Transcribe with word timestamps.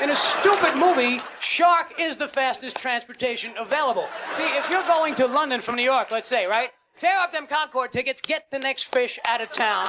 In 0.00 0.10
a 0.10 0.16
stupid 0.16 0.76
movie, 0.76 1.20
shark 1.40 1.98
is 1.98 2.16
the 2.16 2.28
fastest 2.28 2.76
transportation 2.76 3.52
available. 3.58 4.06
See, 4.30 4.44
if 4.44 4.70
you're 4.70 4.86
going 4.86 5.16
to 5.16 5.26
London 5.26 5.60
from 5.60 5.74
New 5.74 5.82
York, 5.82 6.12
let's 6.12 6.28
say, 6.28 6.46
right? 6.46 6.70
Tear 6.98 7.18
up 7.18 7.32
them 7.32 7.48
Concorde 7.48 7.90
tickets, 7.90 8.20
get 8.20 8.44
the 8.52 8.60
next 8.60 8.84
fish 8.84 9.18
out 9.26 9.40
of 9.40 9.50
town. 9.50 9.88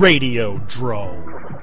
Radiodrome. 0.00 1.62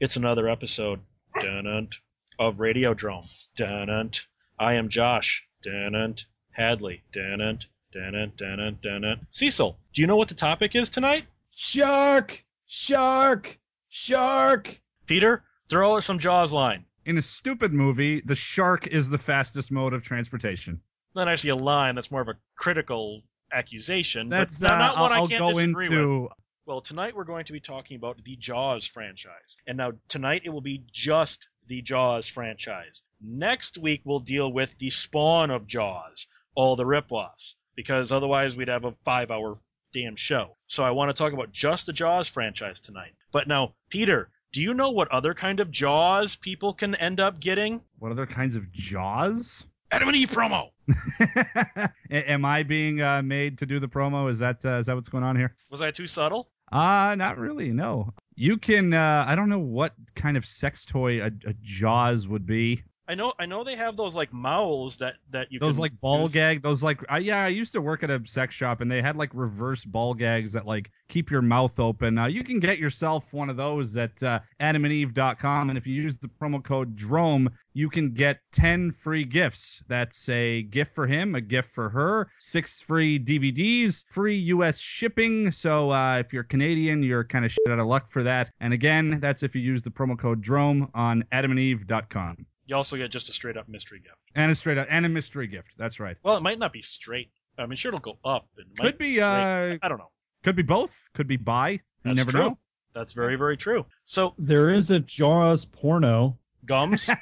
It's 0.00 0.16
another 0.16 0.48
episode 0.48 1.00
dun 1.38 1.90
of 2.38 2.56
Radiodrome. 2.56 3.28
Dun 3.56 4.10
I 4.58 4.74
am 4.76 4.88
Josh. 4.88 5.46
Dun 5.62 6.14
Hadley. 6.50 7.02
Dun 7.12 7.58
dun 7.92 8.32
dun 8.38 8.78
dun 8.80 9.26
Cecil, 9.28 9.78
do 9.92 10.00
you 10.00 10.06
know 10.06 10.16
what 10.16 10.28
the 10.28 10.34
topic 10.34 10.74
is 10.74 10.88
tonight? 10.88 11.26
Shark! 11.54 12.42
Shark! 12.64 13.58
Shark! 13.90 14.80
Peter, 15.04 15.44
throw 15.68 15.98
us 15.98 16.06
some 16.06 16.18
Jaws 16.18 16.54
line. 16.54 16.86
In 17.04 17.18
a 17.18 17.22
stupid 17.22 17.74
movie, 17.74 18.22
the 18.22 18.34
shark 18.34 18.86
is 18.86 19.10
the 19.10 19.18
fastest 19.18 19.70
mode 19.70 19.92
of 19.92 20.02
transportation. 20.02 20.80
Not 21.14 21.28
actually 21.28 21.50
a 21.50 21.56
line. 21.56 21.96
That's 21.96 22.10
more 22.10 22.22
of 22.22 22.28
a 22.28 22.38
critical 22.56 23.20
accusation. 23.52 24.30
That's 24.30 24.58
but 24.58 24.70
uh, 24.70 24.78
not 24.78 24.96
one 24.98 25.12
I'll, 25.12 25.24
I 25.24 25.26
can't 25.26 25.42
I'll 25.42 25.52
go 25.52 25.58
disagree 25.58 25.84
into. 25.84 26.22
with. 26.22 26.32
Well, 26.66 26.80
tonight 26.80 27.14
we're 27.14 27.24
going 27.24 27.44
to 27.44 27.52
be 27.52 27.60
talking 27.60 27.98
about 27.98 28.24
the 28.24 28.36
Jaws 28.36 28.86
franchise. 28.86 29.58
And 29.66 29.76
now 29.76 29.92
tonight 30.08 30.42
it 30.44 30.48
will 30.50 30.62
be 30.62 30.82
just 30.90 31.50
the 31.66 31.82
Jaws 31.82 32.26
franchise. 32.26 33.02
Next 33.20 33.76
week 33.76 34.00
we'll 34.04 34.20
deal 34.20 34.50
with 34.50 34.78
the 34.78 34.88
spawn 34.88 35.50
of 35.50 35.66
Jaws, 35.66 36.26
all 36.54 36.74
the 36.74 36.84
ripoffs, 36.84 37.56
because 37.76 38.12
otherwise 38.12 38.56
we'd 38.56 38.68
have 38.68 38.86
a 38.86 38.92
five 38.92 39.30
hour 39.30 39.56
damn 39.92 40.16
show. 40.16 40.56
So 40.66 40.82
I 40.82 40.92
want 40.92 41.14
to 41.14 41.22
talk 41.22 41.34
about 41.34 41.52
just 41.52 41.84
the 41.84 41.92
Jaws 41.92 42.28
franchise 42.28 42.80
tonight. 42.80 43.12
But 43.30 43.46
now, 43.46 43.74
Peter, 43.90 44.30
do 44.54 44.62
you 44.62 44.72
know 44.72 44.92
what 44.92 45.08
other 45.08 45.34
kind 45.34 45.60
of 45.60 45.70
Jaws 45.70 46.36
people 46.36 46.72
can 46.72 46.94
end 46.94 47.20
up 47.20 47.40
getting? 47.40 47.82
What 47.98 48.10
other 48.10 48.26
kinds 48.26 48.56
of 48.56 48.72
jaws? 48.72 49.66
Adam 49.90 50.08
and 50.08 50.16
Eve 50.16 50.30
promo. 50.30 50.70
Am 52.10 52.44
I 52.44 52.62
being 52.62 53.02
uh, 53.02 53.22
made 53.22 53.58
to 53.58 53.66
do 53.66 53.78
the 53.78 53.88
promo? 53.88 54.30
Is 54.30 54.38
that 54.38 54.64
uh, 54.64 54.78
is 54.78 54.86
that 54.86 54.94
what's 54.94 55.08
going 55.08 55.24
on 55.24 55.36
here? 55.36 55.54
Was 55.70 55.82
I 55.82 55.90
too 55.90 56.06
subtle? 56.06 56.48
Uh 56.72 57.14
not 57.16 57.38
really. 57.38 57.72
No. 57.72 58.12
You 58.36 58.56
can. 58.58 58.92
Uh, 58.92 59.24
I 59.28 59.36
don't 59.36 59.48
know 59.48 59.60
what 59.60 59.94
kind 60.16 60.36
of 60.36 60.44
sex 60.44 60.84
toy 60.84 61.22
a, 61.22 61.26
a 61.46 61.54
Jaws 61.62 62.26
would 62.26 62.46
be. 62.46 62.82
I 63.06 63.14
know 63.14 63.34
I 63.38 63.44
know 63.44 63.64
they 63.64 63.76
have 63.76 63.96
those 63.96 64.16
like 64.16 64.32
mouths 64.32 64.96
that 64.98 65.16
that 65.30 65.52
you 65.52 65.58
those 65.58 65.78
like 65.78 65.92
ball 66.00 66.22
use. 66.22 66.32
gag. 66.32 66.62
Those 66.62 66.82
like. 66.82 67.00
Uh, 67.12 67.16
yeah, 67.16 67.44
I 67.44 67.48
used 67.48 67.72
to 67.74 67.82
work 67.82 68.02
at 68.02 68.10
a 68.10 68.22
sex 68.26 68.54
shop 68.54 68.80
and 68.80 68.90
they 68.90 69.02
had 69.02 69.16
like 69.16 69.30
reverse 69.34 69.84
ball 69.84 70.14
gags 70.14 70.52
that 70.54 70.66
like 70.66 70.90
keep 71.08 71.30
your 71.30 71.42
mouth 71.42 71.78
open. 71.78 72.16
Uh, 72.16 72.26
you 72.26 72.42
can 72.42 72.60
get 72.60 72.78
yourself 72.78 73.34
one 73.34 73.50
of 73.50 73.58
those 73.58 73.96
at 73.98 74.22
uh, 74.22 74.40
adamandeve.com, 74.60 75.68
and 75.68 75.76
if 75.76 75.86
you 75.86 75.94
use 75.94 76.18
the 76.18 76.28
promo 76.28 76.64
code 76.64 76.96
DROME, 76.96 77.50
you 77.74 77.90
can 77.90 78.10
get 78.10 78.40
10 78.52 78.92
free 78.92 79.24
gifts. 79.24 79.82
That's 79.86 80.26
a 80.30 80.62
gift 80.62 80.94
for 80.94 81.06
him, 81.06 81.34
a 81.34 81.42
gift 81.42 81.70
for 81.70 81.90
her, 81.90 82.28
six 82.38 82.80
free 82.80 83.18
DVDs, 83.18 84.06
free 84.10 84.36
US 84.36 84.78
shipping. 84.78 85.52
So 85.52 85.90
uh, 85.90 86.18
if 86.18 86.32
you're 86.32 86.44
Canadian, 86.44 87.02
you're 87.02 87.24
kind 87.24 87.44
of 87.44 87.52
shit 87.52 87.70
out 87.70 87.78
of 87.78 87.86
luck 87.86 88.08
for 88.08 88.22
that. 88.22 88.50
And 88.60 88.72
again, 88.72 89.20
that's 89.20 89.42
if 89.42 89.54
you 89.54 89.60
use 89.60 89.82
the 89.82 89.90
promo 89.90 90.18
code 90.18 90.40
DROME 90.40 90.90
on 90.94 91.24
adamandeve.com. 91.32 92.46
You 92.66 92.76
also 92.76 92.96
get 92.96 93.10
just 93.10 93.28
a 93.28 93.32
straight 93.32 93.56
up 93.56 93.68
mystery 93.68 94.00
gift. 94.00 94.22
And 94.34 94.50
a 94.50 94.54
straight 94.54 94.78
up 94.78 94.86
and 94.90 95.04
a 95.04 95.08
mystery 95.08 95.46
gift. 95.46 95.68
That's 95.76 96.00
right. 96.00 96.16
Well, 96.22 96.36
it 96.36 96.42
might 96.42 96.58
not 96.58 96.72
be 96.72 96.82
straight. 96.82 97.30
I 97.58 97.66
mean, 97.66 97.76
sure, 97.76 97.90
it'll 97.90 98.00
go 98.00 98.18
up. 98.24 98.48
It 98.56 98.66
might 98.78 98.84
Could 98.86 98.98
be 98.98 99.12
straight. 99.12 99.26
uh 99.26 99.78
I 99.82 99.88
don't 99.88 99.98
know. 99.98 100.10
could 100.42 100.56
be 100.56 100.62
both. 100.62 100.96
Could 101.14 101.26
be 101.28 101.36
bi. 101.36 101.70
You 101.70 101.78
That's 102.04 102.16
never 102.16 102.30
true. 102.30 102.40
know. 102.40 102.58
That's 102.94 103.12
very, 103.12 103.36
very 103.36 103.56
true. 103.56 103.86
So, 104.04 104.34
There 104.38 104.70
is 104.70 104.90
a 104.90 105.00
Jaws 105.00 105.64
porno. 105.64 106.38
gums. 106.64 107.10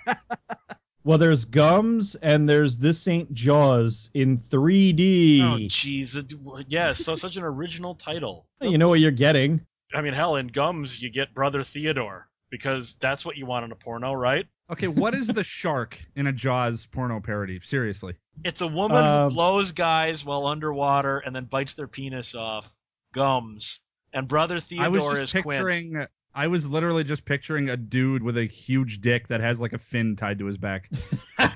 Well, 1.04 1.18
there's 1.18 1.46
Gums 1.46 2.14
and 2.14 2.48
there's 2.48 2.78
This 2.78 3.08
Ain't 3.08 3.34
Jaws 3.34 4.08
in 4.14 4.38
3D. 4.38 5.40
oh, 5.40 5.56
jeez. 5.66 6.16
It- 6.16 6.66
Yes, 6.68 6.98
so 7.04 7.16
such 7.16 7.36
an 7.36 7.42
original 7.42 7.96
title. 7.96 8.46
you 8.60 8.78
know 8.78 8.88
what 8.88 9.00
you're 9.00 9.10
getting. 9.10 9.66
I 9.92 10.00
mean, 10.02 10.14
hell, 10.14 10.36
in 10.36 10.46
gums, 10.46 11.02
you 11.02 11.10
get 11.10 11.34
Brother 11.34 11.64
Theodore 11.64 12.28
because 12.50 12.94
that's 12.94 13.26
what 13.26 13.36
you 13.36 13.46
want 13.46 13.64
in 13.64 13.72
a 13.72 13.74
porno, 13.74 14.12
right? 14.12 14.46
Okay, 14.72 14.88
what 14.88 15.14
is 15.14 15.28
the 15.28 15.44
shark 15.44 15.98
in 16.16 16.26
a 16.26 16.32
Jaws 16.32 16.86
porno 16.86 17.20
parody? 17.20 17.60
Seriously. 17.62 18.14
It's 18.42 18.62
a 18.62 18.66
woman 18.66 19.04
Um, 19.04 19.28
who 19.28 19.34
blows 19.34 19.72
guys 19.72 20.24
while 20.24 20.46
underwater 20.46 21.18
and 21.18 21.36
then 21.36 21.44
bites 21.44 21.74
their 21.74 21.86
penis 21.86 22.34
off. 22.34 22.74
Gums. 23.12 23.80
And 24.14 24.26
Brother 24.26 24.54
I 24.54 24.56
was 24.56 24.64
Theodore 24.64 25.16
just 25.16 25.34
is 25.34 25.42
Quint. 25.42 26.08
I 26.34 26.46
was 26.46 26.66
literally 26.66 27.04
just 27.04 27.26
picturing 27.26 27.68
a 27.68 27.76
dude 27.76 28.22
with 28.22 28.38
a 28.38 28.46
huge 28.46 29.02
dick 29.02 29.28
that 29.28 29.42
has 29.42 29.60
like 29.60 29.74
a 29.74 29.78
fin 29.78 30.16
tied 30.16 30.38
to 30.38 30.46
his 30.46 30.58
back. 30.58 30.90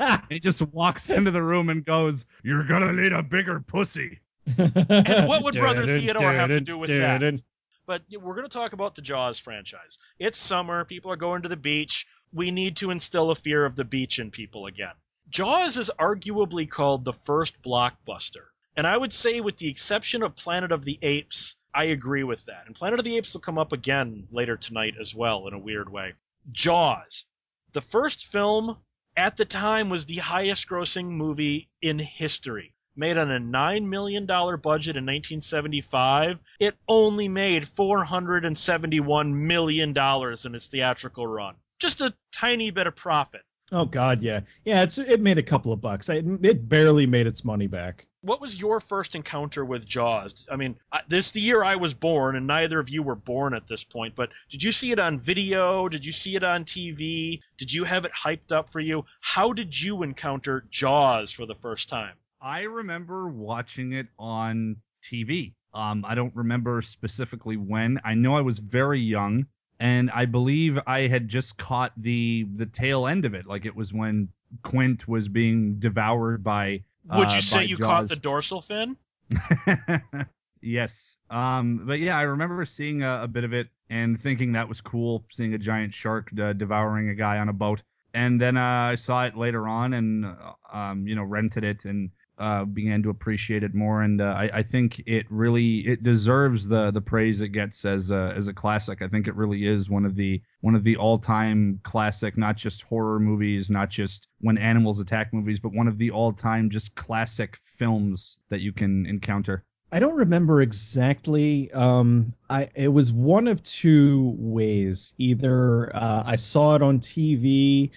And 0.00 0.22
he 0.28 0.38
just 0.38 0.62
walks 0.62 1.10
into 1.10 1.32
the 1.32 1.42
room 1.42 1.68
and 1.70 1.84
goes, 1.84 2.24
"You're 2.44 2.62
going 2.62 2.82
to 2.82 2.92
need 2.92 3.12
a 3.12 3.22
bigger 3.22 3.58
pussy." 3.58 4.20
And 4.46 5.26
what 5.26 5.42
would 5.42 5.54
Brother 5.58 5.84
Theodore 5.84 6.32
have 6.32 6.50
to 6.50 6.60
do 6.60 6.78
with 6.78 6.90
that? 6.90 7.42
But 7.84 8.02
we're 8.12 8.34
going 8.34 8.46
to 8.46 8.56
talk 8.56 8.74
about 8.74 8.94
the 8.94 9.02
Jaws 9.02 9.40
franchise. 9.40 9.98
It's 10.18 10.36
summer. 10.36 10.84
People 10.84 11.10
are 11.10 11.16
going 11.16 11.42
to 11.42 11.48
the 11.48 11.56
beach. 11.56 12.06
We 12.32 12.50
need 12.50 12.76
to 12.76 12.90
instill 12.90 13.30
a 13.30 13.34
fear 13.34 13.64
of 13.64 13.76
the 13.76 13.84
beach 13.84 14.18
in 14.18 14.30
people 14.30 14.66
again. 14.66 14.94
Jaws 15.30 15.76
is 15.76 15.90
arguably 15.98 16.68
called 16.68 17.04
the 17.04 17.12
first 17.12 17.62
blockbuster. 17.62 18.46
And 18.76 18.86
I 18.86 18.96
would 18.96 19.12
say, 19.12 19.40
with 19.40 19.56
the 19.56 19.68
exception 19.68 20.22
of 20.22 20.36
Planet 20.36 20.72
of 20.72 20.84
the 20.84 20.98
Apes, 21.02 21.56
I 21.74 21.84
agree 21.84 22.22
with 22.22 22.46
that. 22.46 22.64
And 22.66 22.74
Planet 22.74 23.00
of 23.00 23.04
the 23.04 23.16
Apes 23.16 23.34
will 23.34 23.40
come 23.40 23.58
up 23.58 23.72
again 23.72 24.28
later 24.30 24.56
tonight 24.56 24.94
as 25.00 25.14
well, 25.14 25.48
in 25.48 25.54
a 25.54 25.58
weird 25.58 25.90
way. 25.90 26.14
Jaws. 26.52 27.24
The 27.72 27.80
first 27.80 28.26
film 28.26 28.78
at 29.16 29.36
the 29.36 29.44
time 29.44 29.90
was 29.90 30.06
the 30.06 30.16
highest 30.16 30.68
grossing 30.68 31.06
movie 31.06 31.68
in 31.82 31.98
history. 31.98 32.72
Made 32.94 33.18
on 33.18 33.30
a 33.30 33.38
$9 33.38 33.86
million 33.86 34.26
budget 34.26 34.96
in 34.96 35.06
1975, 35.06 36.42
it 36.58 36.76
only 36.88 37.28
made 37.28 37.64
$471 37.64 39.32
million 39.32 39.90
in 39.90 40.54
its 40.54 40.68
theatrical 40.68 41.26
run. 41.26 41.54
Just 41.78 42.00
a 42.00 42.14
tiny 42.32 42.70
bit 42.70 42.86
of 42.86 42.96
profit. 42.96 43.42
Oh 43.70 43.84
God, 43.84 44.22
yeah, 44.22 44.40
yeah. 44.64 44.82
It's 44.82 44.96
it 44.98 45.20
made 45.20 45.36
a 45.38 45.42
couple 45.42 45.72
of 45.72 45.80
bucks. 45.80 46.08
It, 46.08 46.24
it 46.42 46.68
barely 46.68 47.06
made 47.06 47.26
its 47.26 47.44
money 47.44 47.66
back. 47.66 48.06
What 48.22 48.40
was 48.40 48.58
your 48.60 48.80
first 48.80 49.14
encounter 49.14 49.64
with 49.64 49.86
Jaws? 49.86 50.44
I 50.50 50.56
mean, 50.56 50.76
I- 50.90 51.02
this 51.06 51.32
the 51.32 51.40
year 51.40 51.62
I 51.62 51.76
was 51.76 51.92
born, 51.94 52.34
and 52.34 52.46
neither 52.46 52.78
of 52.78 52.88
you 52.88 53.02
were 53.02 53.14
born 53.14 53.54
at 53.54 53.66
this 53.68 53.84
point. 53.84 54.14
But 54.14 54.30
did 54.50 54.62
you 54.62 54.72
see 54.72 54.90
it 54.90 54.98
on 54.98 55.18
video? 55.18 55.88
Did 55.88 56.04
you 56.06 56.12
see 56.12 56.34
it 56.34 56.42
on 56.44 56.64
TV? 56.64 57.40
Did 57.58 57.72
you 57.72 57.84
have 57.84 58.06
it 58.06 58.12
hyped 58.12 58.52
up 58.52 58.70
for 58.70 58.80
you? 58.80 59.04
How 59.20 59.52
did 59.52 59.78
you 59.80 60.02
encounter 60.02 60.64
Jaws 60.70 61.30
for 61.32 61.44
the 61.46 61.54
first 61.54 61.88
time? 61.90 62.14
I 62.40 62.62
remember 62.62 63.28
watching 63.28 63.92
it 63.92 64.06
on 64.18 64.76
TV. 65.02 65.52
Um, 65.74 66.04
I 66.08 66.14
don't 66.14 66.34
remember 66.34 66.80
specifically 66.82 67.56
when. 67.58 67.98
I 68.02 68.14
know 68.14 68.34
I 68.34 68.40
was 68.40 68.58
very 68.58 69.00
young, 69.00 69.46
and 69.80 70.10
I 70.10 70.26
believe 70.26 70.78
I 70.86 71.00
had 71.00 71.28
just 71.28 71.56
caught 71.56 71.92
the 71.96 72.46
the 72.54 72.66
tail 72.66 73.06
end 73.06 73.24
of 73.24 73.34
it. 73.34 73.46
Like 73.46 73.64
it 73.64 73.76
was 73.76 73.92
when 73.92 74.28
Quint 74.62 75.06
was 75.06 75.28
being 75.28 75.78
devoured 75.78 76.42
by. 76.42 76.84
Would 77.10 77.28
uh, 77.28 77.34
you 77.34 77.40
say 77.40 77.58
by 77.58 77.62
you 77.62 77.76
caught 77.76 78.08
the 78.08 78.16
dorsal 78.16 78.60
fin? 78.60 78.96
yes. 80.60 81.16
Um, 81.30 81.82
but 81.86 82.00
yeah, 82.00 82.18
I 82.18 82.22
remember 82.22 82.64
seeing 82.64 83.02
a, 83.02 83.22
a 83.24 83.28
bit 83.28 83.44
of 83.44 83.52
it 83.52 83.68
and 83.88 84.20
thinking 84.20 84.52
that 84.52 84.68
was 84.68 84.80
cool, 84.80 85.24
seeing 85.30 85.54
a 85.54 85.58
giant 85.58 85.94
shark 85.94 86.30
uh, 86.38 86.52
devouring 86.52 87.08
a 87.08 87.14
guy 87.14 87.38
on 87.38 87.48
a 87.48 87.52
boat. 87.52 87.82
And 88.14 88.40
then 88.40 88.56
uh, 88.56 88.62
I 88.62 88.94
saw 88.96 89.26
it 89.26 89.36
later 89.36 89.68
on 89.68 89.92
and, 89.92 90.24
uh, 90.24 90.76
um, 90.76 91.06
you 91.06 91.14
know, 91.14 91.22
rented 91.22 91.64
it 91.64 91.84
and 91.84 92.10
uh, 92.38 92.64
began 92.64 93.02
to 93.02 93.10
appreciate 93.10 93.62
it 93.62 93.74
more. 93.74 94.02
And 94.02 94.20
uh, 94.20 94.34
I, 94.36 94.50
I 94.54 94.62
think 94.62 95.02
it 95.06 95.26
really 95.28 95.78
it 95.86 96.02
deserves 96.02 96.68
the 96.68 96.90
the 96.90 97.00
praise 97.00 97.40
it 97.40 97.48
gets 97.48 97.84
as 97.84 98.10
a, 98.10 98.32
as 98.36 98.46
a 98.46 98.54
classic. 98.54 99.02
I 99.02 99.08
think 99.08 99.26
it 99.26 99.34
really 99.34 99.66
is 99.66 99.90
one 99.90 100.04
of 100.04 100.14
the 100.14 100.40
one 100.60 100.74
of 100.74 100.84
the 100.84 100.96
all 100.96 101.18
time 101.18 101.80
classic, 101.82 102.36
not 102.38 102.56
just 102.56 102.82
horror 102.82 103.20
movies, 103.20 103.70
not 103.70 103.90
just 103.90 104.28
when 104.40 104.58
animals 104.58 105.00
attack 105.00 105.32
movies, 105.32 105.60
but 105.60 105.72
one 105.72 105.88
of 105.88 105.98
the 105.98 106.10
all 106.10 106.32
time 106.32 106.70
just 106.70 106.94
classic 106.94 107.58
films 107.62 108.40
that 108.48 108.60
you 108.60 108.72
can 108.72 109.06
encounter. 109.06 109.64
I 109.90 110.00
don't 110.00 110.16
remember 110.16 110.60
exactly. 110.60 111.72
Um, 111.72 112.28
I 112.50 112.68
it 112.74 112.88
was 112.88 113.10
one 113.10 113.48
of 113.48 113.62
two 113.62 114.34
ways. 114.36 115.14
Either 115.16 115.94
uh, 115.94 116.24
I 116.26 116.36
saw 116.36 116.74
it 116.76 116.82
on 116.82 116.98
TV, 116.98 117.90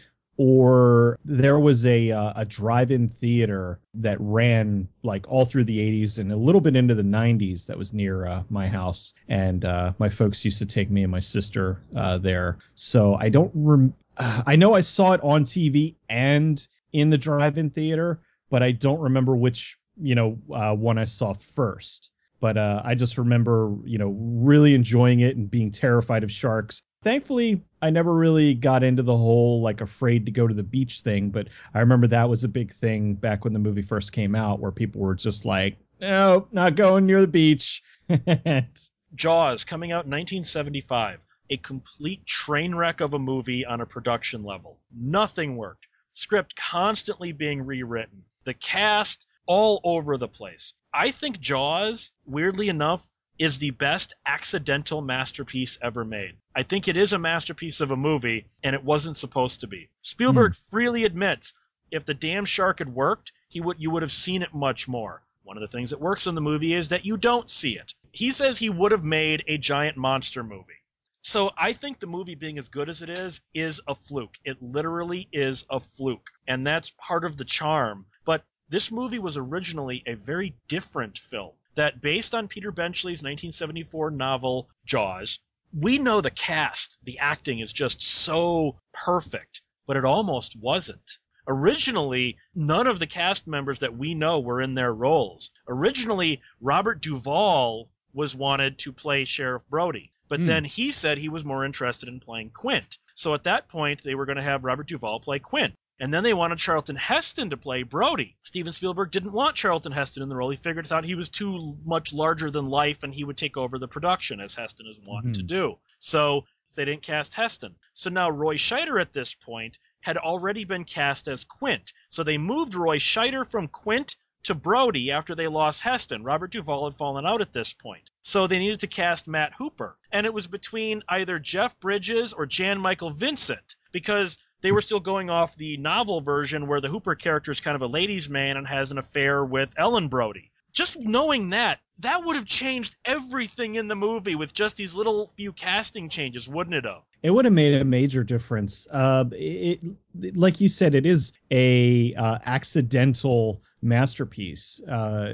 or 0.44 1.20
there 1.24 1.60
was 1.60 1.86
a 1.86 2.10
uh, 2.10 2.34
a 2.36 2.44
drive-in 2.44 3.08
theater 3.08 3.80
that 3.94 4.18
ran 4.20 4.88
like 5.04 5.30
all 5.30 5.46
through 5.46 5.66
the 5.66 5.78
80s 5.78 6.18
and 6.18 6.32
a 6.32 6.36
little 6.36 6.62
bit 6.62 6.76
into 6.76 6.96
the 6.96 7.04
90s. 7.04 7.68
That 7.68 7.78
was 7.78 7.94
near 7.94 8.26
uh, 8.26 8.42
my 8.50 8.68
house, 8.68 9.14
and 9.28 9.64
uh, 9.64 9.94
my 10.00 10.10
folks 10.10 10.44
used 10.44 10.58
to 10.58 10.66
take 10.66 10.90
me 10.90 11.04
and 11.04 11.12
my 11.12 11.20
sister 11.20 11.84
uh, 11.96 12.18
there. 12.18 12.58
So 12.74 13.14
I 13.14 13.30
don't. 13.30 13.52
Rem- 13.54 13.94
I 14.18 14.56
know 14.56 14.74
I 14.74 14.82
saw 14.82 15.12
it 15.12 15.22
on 15.22 15.44
TV 15.44 15.94
and 16.10 16.68
in 16.92 17.10
the 17.10 17.20
drive-in 17.20 17.70
theater, 17.70 18.20
but 18.50 18.64
I 18.64 18.72
don't 18.72 19.00
remember 19.00 19.36
which 19.36 19.78
you 20.02 20.16
know 20.16 20.40
uh, 20.52 20.74
one 20.74 20.98
I 20.98 21.06
saw 21.06 21.34
first. 21.34 22.10
But 22.42 22.58
uh, 22.58 22.82
I 22.84 22.96
just 22.96 23.18
remember 23.18 23.74
you 23.86 23.98
know 23.98 24.10
really 24.10 24.76
enjoying 24.76 25.22
it 25.22 25.38
and 25.38 25.50
being 25.50 25.72
terrified 25.72 26.26
of 26.26 26.32
sharks. 26.32 26.82
Thankfully, 27.04 27.64
I 27.82 27.90
never 27.90 28.14
really 28.14 28.54
got 28.54 28.84
into 28.84 29.04
the 29.04 29.16
whole 29.16 29.62
like 29.62 29.80
afraid 29.80 30.26
to 30.26 30.32
go 30.32 30.46
to 30.46 30.54
the 30.54 30.64
beach 30.64 31.00
thing. 31.00 31.30
But 31.30 31.48
I 31.74 31.80
remember 31.80 32.08
that 32.08 32.28
was 32.28 32.44
a 32.44 32.50
big 32.50 32.74
thing 32.74 33.16
back 33.16 33.46
when 33.46 33.54
the 33.54 33.60
movie 33.60 33.84
first 33.84 34.12
came 34.12 34.36
out, 34.36 34.60
where 34.60 34.72
people 34.72 35.00
were 35.00 35.16
just 35.16 35.46
like, 35.46 35.78
"No, 36.02 36.48
not 36.52 36.76
going 36.76 37.06
near 37.06 37.22
the 37.22 37.28
beach." 37.28 37.82
Jaws 39.16 39.64
coming 39.64 39.92
out 39.92 40.06
in 40.06 40.12
1975 40.12 41.26
a 41.52 41.58
complete 41.58 42.26
train 42.26 42.74
wreck 42.74 43.02
of 43.02 43.14
a 43.14 43.20
movie 43.20 43.66
on 43.66 43.82
a 43.82 43.86
production 43.86 44.44
level. 44.44 44.80
Nothing 44.96 45.58
worked. 45.58 45.86
Script 46.12 46.56
constantly 46.56 47.34
being 47.34 47.62
rewritten. 47.62 48.24
The 48.46 48.54
cast 48.54 49.28
all 49.52 49.82
over 49.84 50.16
the 50.16 50.30
place. 50.30 50.74
I 50.94 51.12
think 51.12 51.42
Jaws, 51.42 52.14
weirdly 52.26 52.70
enough, 52.70 53.06
is 53.38 53.60
the 53.60 53.72
best 53.72 54.14
accidental 54.26 55.02
masterpiece 55.02 55.78
ever 55.82 56.06
made. 56.06 56.38
I 56.56 56.64
think 56.64 56.88
it 56.88 56.96
is 56.96 57.12
a 57.12 57.20
masterpiece 57.20 57.82
of 57.82 57.92
a 57.92 57.98
movie, 57.98 58.46
and 58.64 58.74
it 58.74 58.84
wasn't 58.86 59.18
supposed 59.18 59.60
to 59.60 59.68
be. 59.68 59.90
Spielberg 60.04 60.54
mm. 60.54 60.70
freely 60.70 61.04
admits 61.04 61.52
if 61.92 62.06
the 62.06 62.14
damn 62.14 62.46
shark 62.46 62.80
had 62.80 62.88
worked, 62.88 63.34
he 63.50 63.60
would 63.60 63.78
you 63.78 63.92
would 63.92 64.04
have 64.04 64.12
seen 64.26 64.42
it 64.42 64.54
much 64.54 64.88
more. 64.88 65.22
One 65.44 65.58
of 65.58 65.62
the 65.62 65.76
things 65.76 65.90
that 65.90 66.00
works 66.00 66.28
in 66.28 66.36
the 66.36 66.40
movie 66.40 66.74
is 66.74 66.90
that 66.90 67.06
you 67.06 67.18
don't 67.18 67.50
see 67.50 67.72
it. 67.72 67.94
He 68.14 68.32
says 68.32 68.58
he 68.58 68.70
would 68.70 68.94
have 68.94 69.04
made 69.04 69.44
a 69.48 69.58
giant 69.58 69.98
monster 69.98 70.46
movie. 70.46 70.80
So 71.24 71.52
I 71.58 71.74
think 71.74 72.00
the 72.00 72.08
movie 72.08 72.36
being 72.36 72.58
as 72.58 72.70
good 72.70 72.90
as 72.90 73.02
it 73.02 73.10
is 73.10 73.42
is 73.54 73.82
a 73.86 73.96
fluke. 73.96 74.38
It 74.46 74.62
literally 74.62 75.28
is 75.34 75.66
a 75.70 75.80
fluke. 75.80 76.32
And 76.48 76.66
that's 76.66 76.92
part 76.92 77.26
of 77.26 77.36
the 77.36 77.46
charm. 77.46 78.06
But 78.24 78.44
this 78.72 78.92
movie 78.92 79.20
was 79.20 79.38
originally 79.38 80.02
a 80.06 80.16
very 80.16 80.56
different 80.70 81.18
film 81.18 81.52
that, 81.76 82.02
based 82.02 82.34
on 82.34 82.48
Peter 82.48 82.72
Benchley's 82.72 83.22
1974 83.22 84.12
novel 84.12 84.70
Jaws, 84.86 85.40
we 85.78 86.00
know 86.00 86.22
the 86.22 86.32
cast, 86.32 86.98
the 87.04 87.20
acting 87.20 87.60
is 87.60 87.72
just 87.74 88.02
so 88.02 88.78
perfect, 88.94 89.62
but 89.86 89.98
it 89.98 90.06
almost 90.06 90.56
wasn't. 90.56 91.20
Originally, 91.48 92.38
none 92.56 92.88
of 92.88 93.00
the 93.00 93.08
cast 93.08 93.48
members 93.48 93.80
that 93.80 93.98
we 93.98 94.14
know 94.14 94.40
were 94.40 94.62
in 94.62 94.74
their 94.74 94.94
roles. 94.94 95.52
Originally, 95.68 96.42
Robert 96.62 97.02
Duvall 97.02 97.90
was 98.14 98.36
wanted 98.36 98.80
to 98.80 98.94
play 98.94 99.26
Sheriff 99.26 99.68
Brody, 99.70 100.12
but 100.28 100.40
mm. 100.40 100.46
then 100.46 100.64
he 100.64 100.92
said 100.92 101.18
he 101.18 101.30
was 101.30 101.44
more 101.44 101.66
interested 101.66 102.08
in 102.10 102.20
playing 102.20 102.52
Quint. 102.52 102.98
So 103.16 103.34
at 103.34 103.44
that 103.44 103.68
point, 103.68 104.02
they 104.04 104.16
were 104.16 104.26
going 104.26 104.38
to 104.38 104.44
have 104.44 104.64
Robert 104.64 104.88
Duvall 104.88 105.20
play 105.20 105.40
Quint. 105.40 105.74
And 106.02 106.12
then 106.12 106.24
they 106.24 106.34
wanted 106.34 106.58
Charlton 106.58 106.96
Heston 106.96 107.52
to 107.52 107.58
play 107.58 107.84
Brody. 107.84 108.36
Steven 108.42 108.74
Spielberg 108.74 109.12
didn't 109.12 109.34
want 109.34 109.56
Charlton 109.56 109.92
Heston 109.92 110.24
in 110.24 110.30
the 110.30 110.36
role. 110.36 110.50
He 110.50 110.56
figured 110.56 110.88
thought 110.88 111.06
he 111.06 111.14
was 111.14 111.30
too 111.30 111.78
much 111.86 112.12
larger 112.12 112.50
than 112.50 112.70
life 112.70 113.04
and 113.04 113.14
he 113.14 113.24
would 113.24 113.38
take 113.38 113.56
over 113.56 113.78
the 113.78 113.88
production 113.88 114.40
as 114.40 114.56
Heston 114.56 114.88
is 114.88 115.00
wont 115.00 115.26
mm-hmm. 115.26 115.34
to 115.34 115.44
do. 115.44 115.78
So 116.00 116.46
they 116.76 116.86
didn't 116.86 117.04
cast 117.04 117.36
Heston. 117.36 117.76
So 117.94 118.10
now 118.10 118.32
Roy 118.32 118.56
Scheider 118.56 119.00
at 119.00 119.14
this 119.14 119.36
point 119.36 119.78
had 120.02 120.18
already 120.18 120.66
been 120.66 120.86
cast 120.86 121.28
as 121.28 121.46
Quint. 121.46 121.94
So 122.10 122.24
they 122.24 122.40
moved 122.40 122.74
Roy 122.74 122.98
Scheider 122.98 123.48
from 123.48 123.68
Quint 123.68 124.16
to 124.46 124.56
Brody 124.56 125.12
after 125.12 125.36
they 125.36 125.48
lost 125.48 125.82
Heston. 125.82 126.24
Robert 126.24 126.50
Duvall 126.50 126.86
had 126.86 126.98
fallen 126.98 127.28
out 127.28 127.42
at 127.42 127.54
this 127.54 127.74
point. 127.74 128.10
So 128.24 128.48
they 128.48 128.58
needed 128.58 128.80
to 128.80 128.88
cast 128.88 129.28
Matt 129.28 129.54
Hooper. 129.54 129.96
And 130.12 130.26
it 130.26 130.34
was 130.34 130.48
between 130.48 131.04
either 131.08 131.38
Jeff 131.38 131.80
Bridges 131.80 132.34
or 132.34 132.48
Jan 132.48 132.80
Michael 132.82 133.12
Vincent 133.12 133.76
because 133.92 134.40
they 134.62 134.72
were 134.72 134.82
still 134.82 135.00
going 135.00 135.30
off 135.30 135.56
the 135.56 135.78
novel 135.78 136.22
version 136.22 136.68
where 136.68 136.82
the 136.82 136.90
Hooper 136.90 137.16
character 137.16 137.52
is 137.52 137.60
kind 137.60 137.76
of 137.76 137.82
a 137.82 137.88
ladies' 137.88 138.30
man 138.30 138.58
and 138.58 138.68
has 138.68 138.92
an 138.92 138.98
affair 138.98 139.44
with 139.44 139.74
Ellen 139.78 140.08
Brody. 140.08 140.52
Just 140.74 141.00
knowing 141.00 141.50
that, 141.50 141.80
that 142.00 142.24
would 142.24 142.36
have 142.38 142.46
changed 142.46 142.96
everything 143.04 143.76
in 143.76 143.90
the 143.90 143.96
movie 143.96 144.36
with 144.36 144.54
just 144.54 144.78
these 144.78 144.96
little 144.96 145.26
few 145.26 145.52
casting 145.52 146.08
changes, 146.08 146.48
wouldn't 146.48 146.76
it 146.76 146.86
have? 146.86 147.04
It 147.22 147.32
would 147.32 147.44
have 147.46 147.54
made 147.54 147.74
a 147.74 147.84
major 147.84 148.24
difference. 148.24 148.88
Uh, 148.90 149.26
it, 149.32 149.82
like 150.16 150.62
you 150.62 150.70
said, 150.70 150.96
it 150.96 151.06
is 151.06 151.34
a 151.52 152.16
uh, 152.16 152.40
accidental 152.46 153.62
masterpiece. 153.82 154.80
Uh, 154.88 155.34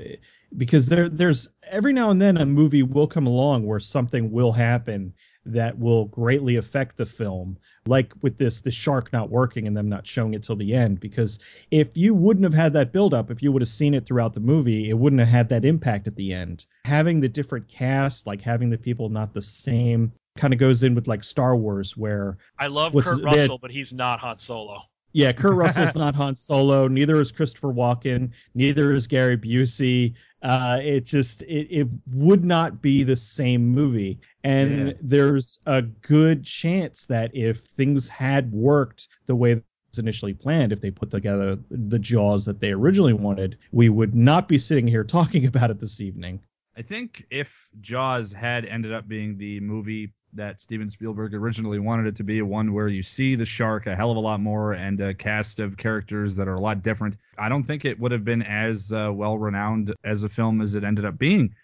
because 0.56 0.88
there, 0.88 1.07
there's 1.07 1.50
every 1.63 1.94
now 1.94 2.09
and 2.09 2.21
then 2.21 2.38
a 2.38 2.45
movie 2.45 2.83
will 2.83 3.07
come 3.07 3.27
along 3.27 3.65
where 3.65 3.80
something 3.80 4.31
will 4.31 4.51
happen 4.51 5.13
that 5.53 5.77
will 5.77 6.05
greatly 6.05 6.55
affect 6.55 6.97
the 6.97 7.05
film 7.05 7.57
like 7.85 8.13
with 8.21 8.38
this 8.38 8.61
the 8.61 8.71
shark 8.71 9.11
not 9.13 9.29
working 9.29 9.67
and 9.67 9.75
them 9.75 9.89
not 9.89 10.05
showing 10.05 10.33
it 10.33 10.44
till 10.44 10.55
the 10.55 10.73
end 10.73 10.99
because 10.99 11.39
if 11.71 11.95
you 11.95 12.13
wouldn't 12.13 12.44
have 12.44 12.53
had 12.53 12.73
that 12.73 12.91
build 12.91 13.13
up 13.13 13.31
if 13.31 13.41
you 13.41 13.51
would 13.51 13.61
have 13.61 13.69
seen 13.69 13.94
it 13.94 14.05
throughout 14.05 14.33
the 14.33 14.39
movie 14.39 14.89
it 14.89 14.97
wouldn't 14.97 15.19
have 15.19 15.29
had 15.29 15.49
that 15.49 15.65
impact 15.65 16.07
at 16.07 16.15
the 16.15 16.33
end 16.33 16.65
having 16.85 17.19
the 17.19 17.29
different 17.29 17.67
cast 17.67 18.27
like 18.27 18.41
having 18.41 18.69
the 18.69 18.77
people 18.77 19.09
not 19.09 19.33
the 19.33 19.41
same 19.41 20.11
kind 20.38 20.53
of 20.53 20.59
goes 20.59 20.83
in 20.83 20.94
with 20.94 21.07
like 21.07 21.23
Star 21.23 21.55
Wars 21.55 21.97
where 21.97 22.38
I 22.59 22.67
love 22.67 22.94
Kurt 22.94 23.23
Russell 23.23 23.57
but 23.57 23.71
he's 23.71 23.94
not 23.94 24.19
Han 24.19 24.38
Solo 24.38 24.81
yeah, 25.13 25.31
Kurt 25.31 25.55
Russell's 25.55 25.95
not 25.95 26.15
Han 26.15 26.35
Solo. 26.35 26.88
Neither 26.88 27.19
is 27.19 27.31
Christopher 27.31 27.73
Walken. 27.73 28.31
Neither 28.53 28.94
is 28.94 29.07
Gary 29.07 29.35
Busey. 29.35 30.13
Uh, 30.41 30.79
it 30.83 31.01
just 31.05 31.41
it, 31.43 31.67
it 31.69 31.87
would 32.13 32.45
not 32.45 32.81
be 32.81 33.03
the 33.03 33.15
same 33.15 33.65
movie. 33.65 34.19
And 34.43 34.89
yeah. 34.89 34.93
there's 35.01 35.59
a 35.65 35.81
good 35.81 36.43
chance 36.43 37.05
that 37.07 37.35
if 37.35 37.59
things 37.61 38.07
had 38.07 38.51
worked 38.51 39.07
the 39.25 39.35
way 39.35 39.53
it 39.53 39.63
was 39.91 39.99
initially 39.99 40.33
planned, 40.33 40.71
if 40.71 40.81
they 40.81 40.91
put 40.91 41.11
together 41.11 41.57
the 41.69 41.99
Jaws 41.99 42.45
that 42.45 42.59
they 42.59 42.71
originally 42.71 43.13
wanted, 43.13 43.57
we 43.71 43.89
would 43.89 44.13
not 44.13 44.47
be 44.47 44.57
sitting 44.57 44.87
here 44.87 45.03
talking 45.05 45.45
about 45.45 45.71
it 45.71 45.79
this 45.79 46.01
evening. 46.01 46.41
I 46.77 46.83
think 46.83 47.25
if 47.31 47.69
Jaws 47.81 48.31
had 48.31 48.63
ended 48.65 48.93
up 48.93 49.07
being 49.07 49.37
the 49.37 49.59
movie 49.61 50.13
that 50.33 50.62
Steven 50.62 50.89
Spielberg 50.89 51.33
originally 51.33 51.79
wanted 51.79 52.07
it 52.07 52.15
to 52.18 52.24
be, 52.24 52.41
one 52.41 52.74
where 52.74 52.88
you 52.88 53.04
see 53.04 53.35
the 53.35 53.45
shark 53.45 53.87
a 53.87 53.95
hell 53.95 54.11
of 54.11 54.18
a 54.18 54.19
lot 54.19 54.40
more 54.40 54.73
and 54.73 54.99
a 54.99 55.13
cast 55.13 55.59
of 55.59 55.78
characters 55.78 56.35
that 56.35 56.47
are 56.47 56.56
a 56.56 56.59
lot 56.59 56.81
different. 56.81 57.18
I 57.37 57.49
don't 57.49 57.63
think 57.63 57.85
it 57.85 57.99
would 57.99 58.11
have 58.11 58.25
been 58.25 58.42
as 58.42 58.92
uh, 58.92 59.11
well 59.13 59.37
renowned 59.37 59.94
as 60.04 60.23
a 60.23 60.30
film 60.30 60.61
as 60.61 60.75
it 60.75 60.83
ended 60.83 61.06
up 61.06 61.18
being. 61.18 61.56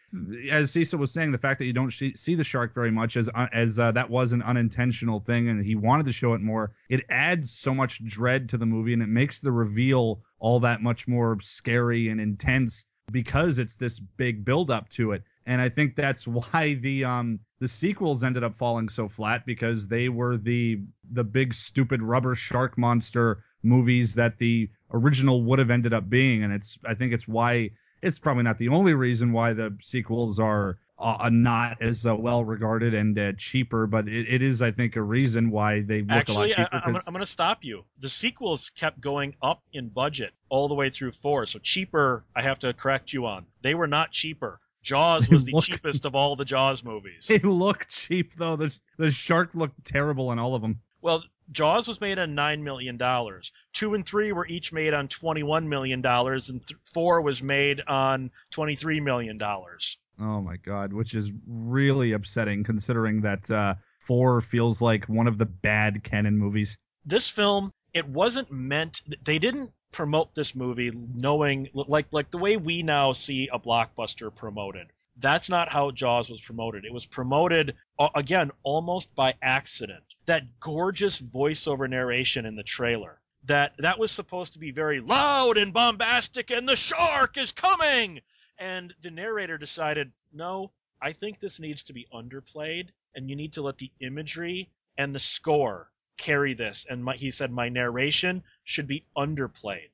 As 0.52 0.72
Cecil 0.72 1.00
was 1.00 1.12
saying, 1.12 1.32
the 1.32 1.38
fact 1.38 1.60
that 1.60 1.66
you 1.66 1.74
don't 1.74 1.92
see, 1.92 2.36
the 2.36 2.44
shark 2.44 2.74
very 2.74 2.92
much 2.92 3.18
as 3.18 3.30
uh, 3.34 3.48
as 3.52 3.80
uh, 3.80 3.92
that 3.94 4.10
was 4.10 4.32
an 4.32 4.42
unintentional 4.42 5.20
thing, 5.20 5.50
and 5.50 5.64
he 5.64 5.76
wanted 5.76 6.06
to 6.06 6.12
show 6.12 6.34
it 6.34 6.42
more. 6.42 6.72
It 6.90 7.06
adds 7.10 7.52
so 7.52 7.74
much 7.74 8.04
dread 8.06 8.50
to 8.50 8.58
the 8.58 8.66
movie, 8.66 8.94
and 8.94 9.02
it 9.02 9.10
makes 9.10 9.40
the 9.40 9.52
reveal 9.52 10.22
all 10.40 10.62
that 10.62 10.82
much 10.82 11.08
more 11.08 11.38
scary 11.42 12.10
and 12.10 12.22
intense 12.22 12.86
because 13.12 13.58
it's 13.58 13.76
this 13.76 14.00
big 14.00 14.46
build 14.46 14.72
up 14.72 14.90
to 14.90 15.12
it 15.12 15.24
and 15.46 15.62
I 15.62 15.70
think 15.70 15.96
that's 15.96 16.28
why 16.28 16.76
the 16.76 17.06
um 17.06 17.40
the 17.60 17.68
sequels 17.68 18.24
ended 18.24 18.44
up 18.44 18.56
falling 18.56 18.90
so 18.90 19.08
flat 19.08 19.46
because 19.46 19.88
they 19.88 20.10
were 20.10 20.38
the 20.38 20.82
the 21.12 21.24
big 21.24 21.54
stupid 21.54 22.02
rubber 22.02 22.36
shark 22.36 22.78
monster 22.78 23.44
movies 23.64 24.16
that 24.16 24.38
the 24.38 24.70
original 24.92 25.44
would 25.44 25.60
have 25.60 25.72
ended 25.72 25.94
up 25.94 26.10
being, 26.10 26.44
and 26.44 26.54
it's 26.54 26.78
I 26.86 26.94
think 26.94 27.14
it's 27.14 27.28
why 27.28 27.72
it's 28.02 28.20
probably 28.20 28.44
not 28.44 28.58
the 28.58 28.70
only 28.70 28.94
reason 28.94 29.32
why 29.32 29.54
the 29.54 29.78
sequels 29.82 30.40
are 30.40 30.78
uh, 31.00 31.30
not 31.32 31.82
as 31.82 32.06
uh, 32.06 32.16
well 32.16 32.44
regarded 32.44 32.94
and 32.94 33.18
uh, 33.18 33.32
cheaper, 33.38 33.88
but 33.88 34.08
it, 34.08 34.28
it 34.30 34.42
is, 34.42 34.62
I 34.62 34.72
think, 34.72 34.96
a 34.96 35.02
reason 35.02 35.50
why 35.50 35.82
they 35.82 36.02
look 36.02 36.12
Actually, 36.12 36.54
a 36.54 36.60
lot 36.60 36.72
cheaper. 36.72 36.82
I, 36.86 36.88
am 36.90 37.14
going 37.14 37.20
to 37.20 37.26
stop 37.26 37.64
you. 37.64 37.84
The 38.00 38.10
sequels 38.10 38.70
kept 38.70 39.02
going 39.02 39.36
up 39.42 39.64
in 39.74 39.90
budget 39.90 40.34
all 40.50 40.68
the 40.68 40.76
way 40.76 40.90
through 40.90 41.12
four, 41.12 41.46
so 41.46 41.60
cheaper. 41.60 42.24
I 42.36 42.44
have 42.44 42.60
to 42.60 42.74
correct 42.74 43.12
you 43.12 43.26
on. 43.26 43.46
They 43.62 43.76
were 43.76 43.88
not 43.88 44.12
cheaper. 44.12 44.60
Jaws 44.84 45.30
was 45.32 45.46
the 45.46 45.54
look, 45.54 45.63
cheapest 45.63 46.06
of 46.06 46.16
all 46.16 46.36
the 46.36 46.46
Jaws 46.46 46.84
movies. 46.84 47.28
They 47.28 47.40
look 47.40 47.88
cheap 47.90 48.36
though. 48.36 48.56
The 48.56 48.72
the 48.98 49.10
shark 49.10 49.52
looked 49.56 49.84
terrible 49.86 50.32
in 50.32 50.40
all 50.40 50.56
of 50.56 50.62
them. 50.62 50.82
Well, 51.02 51.24
Jaws 51.52 51.88
was 51.88 52.00
made 52.00 52.20
on 52.20 52.36
nine 52.36 52.63
million 52.63 52.98
dollars. 52.98 53.52
Two 53.74 53.94
and 53.94 54.06
three 54.06 54.32
were 54.32 54.46
each 54.46 54.72
made 54.72 54.94
on 54.94 55.08
twenty-one 55.08 55.68
million 55.70 56.02
dollars, 56.02 56.50
and 56.50 56.66
th- 56.66 56.80
four 56.86 57.22
was 57.22 57.42
made 57.42 57.82
on 57.88 58.32
twenty-three 58.52 59.00
million 59.00 59.38
dollars. 59.38 59.98
Oh 60.20 60.42
my 60.42 60.58
god, 60.58 60.94
which 60.94 61.16
is 61.16 61.32
really 61.48 62.13
upsetting 62.13 62.63
considering 62.63 63.22
that 63.22 63.50
uh, 63.50 63.75
four 64.00 64.42
feels 64.42 64.82
like 64.82 65.06
one 65.06 65.28
of 65.28 65.38
the 65.38 65.46
bad 65.46 66.04
Cannon 66.04 66.38
movies. 66.38 66.78
This 67.06 67.30
film, 67.30 67.72
it 67.94 68.08
wasn't 68.08 68.52
meant. 68.52 69.02
They 69.25 69.40
didn't 69.40 69.72
promote 69.94 70.36
this 70.36 70.56
movie 70.56 70.92
knowing 70.94 71.70
like 71.74 72.08
like 72.12 72.32
the 72.32 72.38
way 72.38 72.58
we 72.58 72.84
now 72.84 73.14
see 73.14 73.50
a 73.52 73.60
blockbuster 73.60 74.34
promoted. 74.36 74.88
That's 75.18 75.50
not 75.50 75.72
how 75.72 75.92
Jaws 75.92 76.30
was 76.30 76.42
promoted. 76.42 76.86
It 76.86 76.94
was 76.94 77.06
promoted 77.06 77.76
again 78.16 78.52
almost 78.64 79.14
by 79.16 79.36
accident. 79.42 80.04
That 80.26 80.60
gorgeous 80.60 81.22
voiceover 81.22 81.88
narration 81.90 82.46
in 82.46 82.56
the 82.56 82.64
trailer. 82.64 83.20
That 83.46 83.74
that 83.78 84.00
was 84.00 84.12
supposed 84.12 84.54
to 84.54 84.60
be 84.60 84.72
very 84.72 85.00
loud 85.00 85.58
and 85.58 85.72
bombastic 85.72 86.50
and 86.50 86.68
the 86.68 86.76
shark 86.76 87.38
is 87.38 87.52
coming. 87.52 88.22
And 88.58 88.94
the 89.02 89.12
narrator 89.12 89.58
decided, 89.58 90.12
"No, 90.32 90.72
I 91.02 91.12
think 91.12 91.40
this 91.40 91.60
needs 91.60 91.86
to 91.86 91.94
be 91.94 92.08
underplayed 92.12 92.90
and 93.16 93.30
you 93.30 93.36
need 93.36 93.54
to 93.54 93.62
let 93.62 93.78
the 93.78 93.92
imagery 94.00 94.72
and 94.98 95.14
the 95.14 95.20
score 95.20 95.92
carry 96.17 96.53
this. 96.53 96.86
And 96.89 97.03
my, 97.03 97.15
he 97.15 97.32
said 97.32 97.51
my 97.51 97.70
narration 97.70 98.43
should 98.63 98.88
be 98.88 99.05
underplayed. 99.17 99.89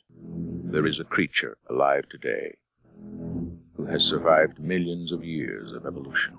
There 0.71 0.85
is 0.85 0.99
a 0.99 1.03
creature 1.03 1.57
alive 1.69 2.03
today 2.09 2.57
who 3.75 3.85
has 3.85 4.03
survived 4.03 4.59
millions 4.59 5.11
of 5.11 5.23
years 5.23 5.73
of 5.73 5.85
evolution 5.85 6.37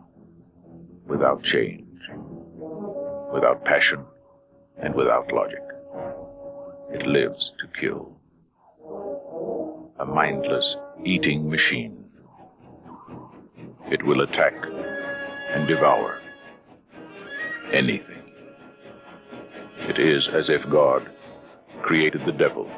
without 1.06 1.42
change, 1.42 2.00
without 3.32 3.64
passion, 3.64 4.04
and 4.78 4.94
without 4.94 5.32
logic. 5.32 5.62
It 6.92 7.06
lives 7.06 7.52
to 7.60 7.80
kill. 7.80 8.16
A 9.98 10.04
mindless 10.04 10.76
eating 11.04 11.48
machine. 11.48 12.04
It 13.90 14.04
will 14.04 14.22
attack 14.22 14.54
and 15.50 15.66
devour 15.66 16.20
anything. 17.72 18.09
It 19.90 19.98
is 19.98 20.28
as 20.28 20.50
if 20.50 20.70
God 20.70 21.10
created 21.82 22.24
the 22.24 22.30
devil 22.30 22.70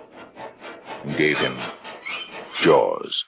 and 1.05 1.15
gave 1.15 1.37
him 1.37 1.59
jaws. 2.63 3.27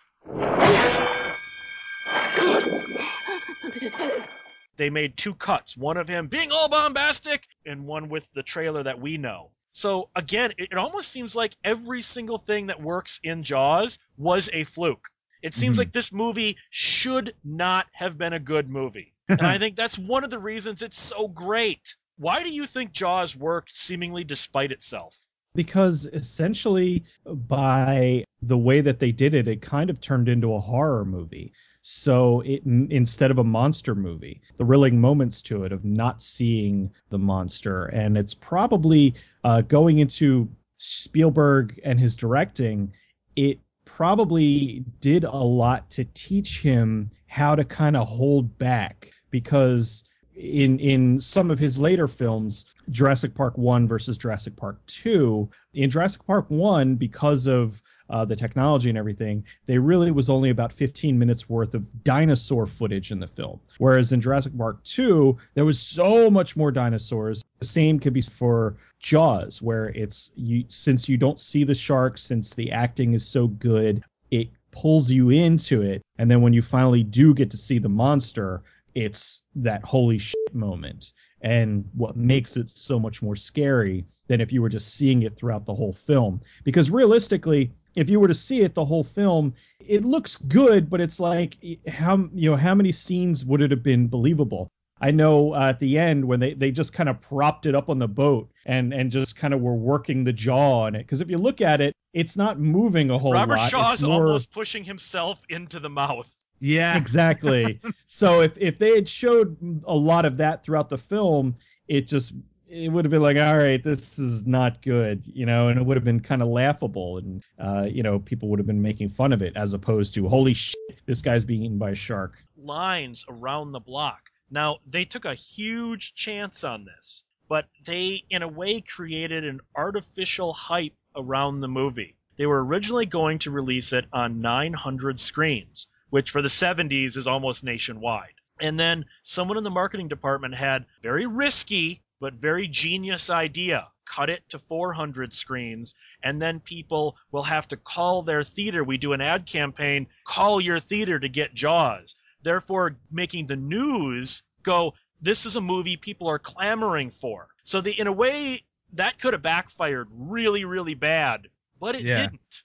They 4.77 4.89
made 4.89 5.19
two 5.19 5.35
cuts, 5.35 5.77
one 5.77 5.99
of 5.99 6.09
him 6.09 6.29
being 6.29 6.51
all 6.51 6.71
bombastic 6.71 7.47
and 7.67 7.85
one 7.85 8.09
with 8.09 8.33
the 8.33 8.43
trailer 8.43 8.85
that 8.85 9.03
we 9.03 9.19
know. 9.19 9.51
So 9.71 10.09
again, 10.17 10.53
it, 10.57 10.69
it 10.73 10.79
almost 10.79 11.11
seems 11.11 11.37
like 11.37 11.55
every 11.63 12.01
single 12.01 12.39
thing 12.39 12.69
that 12.69 12.81
works 12.81 13.21
in 13.23 13.43
Jaws 13.43 13.99
was 14.17 14.49
a 14.51 14.65
fluke. 14.65 15.11
It 15.43 15.53
seems 15.53 15.75
mm-hmm. 15.75 15.81
like 15.81 15.93
this 15.93 16.11
movie 16.11 16.57
should 16.71 17.35
not 17.45 17.87
have 17.93 18.17
been 18.17 18.33
a 18.33 18.41
good 18.41 18.71
movie. 18.71 19.13
and 19.29 19.43
I 19.43 19.59
think 19.59 19.77
that's 19.77 19.99
one 19.99 20.25
of 20.25 20.31
the 20.31 20.39
reasons 20.39 20.81
it's 20.81 20.99
so 20.99 21.29
great. 21.29 21.97
Why 22.17 22.43
do 22.43 22.53
you 22.53 22.67
think 22.67 22.93
Jaws 22.93 23.37
worked 23.37 23.77
seemingly 23.77 24.25
despite 24.25 24.73
itself? 24.73 25.15
Because 25.55 26.07
essentially, 26.07 27.05
by 27.25 28.25
the 28.43 28.59
way 28.59 28.81
that 28.81 28.99
they 28.99 29.13
did 29.13 29.35
it, 29.35 29.49
it 29.49 29.63
kind 29.63 29.91
of 29.91 30.01
turned 30.01 30.29
into 30.29 30.55
a 30.55 30.61
horror 30.61 31.05
movie. 31.05 31.53
So 31.81 32.41
it 32.41 32.65
instead 32.65 33.31
of 33.31 33.39
a 33.39 33.45
monster 33.45 33.95
movie, 33.95 34.41
the 34.57 34.65
thrilling 34.65 35.01
moments 35.01 35.43
to 35.43 35.65
it 35.65 35.73
of 35.73 35.85
not 35.85 36.23
seeing 36.23 36.91
the 37.11 37.19
monster, 37.19 37.87
and 37.87 38.17
it's 38.17 38.35
probably 38.35 39.15
uh, 39.45 39.61
going 39.61 39.99
into 39.99 40.49
Spielberg 40.79 41.81
and 41.85 42.01
his 42.01 42.17
directing. 42.17 42.93
It 43.37 43.61
probably 43.85 44.85
did 45.01 45.25
a 45.25 45.37
lot 45.37 45.91
to 45.91 46.05
teach 46.05 46.63
him 46.63 47.11
how 47.27 47.55
to 47.55 47.65
kind 47.65 47.97
of 47.97 48.09
hold 48.09 48.57
back 48.57 49.13
because 49.31 50.05
in 50.37 50.79
in 50.81 51.21
some 51.21 51.51
of 51.51 51.59
his 51.59 51.79
later 51.79 52.07
films, 52.07 52.67
Jurassic 52.91 53.35
Park 53.35 53.57
1 53.57 53.87
versus 53.89 54.19
Jurassic 54.19 54.57
Park 54.57 54.85
2, 54.87 55.49
in 55.75 55.91
Jurassic 55.91 56.27
Park 56.27 56.47
1 56.49 56.97
because 56.97 57.47
of 57.47 57.83
uh, 58.11 58.25
the 58.25 58.37
technology 58.37 58.89
and 58.89 58.99
everything, 58.99 59.45
there 59.67 59.81
really 59.81 60.11
was 60.11 60.29
only 60.29 60.51
about 60.51 60.73
15 60.73 61.19
minutes 61.19 61.49
worth 61.49 61.75
of 61.75 62.05
dinosaur 62.05 62.67
footage 62.67 63.11
in 63.11 63.19
the 63.19 63.27
film. 63.27 63.61
Whereas 63.79 64.13
in 64.13 64.21
Jurassic 64.21 64.57
Park 64.57 64.83
2, 64.85 65.37
there 65.55 65.65
was 65.65 65.81
so 65.81 66.31
much 66.31 66.57
more 66.57 66.71
dinosaurs. 66.71 67.43
The 67.61 67.67
same 67.67 67.99
could 67.99 68.13
be 68.13 68.21
for 68.21 68.77
Jaws, 68.99 69.63
where 69.63 69.89
it's 69.89 70.33
you 70.37 70.65
since 70.69 71.09
you 71.09 71.17
don't 71.17 71.41
see 71.41 71.65
the 71.65 71.75
sharks, 71.75 72.23
since 72.23 72.55
the 72.55 72.73
acting 72.73 73.15
is 73.15 73.27
so 73.27 73.47
good, 73.47 74.05
it 74.31 74.51
pulls 74.71 75.11
you 75.11 75.31
into 75.31 75.83
it. 75.83 76.03
And 76.19 76.31
then 76.31 76.43
when 76.43 76.53
you 76.53 76.63
finally 76.63 77.05
do 77.05 77.33
get 77.33 77.51
to 77.53 77.57
see 77.57 77.79
the 77.79 77.89
monster, 77.89 78.63
it's 78.95 79.43
that 79.57 79.83
holy 79.83 80.19
shit 80.19 80.55
moment 80.55 81.13
and 81.41 81.85
what 81.95 82.17
makes 82.17 82.57
it 82.57 82.71
so 82.71 82.99
much 82.99 83.23
more 83.23 83.37
scary 83.37 84.05
than 84.29 84.41
if 84.41 84.53
you 84.53 84.63
were 84.63 84.69
just 84.69 84.95
seeing 84.95 85.23
it 85.23 85.37
throughout 85.37 85.67
the 85.67 85.75
whole 85.75 85.93
film 85.93 86.41
because 86.65 86.91
realistically 86.91 87.71
if 87.97 88.09
you 88.09 88.19
were 88.19 88.29
to 88.29 88.35
see 88.35 88.61
it 88.63 88.75
the 88.75 88.85
whole 88.85 89.05
film 89.05 89.53
it 89.81 90.05
looks 90.05 90.37
good 90.37 90.89
but 90.89 91.01
it's 91.01 91.21
like 91.21 91.57
how 91.89 92.29
you 92.33 92.51
know 92.51 92.57
how 92.57 92.75
many 92.75 92.93
scenes 92.93 93.45
would 93.45 93.61
it 93.61 93.71
have 93.71 93.83
been 93.83 94.09
believable 94.09 94.71
I 95.01 95.11
know 95.11 95.55
uh, 95.55 95.71
at 95.71 95.81
the 95.81 95.99
end 95.99 96.25
when 96.25 96.41
they, 96.41 96.55
they 96.55 96.71
just 96.71 96.93
kind 96.93 97.09
of 97.09 97.21
propped 97.21 97.67
it 97.67 97.75
up 97.75 97.91
on 97.91 97.99
the 97.99 98.09
boat 98.09 98.51
and 98.65 98.95
and 98.95 99.11
just 99.11 99.37
kind 99.37 99.53
of 99.53 99.61
were 99.61 99.75
working 99.75 100.25
the 100.25 100.33
jaw 100.33 100.83
on 100.83 100.95
it 100.95 101.01
because 101.01 101.21
if 101.21 101.31
you 101.31 101.37
look 101.37 101.61
at 101.61 101.81
it, 101.81 101.95
it's 102.13 102.37
not 102.37 102.61
moving 102.61 103.11
a 103.11 103.19
whole 103.19 103.33
Robert 103.33 103.57
lot. 103.57 103.73
Robert 103.73 103.89
Shaw's 103.89 104.05
more... 104.05 104.27
almost 104.27 104.53
pushing 104.53 104.85
himself 104.85 105.43
into 105.49 105.81
the 105.81 105.91
mouth. 105.91 106.33
Yeah, 106.61 106.97
exactly. 106.97 107.81
so 108.07 108.41
if 108.41 108.57
if 108.59 108.79
they 108.79 108.95
had 108.95 109.09
showed 109.09 109.57
a 109.85 109.95
lot 109.95 110.25
of 110.25 110.39
that 110.39 110.63
throughout 110.63 110.89
the 110.89 110.99
film, 110.99 111.57
it 111.89 112.07
just 112.07 112.33
it 112.69 112.91
would 112.91 113.05
have 113.05 113.11
been 113.11 113.23
like, 113.23 113.37
all 113.37 113.57
right, 113.57 113.83
this 113.83 114.19
is 114.19 114.47
not 114.47 114.83
good, 114.83 115.23
you 115.27 115.47
know, 115.47 115.69
and 115.69 115.79
it 115.79 115.85
would 115.85 115.97
have 115.97 116.05
been 116.05 116.21
kind 116.21 116.43
of 116.43 116.49
laughable, 116.49 117.19
and 117.19 117.45
uh, 117.59 117.87
you 117.91 118.03
know, 118.03 118.19
people 118.19 118.49
would 118.49 118.59
have 118.59 118.67
been 118.67 118.83
making 118.83 119.11
fun 119.11 119.33
of 119.33 119.43
it 119.43 119.57
as 119.57 119.75
opposed 119.75 120.15
to, 120.15 120.29
holy 120.29 120.55
shit, 120.55 121.03
this 121.07 121.23
guy's 121.23 121.45
being 121.45 121.63
eaten 121.63 121.79
by 121.79 121.91
a 121.91 121.95
shark. 121.95 122.43
Lines 122.57 123.25
around 123.29 123.73
the 123.73 123.81
block. 123.81 124.31
Now 124.51 124.79
they 124.87 125.05
took 125.05 125.25
a 125.25 125.35
huge 125.35 126.15
chance 126.15 126.65
on 126.65 126.85
this, 126.85 127.25
but 127.49 127.67
they, 127.85 128.25
in 128.31 128.43
a 128.43 128.49
way, 128.49 128.81
created 128.81 129.45
an 129.45 129.61
artificial 129.77 130.53
hype 130.53 130.95
around 131.15 131.61
the 131.61 131.69
movie. 131.69 132.17
They 132.37 132.47
were 132.47 132.65
originally 132.65 133.07
going 133.07 133.41
to 133.41 133.51
release 133.51 133.93
it 133.93 134.07
on 134.13 134.41
900 134.41 135.21
screens 135.21 135.89
which 136.15 136.31
for 136.31 136.43
the 136.43 136.49
70s 136.49 137.17
is 137.17 137.27
almost 137.27 137.65
nationwide. 137.65 138.35
And 138.61 138.79
then 138.79 139.07
someone 139.23 139.59
in 139.59 139.65
the 139.65 139.71
marketing 139.71 140.07
department 140.07 140.55
had 140.55 140.87
very 141.03 141.27
risky 141.27 142.05
but 142.21 142.35
very 142.35 142.69
genius 142.69 143.31
idea. 143.31 143.89
Cut 144.05 144.31
it 144.31 144.49
to 144.51 144.61
400 144.61 145.33
screens, 145.33 145.97
and 146.23 146.41
then 146.41 146.61
people 146.61 147.17
will 147.33 147.43
have 147.43 147.67
to 147.67 147.77
call 147.77 148.23
their 148.23 148.45
theater. 148.45 148.85
We 148.85 148.97
do 148.97 149.13
an 149.13 149.21
ad 149.21 149.45
campaign, 149.45 150.07
call 150.25 150.61
your 150.61 150.79
theater 150.79 151.19
to 151.19 151.29
get 151.29 151.53
Jaws. 151.53 152.15
Therefore, 152.45 152.97
making 153.11 153.49
the 153.49 153.57
news 153.57 154.45
go, 154.63 154.95
this 155.21 155.47
is 155.47 155.57
a 155.57 155.61
movie 155.61 155.97
people 155.97 156.29
are 156.29 156.39
clamoring 156.39 157.11
for. 157.11 157.49
So, 157.65 157.81
the, 157.81 157.91
in 157.91 158.07
a 158.07 158.13
way, 158.13 158.63
that 158.93 159.19
could 159.19 159.33
have 159.33 159.43
backfired 159.43 160.07
really, 160.13 160.65
really 160.65 160.95
bad, 160.95 161.49
but 161.81 161.97
it 161.97 162.05
yeah. 162.05 162.15
didn't 162.15 162.63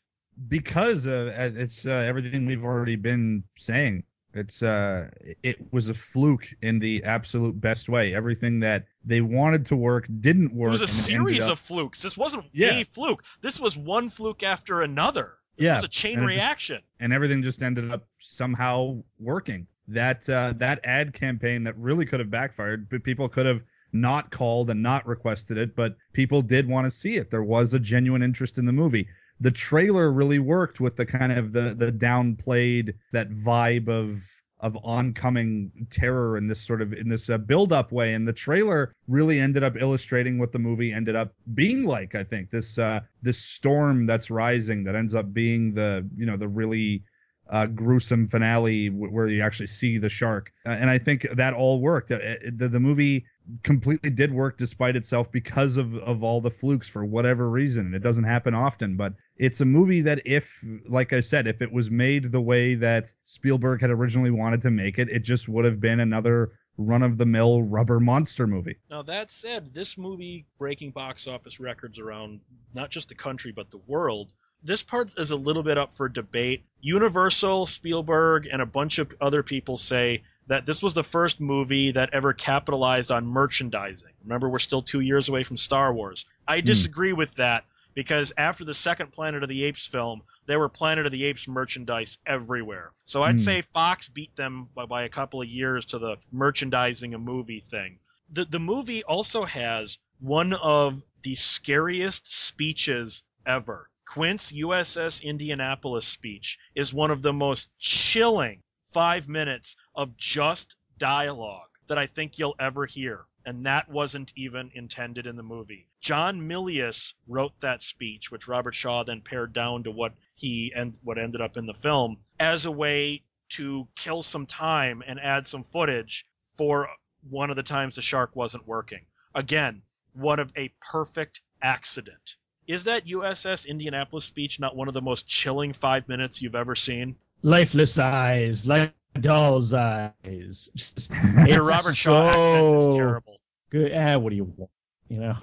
because 0.48 1.08
uh, 1.08 1.52
it's 1.56 1.86
uh, 1.86 1.90
everything 1.92 2.46
we've 2.46 2.64
already 2.64 2.96
been 2.96 3.44
saying. 3.58 4.04
It's 4.34 4.62
uh, 4.62 5.10
it 5.42 5.74
was 5.74 5.90
a 5.90 5.94
fluke 5.94 6.54
in 6.62 6.80
the 6.80 7.04
absolute 7.04 7.60
best 7.60 7.90
way. 7.90 8.14
Everything 8.14 8.60
that 8.60 8.86
they 9.04 9.22
wanted 9.22 9.68
to 9.68 9.76
work 9.76 10.08
didn't 10.20 10.54
work. 10.54 10.68
It 10.68 10.72
was 10.72 10.82
a 10.84 10.88
series 10.88 11.46
up... 11.46 11.54
of 11.54 11.60
flukes. 11.60 12.04
This 12.04 12.16
wasn't 12.16 12.46
yeah. 12.54 12.74
a 12.74 12.84
fluke. 12.84 13.24
This 13.42 13.60
was 13.60 13.76
one 13.76 14.10
fluke 14.10 14.44
after 14.44 14.82
another. 14.82 15.34
This 15.58 15.66
yeah. 15.66 15.76
was 15.76 15.84
a 15.84 15.88
chain 15.88 16.20
and 16.20 16.28
reaction. 16.28 16.78
Just, 16.78 16.88
and 17.00 17.12
everything 17.12 17.42
just 17.42 17.64
ended 17.64 17.92
up 17.92 18.08
somehow 18.20 19.04
working. 19.20 19.66
That 19.88 20.30
uh, 20.30 20.54
that 20.58 20.82
ad 20.84 21.14
campaign 21.14 21.64
that 21.64 21.76
really 21.78 22.06
could 22.06 22.20
have 22.20 22.30
backfired, 22.30 22.88
but 22.88 23.04
people 23.04 23.30
could 23.30 23.48
have 23.48 23.64
not 23.92 24.30
called 24.30 24.70
and 24.70 24.84
not 24.84 25.08
requested 25.08 25.58
it, 25.58 25.76
but 25.76 25.98
people 26.14 26.44
did 26.44 26.68
want 26.68 26.86
to 26.86 26.92
see 26.92 27.18
it. 27.18 27.32
There 27.32 27.44
was 27.44 27.74
a 27.74 27.80
genuine 27.80 28.22
interest 28.22 28.60
in 28.60 28.66
the 28.66 28.72
movie 28.72 29.08
the 29.40 29.52
trailer 29.52 30.12
really 30.12 30.40
worked 30.40 30.80
with 30.80 30.96
the 30.96 31.06
kind 31.06 31.32
of 31.32 31.54
the 31.54 31.74
the 31.76 31.92
downplayed 31.92 32.96
that 33.12 33.30
vibe 33.30 33.88
of 33.88 34.22
of 34.62 34.78
oncoming 34.84 35.72
terror 35.90 36.36
in 36.36 36.48
this 36.48 36.62
sort 36.62 36.82
of 36.82 36.92
in 36.94 37.08
this 37.08 37.30
uh, 37.30 37.38
build 37.38 37.72
up 37.72 37.92
way. 37.92 38.14
And 38.14 38.28
the 38.28 38.34
trailer 38.34 38.94
really 39.08 39.40
ended 39.40 39.64
up 39.64 39.78
illustrating 39.78 40.38
what 40.38 40.52
the 40.52 40.60
movie 40.60 40.92
ended 40.92 41.16
up 41.16 41.34
being 41.54 41.86
like 41.86 42.16
i 42.16 42.24
think. 42.24 42.50
This 42.50 42.78
uh 42.78 43.02
this 43.22 43.40
storm 43.40 44.06
that's 44.06 44.30
rising 44.30 44.84
that 44.84 44.96
ends 44.96 45.16
up 45.16 45.34
being 45.34 45.74
the 45.74 46.08
you 46.16 46.26
know 46.26 46.38
the 46.38 46.48
really 46.48 47.04
uh, 47.50 47.66
gruesome 47.66 48.28
finale 48.28 48.92
where 48.92 49.28
you 49.28 49.42
actually 49.42 49.66
see 49.66 49.98
the 49.98 50.10
shark. 50.10 50.52
Uh, 50.66 50.78
and 50.80 50.90
i 50.90 50.98
think 50.98 51.24
that 51.32 51.54
all 51.54 51.80
worked. 51.80 52.12
Uh, 52.12 52.20
the, 52.52 52.68
the 52.68 52.80
movie 52.80 53.26
completely 53.64 54.10
did 54.10 54.32
work 54.32 54.58
despite 54.58 54.96
itself 54.96 55.32
because 55.32 55.78
of 55.78 55.96
of 55.96 56.24
all 56.24 56.42
the 56.42 56.52
flukes 56.52 56.88
for 56.88 57.04
whatever 57.04 57.50
reason. 57.50 57.94
It 57.94 58.04
doesn't 58.04 58.24
happen 58.24 58.54
often, 58.54 58.98
but 58.98 59.14
it's 59.38 59.62
a 59.62 59.66
movie 59.66 60.02
that 60.02 60.22
if 60.26 60.64
like 60.88 61.14
I 61.14 61.22
said, 61.22 61.48
if 61.48 61.62
it 61.62 61.72
was 61.72 61.90
made 61.90 62.32
the 62.32 62.42
way 62.42 62.76
that 62.76 63.14
Spielberg 63.26 63.82
had 63.82 63.90
originally 63.90 64.32
wanted 64.32 64.64
to 64.64 64.72
make 64.72 65.00
it, 65.00 65.10
it 65.10 65.24
just 65.24 65.48
would 65.48 65.66
have 65.66 65.80
been 65.80 66.00
another 66.00 66.52
run 66.78 67.04
of 67.04 67.18
the 67.18 67.26
mill 67.26 67.62
rubber 67.62 68.00
monster 68.00 68.48
movie. 68.48 68.78
Now 68.90 69.02
that 69.04 69.30
said, 69.30 69.74
this 69.74 69.98
movie 69.98 70.46
breaking 70.58 70.92
box 70.92 71.28
office 71.28 71.60
records 71.60 72.00
around 72.00 72.42
not 72.74 72.90
just 72.90 73.10
the 73.10 73.16
country 73.16 73.52
but 73.52 73.72
the 73.72 73.82
world 73.88 74.32
this 74.64 74.84
part 74.84 75.18
is 75.18 75.32
a 75.32 75.38
little 75.38 75.64
bit 75.64 75.78
up 75.78 75.94
for 75.94 76.10
debate. 76.10 76.66
Universal, 76.82 77.66
Spielberg, 77.66 78.48
and 78.52 78.62
a 78.62 78.66
bunch 78.66 79.00
of 79.00 79.14
other 79.22 79.44
people 79.44 79.78
say 79.78 80.24
that 80.50 80.66
this 80.66 80.82
was 80.82 80.96
the 80.96 81.04
first 81.04 81.40
movie 81.40 81.92
that 81.92 82.10
ever 82.12 82.34
capitalized 82.34 83.12
on 83.12 83.28
merchandising. 83.28 84.12
Remember, 84.24 84.50
we're 84.50 84.58
still 84.58 84.82
two 84.82 85.00
years 85.00 85.30
away 85.30 85.44
from 85.44 85.58
Star 85.58 85.94
Wars. 85.94 86.26
I 86.48 86.60
hmm. 86.60 86.66
disagree 86.66 87.12
mm. 87.12 87.18
with 87.18 87.36
that 87.36 87.66
because 87.94 88.34
after 88.36 88.66
the 88.66 88.74
second 88.74 89.12
Planet 89.12 89.44
of 89.44 89.50
the 89.50 89.66
Apes 89.66 89.86
film, 89.86 90.24
there 90.48 90.60
were 90.60 90.68
Planet 90.68 91.06
of 91.06 91.12
the 91.12 91.26
Apes 91.26 91.48
merchandise 91.48 92.18
everywhere. 92.26 92.92
So 93.04 93.22
I'd 93.22 93.36
mm. 93.36 93.40
say 93.40 93.62
Fox 93.62 94.10
beat 94.10 94.36
them 94.36 94.70
by, 94.74 94.86
by, 94.86 95.04
a 95.04 95.10
couple 95.10 95.40
of 95.40 95.48
years 95.48 95.86
to 95.88 96.00
the 96.00 96.18
merchandising 96.32 97.14
a 97.14 97.20
movie 97.20 97.60
thing. 97.60 98.00
The, 98.32 98.46
the 98.46 98.60
movie 98.60 99.04
also 99.04 99.46
has 99.46 100.00
one 100.20 100.54
of 100.54 101.00
the 101.22 101.36
scariest 101.36 102.32
speeches 102.32 103.24
ever. 103.46 103.88
Quint's 104.08 104.52
USS 104.52 105.24
Indianapolis 105.24 106.08
speech 106.08 106.58
is 106.74 106.92
one 106.92 107.12
of 107.12 107.22
the 107.22 107.34
most 107.34 107.70
chilling 107.78 108.64
five 108.92 109.28
minutes 109.28 109.76
of 109.96 110.18
just 110.18 110.76
dialogue 110.98 111.70
that 111.88 111.98
I 111.98 112.06
think 112.06 112.38
you'll 112.38 112.56
ever 112.60 112.86
hear. 112.86 113.26
And 113.46 113.66
that 113.66 113.90
wasn't 113.90 114.34
even 114.36 114.72
intended 114.74 115.26
in 115.26 115.36
the 115.36 115.44
movie. 115.44 115.88
John 116.02 116.42
Milius 116.42 117.14
wrote 117.28 117.60
that 117.62 117.82
speech, 117.82 118.32
which 118.32 118.48
Robert 118.48 118.76
Shaw 118.76 119.04
then 119.04 119.22
pared 119.22 119.54
down 119.54 119.84
to 119.84 119.92
what 119.92 120.14
he 120.36 120.72
and 120.76 120.98
what 121.04 121.18
ended 121.18 121.42
up 121.42 121.58
in 121.58 121.66
the 121.66 121.74
film 121.74 122.18
as 122.40 122.66
a 122.66 122.72
way 122.72 123.24
to 123.50 123.88
kill 123.96 124.22
some 124.22 124.46
time 124.46 125.02
and 125.06 125.20
add 125.20 125.48
some 125.48 125.64
footage 125.64 126.26
for 126.58 126.90
one 127.28 127.50
of 127.50 127.56
the 127.56 127.64
times 127.64 127.96
the 127.96 128.02
shark 128.02 128.36
wasn't 128.36 128.68
working. 128.68 129.06
Again, 129.34 129.82
one 130.14 130.40
of 130.40 130.52
a 130.56 130.74
perfect 130.92 131.42
accident. 131.62 132.36
Is 132.68 132.84
that 132.84 133.08
USS 133.08 133.68
Indianapolis 133.68 134.26
speech 134.26 134.60
not 134.60 134.76
one 134.76 134.88
of 134.88 134.94
the 134.94 135.02
most 135.02 135.28
chilling 135.28 135.74
five 135.74 136.08
minutes 136.08 136.42
you've 136.42 136.56
ever 136.56 136.76
seen? 136.76 137.16
Lifeless 137.42 137.98
eyes, 137.98 138.68
like 138.68 138.94
doll's 139.20 139.74
eyes. 139.74 140.70
Just, 140.76 141.12
Your 141.48 141.64
Robert 141.64 141.96
Shaw 141.96 142.32
so 142.32 142.40
accent 142.40 142.74
is 142.74 142.96
terrible. 142.96 143.40
Good. 143.70 143.92
Eh, 143.92 144.16
what 144.16 144.30
do 144.32 144.36
you 144.36 144.54
want? 144.56 144.72
You 145.08 145.20
know, 145.20 145.38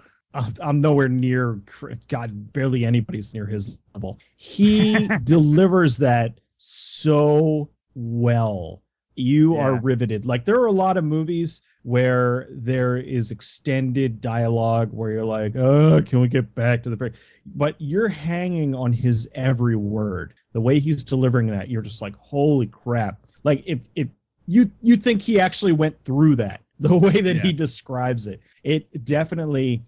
I'm 0.61 0.81
nowhere 0.81 1.09
near. 1.09 1.61
God, 2.09 2.53
barely 2.53 2.85
anybody's 2.85 3.33
near 3.35 3.47
his 3.47 3.77
level. 3.95 4.19
He 4.37 5.09
delivers 5.25 5.99
that 5.99 6.39
so 6.59 7.71
well. 7.95 8.83
You 9.17 9.55
yeah. 9.55 9.63
are 9.63 9.81
riveted. 9.81 10.27
Like 10.27 10.45
there 10.45 10.61
are 10.61 10.67
a 10.67 10.73
lot 10.73 10.97
of 10.97 11.05
movies 11.05 11.63
where 11.83 12.47
there 12.51 12.97
is 12.97 13.31
extended 13.31 14.21
dialogue 14.21 14.91
where 14.93 15.11
you're 15.11 15.25
like, 15.25 15.55
oh, 15.57 16.03
can 16.05 16.21
we 16.21 16.29
get 16.29 16.55
back 16.55 16.83
to 16.83 16.91
the 16.91 16.97
break? 16.97 17.15
But 17.47 17.77
you're 17.79 18.09
hanging 18.09 18.75
on 18.75 18.93
his 18.93 19.29
every 19.35 19.77
word. 19.77 20.35
The 20.53 20.61
way 20.61 20.81
he's 20.81 21.05
delivering 21.05 21.49
that, 21.49 21.69
you're 21.69 21.83
just 21.83 22.03
like, 22.03 22.17
holy 22.17 22.67
crap. 22.67 23.21
Like 23.43 23.63
if 23.67 23.87
if 23.95 24.09
you 24.47 24.71
you 24.83 24.97
think 24.97 25.23
he 25.23 25.41
actually 25.41 25.73
went 25.73 26.03
through 26.05 26.37
that, 26.37 26.61
the 26.81 26.97
way 26.97 27.21
that 27.21 27.37
yeah. 27.37 27.43
he 27.43 27.53
describes 27.53 28.27
it, 28.27 28.41
it 28.63 29.05
definitely 29.05 29.83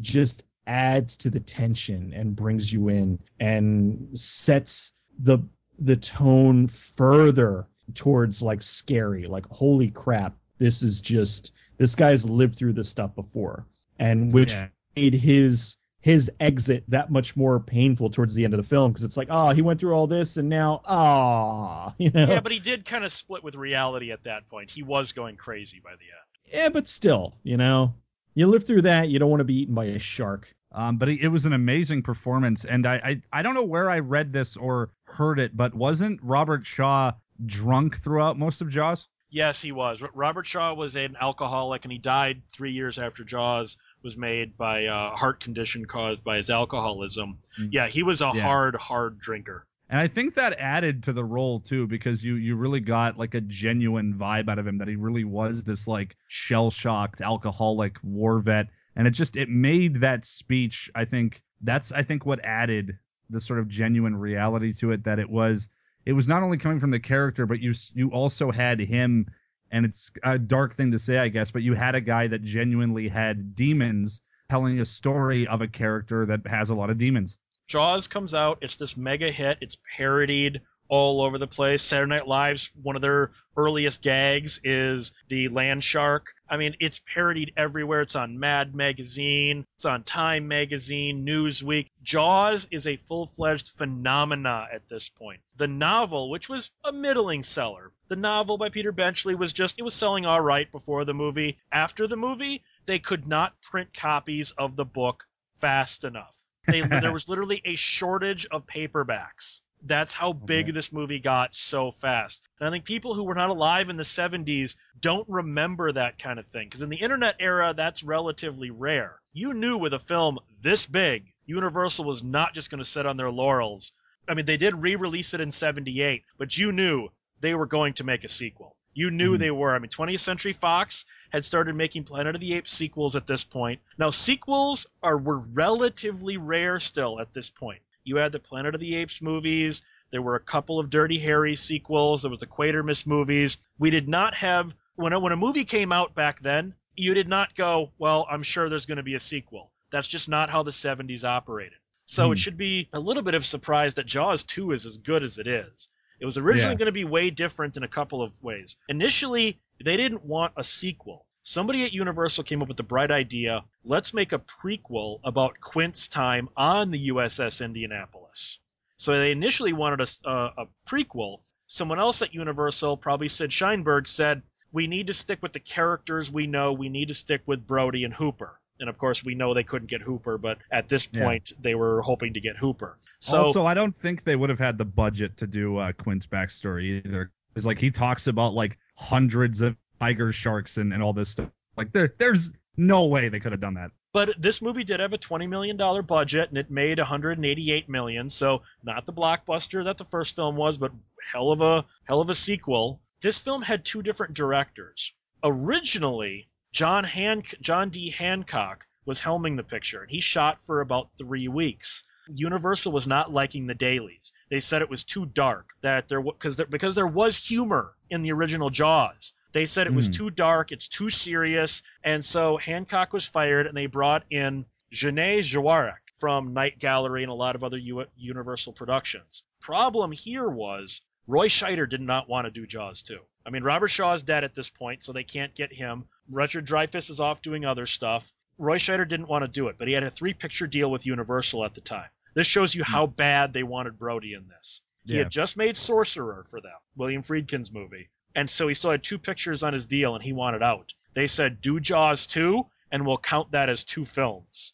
just 0.00 0.42
adds 0.66 1.16
to 1.16 1.30
the 1.30 1.40
tension 1.40 2.12
and 2.14 2.36
brings 2.36 2.72
you 2.72 2.88
in 2.88 3.18
and 3.38 4.08
sets 4.18 4.92
the 5.18 5.38
the 5.78 5.96
tone 5.96 6.66
further 6.66 7.66
towards 7.94 8.42
like 8.42 8.62
scary, 8.62 9.26
like 9.26 9.46
holy 9.46 9.90
crap 9.90 10.36
this 10.62 10.82
is 10.82 11.00
just 11.00 11.52
this 11.76 11.96
guy's 11.96 12.24
lived 12.24 12.54
through 12.54 12.74
this 12.74 12.88
stuff 12.88 13.16
before, 13.16 13.66
and 13.98 14.32
which 14.32 14.52
yeah. 14.52 14.68
made 14.94 15.14
his 15.14 15.76
his 15.98 16.30
exit 16.38 16.84
that 16.88 17.10
much 17.10 17.36
more 17.36 17.58
painful 17.58 18.10
towards 18.10 18.34
the 18.34 18.44
end 18.44 18.54
of 18.54 18.58
the 18.58 18.68
film 18.68 18.92
because 18.92 19.02
it's 19.02 19.16
like, 19.16 19.28
oh, 19.30 19.50
he 19.50 19.62
went 19.62 19.80
through 19.80 19.92
all 19.92 20.06
this 20.06 20.36
and 20.36 20.48
now, 20.48 20.80
ah, 20.84 21.94
you 21.98 22.10
know. 22.10 22.26
Yeah, 22.26 22.40
but 22.40 22.52
he 22.52 22.60
did 22.60 22.84
kind 22.84 23.04
of 23.04 23.12
split 23.12 23.42
with 23.42 23.56
reality 23.56 24.12
at 24.12 24.22
that 24.24 24.46
point. 24.46 24.70
He 24.70 24.84
was 24.84 25.12
going 25.12 25.36
crazy 25.36 25.80
by 25.82 25.92
the 25.92 25.96
end. 25.96 26.52
Yeah, 26.52 26.68
but 26.68 26.86
still, 26.86 27.34
you 27.42 27.56
know, 27.56 27.94
you 28.34 28.46
live 28.46 28.64
through 28.64 28.82
that, 28.82 29.08
you 29.08 29.18
don't 29.18 29.30
want 29.30 29.40
to 29.40 29.44
be 29.44 29.62
eaten 29.62 29.74
by 29.74 29.86
a 29.86 29.98
shark. 29.98 30.48
Um, 30.74 30.96
but 30.96 31.08
it 31.08 31.28
was 31.28 31.44
an 31.44 31.52
amazing 31.52 32.02
performance, 32.02 32.64
and 32.64 32.86
I, 32.86 32.94
I 32.94 33.22
I 33.40 33.42
don't 33.42 33.52
know 33.52 33.62
where 33.62 33.90
I 33.90 33.98
read 33.98 34.32
this 34.32 34.56
or 34.56 34.90
heard 35.04 35.38
it, 35.38 35.54
but 35.54 35.74
wasn't 35.74 36.20
Robert 36.22 36.64
Shaw 36.64 37.12
drunk 37.44 37.98
throughout 37.98 38.38
most 38.38 38.60
of 38.60 38.68
Jaws? 38.68 39.08
Yes, 39.30 39.62
he 39.62 39.72
was. 39.72 40.02
Robert 40.14 40.46
Shaw 40.46 40.74
was 40.74 40.94
an 40.94 41.16
alcoholic, 41.18 41.84
and 41.84 41.92
he 41.92 41.98
died 41.98 42.42
three 42.50 42.72
years 42.72 42.98
after 42.98 43.24
Jaws 43.24 43.78
was 44.02 44.18
made 44.18 44.58
by 44.58 44.80
a 44.80 45.16
heart 45.16 45.40
condition 45.40 45.86
caused 45.86 46.22
by 46.22 46.36
his 46.36 46.50
alcoholism. 46.50 47.38
Mm. 47.58 47.68
Yeah, 47.72 47.88
he 47.88 48.02
was 48.02 48.20
a 48.20 48.30
yeah. 48.34 48.42
hard, 48.42 48.76
hard 48.76 49.18
drinker. 49.18 49.66
And 49.88 50.00
I 50.00 50.08
think 50.08 50.34
that 50.34 50.58
added 50.58 51.02
to 51.04 51.12
the 51.12 51.24
role 51.24 51.60
too, 51.60 51.86
because 51.86 52.24
you 52.24 52.34
you 52.34 52.56
really 52.56 52.80
got 52.80 53.18
like 53.18 53.34
a 53.34 53.40
genuine 53.40 54.14
vibe 54.14 54.48
out 54.48 54.58
of 54.58 54.66
him 54.66 54.78
that 54.78 54.88
he 54.88 54.96
really 54.96 55.24
was 55.24 55.64
this 55.64 55.86
like 55.86 56.16
shell 56.28 56.70
shocked 56.70 57.20
alcoholic 57.20 57.98
war 58.02 58.40
vet, 58.40 58.68
and 58.96 59.06
it 59.06 59.10
just 59.10 59.36
it 59.36 59.48
made 59.48 59.96
that 59.96 60.24
speech. 60.24 60.90
I 60.94 61.04
think 61.04 61.42
that's 61.60 61.92
I 61.92 62.02
think 62.02 62.24
what 62.24 62.44
added 62.44 62.98
the 63.28 63.40
sort 63.40 63.58
of 63.58 63.68
genuine 63.68 64.16
reality 64.16 64.72
to 64.74 64.92
it 64.92 65.04
that 65.04 65.18
it 65.18 65.28
was 65.28 65.68
it 66.04 66.12
was 66.12 66.28
not 66.28 66.42
only 66.42 66.58
coming 66.58 66.80
from 66.80 66.90
the 66.90 67.00
character, 67.00 67.46
but 67.46 67.60
you 67.60 67.74
you 67.94 68.10
also 68.10 68.50
had 68.50 68.80
him, 68.80 69.26
and 69.70 69.84
it's 69.86 70.10
a 70.22 70.38
dark 70.38 70.74
thing 70.74 70.92
to 70.92 70.98
say, 70.98 71.18
I 71.18 71.28
guess, 71.28 71.50
but 71.50 71.62
you 71.62 71.74
had 71.74 71.94
a 71.94 72.00
guy 72.00 72.26
that 72.28 72.42
genuinely 72.42 73.08
had 73.08 73.54
demons 73.54 74.22
telling 74.48 74.80
a 74.80 74.84
story 74.84 75.46
of 75.46 75.62
a 75.62 75.68
character 75.68 76.26
that 76.26 76.46
has 76.46 76.70
a 76.70 76.74
lot 76.74 76.90
of 76.90 76.98
demons. 76.98 77.38
Jaws 77.66 78.08
comes 78.08 78.34
out, 78.34 78.58
it's 78.62 78.76
this 78.76 78.96
mega 78.96 79.30
hit, 79.30 79.58
it's 79.60 79.78
parodied 79.96 80.60
all 80.92 81.22
over 81.22 81.38
the 81.38 81.46
place. 81.46 81.80
Saturday 81.80 82.10
Night 82.10 82.28
Live's 82.28 82.70
one 82.82 82.96
of 82.96 83.00
their 83.00 83.30
earliest 83.56 84.02
gags 84.02 84.60
is 84.62 85.14
the 85.28 85.48
land 85.48 85.82
shark. 85.82 86.34
I 86.46 86.58
mean, 86.58 86.76
it's 86.80 86.98
parodied 86.98 87.54
everywhere. 87.56 88.02
It's 88.02 88.14
on 88.14 88.38
Mad 88.38 88.74
Magazine, 88.74 89.64
it's 89.76 89.86
on 89.86 90.02
Time 90.02 90.48
Magazine, 90.48 91.24
Newsweek. 91.24 91.88
Jaws 92.02 92.68
is 92.70 92.86
a 92.86 92.96
full-fledged 92.96 93.68
phenomena 93.68 94.68
at 94.70 94.86
this 94.90 95.08
point. 95.08 95.40
The 95.56 95.66
novel, 95.66 96.28
which 96.28 96.50
was 96.50 96.70
a 96.84 96.92
middling 96.92 97.42
seller, 97.42 97.90
the 98.08 98.16
novel 98.16 98.58
by 98.58 98.68
Peter 98.68 98.92
Benchley 98.92 99.34
was 99.34 99.54
just 99.54 99.78
it 99.78 99.84
was 99.84 99.94
selling 99.94 100.26
all 100.26 100.42
right 100.42 100.70
before 100.70 101.06
the 101.06 101.14
movie. 101.14 101.56
After 101.72 102.06
the 102.06 102.18
movie, 102.18 102.64
they 102.84 102.98
could 102.98 103.26
not 103.26 103.58
print 103.62 103.94
copies 103.94 104.50
of 104.50 104.76
the 104.76 104.84
book 104.84 105.24
fast 105.48 106.04
enough. 106.04 106.36
They, 106.66 106.82
there 106.82 107.12
was 107.18 107.30
literally 107.30 107.62
a 107.64 107.76
shortage 107.76 108.44
of 108.44 108.66
paperbacks. 108.66 109.62
That's 109.84 110.14
how 110.14 110.32
big 110.32 110.66
okay. 110.66 110.72
this 110.72 110.92
movie 110.92 111.18
got 111.18 111.54
so 111.54 111.90
fast. 111.90 112.48
And 112.60 112.68
I 112.68 112.70
think 112.70 112.84
people 112.84 113.14
who 113.14 113.24
were 113.24 113.34
not 113.34 113.50
alive 113.50 113.90
in 113.90 113.96
the 113.96 114.04
70s 114.04 114.76
don't 115.00 115.28
remember 115.28 115.90
that 115.92 116.18
kind 116.18 116.38
of 116.38 116.46
thing. 116.46 116.66
Because 116.66 116.82
in 116.82 116.88
the 116.88 117.00
internet 117.00 117.36
era, 117.40 117.74
that's 117.74 118.04
relatively 118.04 118.70
rare. 118.70 119.18
You 119.32 119.54
knew 119.54 119.78
with 119.78 119.92
a 119.92 119.98
film 119.98 120.38
this 120.62 120.86
big, 120.86 121.32
Universal 121.46 122.04
was 122.04 122.22
not 122.22 122.54
just 122.54 122.70
going 122.70 122.78
to 122.78 122.84
sit 122.84 123.06
on 123.06 123.16
their 123.16 123.30
laurels. 123.30 123.92
I 124.28 124.34
mean, 124.34 124.46
they 124.46 124.56
did 124.56 124.74
re 124.74 124.96
release 124.96 125.34
it 125.34 125.40
in 125.40 125.50
78, 125.50 126.22
but 126.38 126.56
you 126.56 126.70
knew 126.70 127.08
they 127.40 127.54
were 127.54 127.66
going 127.66 127.94
to 127.94 128.04
make 128.04 128.24
a 128.24 128.28
sequel. 128.28 128.76
You 128.94 129.10
knew 129.10 129.36
mm. 129.36 129.38
they 129.38 129.50
were. 129.50 129.74
I 129.74 129.78
mean, 129.78 129.88
20th 129.88 130.20
Century 130.20 130.52
Fox 130.52 131.06
had 131.30 131.44
started 131.44 131.74
making 131.74 132.04
Planet 132.04 132.34
of 132.34 132.40
the 132.40 132.54
Apes 132.54 132.70
sequels 132.70 133.16
at 133.16 133.26
this 133.26 133.42
point. 133.42 133.80
Now, 133.98 134.10
sequels 134.10 134.86
are 135.02 135.16
were 135.16 135.38
relatively 135.38 136.36
rare 136.36 136.78
still 136.78 137.18
at 137.18 137.32
this 137.32 137.50
point. 137.50 137.80
You 138.04 138.16
had 138.16 138.32
the 138.32 138.40
Planet 138.40 138.74
of 138.74 138.80
the 138.80 138.96
Apes 138.96 139.22
movies. 139.22 139.82
There 140.10 140.22
were 140.22 140.34
a 140.34 140.40
couple 140.40 140.78
of 140.78 140.90
Dirty 140.90 141.18
Harry 141.20 141.56
sequels. 141.56 142.22
There 142.22 142.30
was 142.30 142.40
the 142.40 142.46
Quatermass 142.46 143.06
movies. 143.06 143.56
We 143.78 143.90
did 143.90 144.08
not 144.08 144.34
have 144.34 144.74
when 144.94 145.12
a, 145.12 145.20
when 145.20 145.32
a 145.32 145.36
movie 145.36 145.64
came 145.64 145.92
out 145.92 146.14
back 146.14 146.40
then. 146.40 146.74
You 146.94 147.14
did 147.14 147.28
not 147.28 147.54
go, 147.54 147.92
well, 147.98 148.26
I'm 148.30 148.42
sure 148.42 148.68
there's 148.68 148.86
going 148.86 148.98
to 148.98 149.02
be 149.02 149.14
a 149.14 149.20
sequel. 149.20 149.72
That's 149.90 150.08
just 150.08 150.28
not 150.28 150.50
how 150.50 150.62
the 150.62 150.70
70s 150.70 151.24
operated. 151.24 151.78
So 152.04 152.26
hmm. 152.26 152.32
it 152.32 152.38
should 152.38 152.56
be 152.56 152.88
a 152.92 153.00
little 153.00 153.22
bit 153.22 153.34
of 153.34 153.42
a 153.42 153.46
surprise 153.46 153.94
that 153.94 154.06
Jaws 154.06 154.44
2 154.44 154.72
is 154.72 154.84
as 154.84 154.98
good 154.98 155.22
as 155.22 155.38
it 155.38 155.46
is. 155.46 155.88
It 156.20 156.24
was 156.24 156.38
originally 156.38 156.74
yeah. 156.74 156.78
going 156.78 156.86
to 156.86 156.92
be 156.92 157.04
way 157.04 157.30
different 157.30 157.76
in 157.76 157.82
a 157.82 157.88
couple 157.88 158.22
of 158.22 158.32
ways. 158.42 158.76
Initially, 158.88 159.60
they 159.82 159.96
didn't 159.96 160.24
want 160.24 160.52
a 160.56 160.62
sequel. 160.62 161.26
Somebody 161.42 161.84
at 161.84 161.92
Universal 161.92 162.44
came 162.44 162.62
up 162.62 162.68
with 162.68 162.76
the 162.76 162.84
bright 162.84 163.10
idea 163.10 163.64
let's 163.84 164.14
make 164.14 164.32
a 164.32 164.38
prequel 164.38 165.18
about 165.24 165.60
Quint's 165.60 166.08
time 166.08 166.48
on 166.56 166.90
the 166.90 167.08
USS 167.08 167.64
Indianapolis. 167.64 168.60
So 168.96 169.18
they 169.18 169.32
initially 169.32 169.72
wanted 169.72 170.00
a, 170.00 170.30
a, 170.30 170.34
a 170.62 170.66
prequel. 170.88 171.38
Someone 171.66 171.98
else 171.98 172.22
at 172.22 172.34
Universal, 172.34 172.98
probably 172.98 173.28
Sid 173.28 173.50
Sheinberg, 173.50 174.06
said, 174.06 174.42
we 174.70 174.86
need 174.86 175.08
to 175.08 175.14
stick 175.14 175.42
with 175.42 175.52
the 175.52 175.60
characters 175.60 176.30
we 176.30 176.46
know. 176.46 176.72
We 176.72 176.88
need 176.88 177.08
to 177.08 177.14
stick 177.14 177.42
with 177.46 177.66
Brody 177.66 178.04
and 178.04 178.14
Hooper. 178.14 178.58
And 178.78 178.88
of 178.88 178.98
course, 178.98 179.24
we 179.24 179.34
know 179.34 179.54
they 179.54 179.64
couldn't 179.64 179.90
get 179.90 180.00
Hooper, 180.00 180.38
but 180.38 180.58
at 180.70 180.88
this 180.88 181.06
point, 181.06 181.50
yeah. 181.50 181.58
they 181.60 181.74
were 181.74 182.02
hoping 182.02 182.34
to 182.34 182.40
get 182.40 182.56
Hooper. 182.56 182.98
So, 183.20 183.42
also, 183.42 183.66
I 183.66 183.74
don't 183.74 183.96
think 183.96 184.24
they 184.24 184.34
would 184.34 184.50
have 184.50 184.58
had 184.58 184.78
the 184.78 184.84
budget 184.84 185.38
to 185.38 185.46
do 185.46 185.76
uh, 185.78 185.92
Quint's 185.92 186.26
backstory 186.26 187.04
either. 187.04 187.30
Because 187.52 187.66
like 187.66 187.78
he 187.78 187.90
talks 187.90 188.28
about 188.28 188.54
like 188.54 188.78
hundreds 188.96 189.60
of 189.60 189.76
tiger 190.02 190.32
sharks 190.32 190.78
and, 190.78 190.92
and 190.92 191.02
all 191.02 191.12
this 191.12 191.30
stuff. 191.30 191.48
Like 191.76 191.92
there 191.92 192.12
there's 192.18 192.52
No 192.76 193.06
way 193.06 193.28
they 193.28 193.38
could 193.38 193.52
have 193.52 193.60
done 193.60 193.74
that. 193.74 193.90
But 194.12 194.30
this 194.38 194.60
movie 194.60 194.84
did 194.84 195.00
have 195.00 195.12
a 195.12 195.18
$20 195.18 195.48
million 195.48 195.76
budget 196.04 196.48
and 196.48 196.58
it 196.58 196.70
made 196.70 196.98
188 196.98 197.88
million. 197.88 198.28
So 198.28 198.62
not 198.82 199.06
the 199.06 199.12
blockbuster 199.12 199.84
that 199.84 199.98
the 199.98 200.04
first 200.04 200.36
film 200.36 200.56
was, 200.56 200.76
but 200.78 200.92
hell 201.32 201.50
of 201.50 201.60
a, 201.60 201.84
hell 202.04 202.20
of 202.20 202.28
a 202.28 202.34
sequel. 202.34 203.00
This 203.22 203.38
film 203.38 203.62
had 203.62 203.84
two 203.84 204.02
different 204.02 204.34
directors. 204.34 205.14
Originally, 205.42 206.48
John, 206.72 207.04
Han- 207.04 207.44
John 207.60 207.90
D. 207.90 208.10
Hancock 208.10 208.86
was 209.06 209.20
helming 209.20 209.56
the 209.56 209.64
picture 209.64 210.02
and 210.02 210.10
he 210.10 210.20
shot 210.20 210.60
for 210.60 210.80
about 210.80 211.10
three 211.16 211.48
weeks. 211.48 212.04
Universal 212.28 212.92
was 212.92 213.06
not 213.06 213.32
liking 213.32 213.66
the 213.66 213.74
dailies. 213.74 214.32
They 214.50 214.60
said 214.60 214.82
it 214.82 214.90
was 214.90 215.04
too 215.04 215.26
dark. 215.26 215.70
That 215.82 216.08
there 216.08 216.22
because 216.22 216.56
there, 216.56 216.66
because 216.66 216.94
there 216.94 217.06
was 217.06 217.38
humor 217.38 217.94
in 218.10 218.22
the 218.22 218.32
original 218.32 218.70
Jaws. 218.70 219.32
They 219.52 219.66
said 219.66 219.86
it 219.86 219.94
was 219.94 220.08
mm. 220.08 220.14
too 220.14 220.30
dark, 220.30 220.72
it's 220.72 220.88
too 220.88 221.10
serious, 221.10 221.82
and 222.02 222.24
so 222.24 222.56
Hancock 222.56 223.12
was 223.12 223.26
fired, 223.26 223.66
and 223.66 223.76
they 223.76 223.86
brought 223.86 224.24
in 224.30 224.64
Jeannot 224.90 225.44
Szwarc 225.44 225.98
from 226.14 226.54
Night 226.54 226.78
Gallery 226.78 227.22
and 227.22 227.32
a 227.32 227.34
lot 227.34 227.54
of 227.54 227.64
other 227.64 227.78
U- 227.78 228.06
Universal 228.16 228.72
productions. 228.74 229.44
Problem 229.60 230.12
here 230.12 230.48
was 230.48 231.02
Roy 231.26 231.48
Scheider 231.48 231.88
did 231.88 232.00
not 232.00 232.28
want 232.28 232.46
to 232.46 232.50
do 232.50 232.66
Jaws 232.66 233.02
2. 233.02 233.18
I 233.44 233.50
mean, 233.50 233.62
Robert 233.62 233.88
Shaw 233.88 234.14
is 234.14 234.22
dead 234.22 234.44
at 234.44 234.54
this 234.54 234.70
point, 234.70 235.02
so 235.02 235.12
they 235.12 235.24
can't 235.24 235.54
get 235.54 235.72
him. 235.72 236.04
Richard 236.30 236.66
Dreyfuss 236.66 237.10
is 237.10 237.20
off 237.20 237.42
doing 237.42 237.64
other 237.64 237.86
stuff. 237.86 238.32
Roy 238.58 238.78
Scheider 238.78 239.08
didn't 239.08 239.28
want 239.28 239.44
to 239.44 239.48
do 239.48 239.68
it, 239.68 239.76
but 239.78 239.88
he 239.88 239.94
had 239.94 240.02
a 240.02 240.10
three 240.10 240.34
picture 240.34 240.66
deal 240.66 240.90
with 240.90 241.06
Universal 241.06 241.64
at 241.64 241.74
the 241.74 241.80
time. 241.80 242.08
This 242.34 242.46
shows 242.46 242.74
you 242.74 242.84
how 242.84 243.06
bad 243.06 243.52
they 243.52 243.62
wanted 243.62 243.98
Brody 243.98 244.34
in 244.34 244.48
this. 244.48 244.80
He 245.06 245.14
yeah. 245.14 245.24
had 245.24 245.30
just 245.30 245.56
made 245.56 245.76
Sorcerer 245.76 246.44
for 246.44 246.60
them, 246.60 246.78
William 246.96 247.22
Friedkin's 247.22 247.72
movie. 247.72 248.08
And 248.34 248.48
so 248.48 248.68
he 248.68 248.74
still 248.74 248.90
had 248.90 249.02
two 249.02 249.18
pictures 249.18 249.62
on 249.62 249.72
his 249.72 249.86
deal 249.86 250.14
and 250.14 250.24
he 250.24 250.32
wanted 250.32 250.62
out. 250.62 250.94
They 251.14 251.26
said, 251.26 251.60
do 251.60 251.80
Jaws 251.80 252.26
2 252.26 252.66
and 252.90 253.06
we'll 253.06 253.18
count 253.18 253.52
that 253.52 253.68
as 253.68 253.84
two 253.84 254.04
films. 254.04 254.72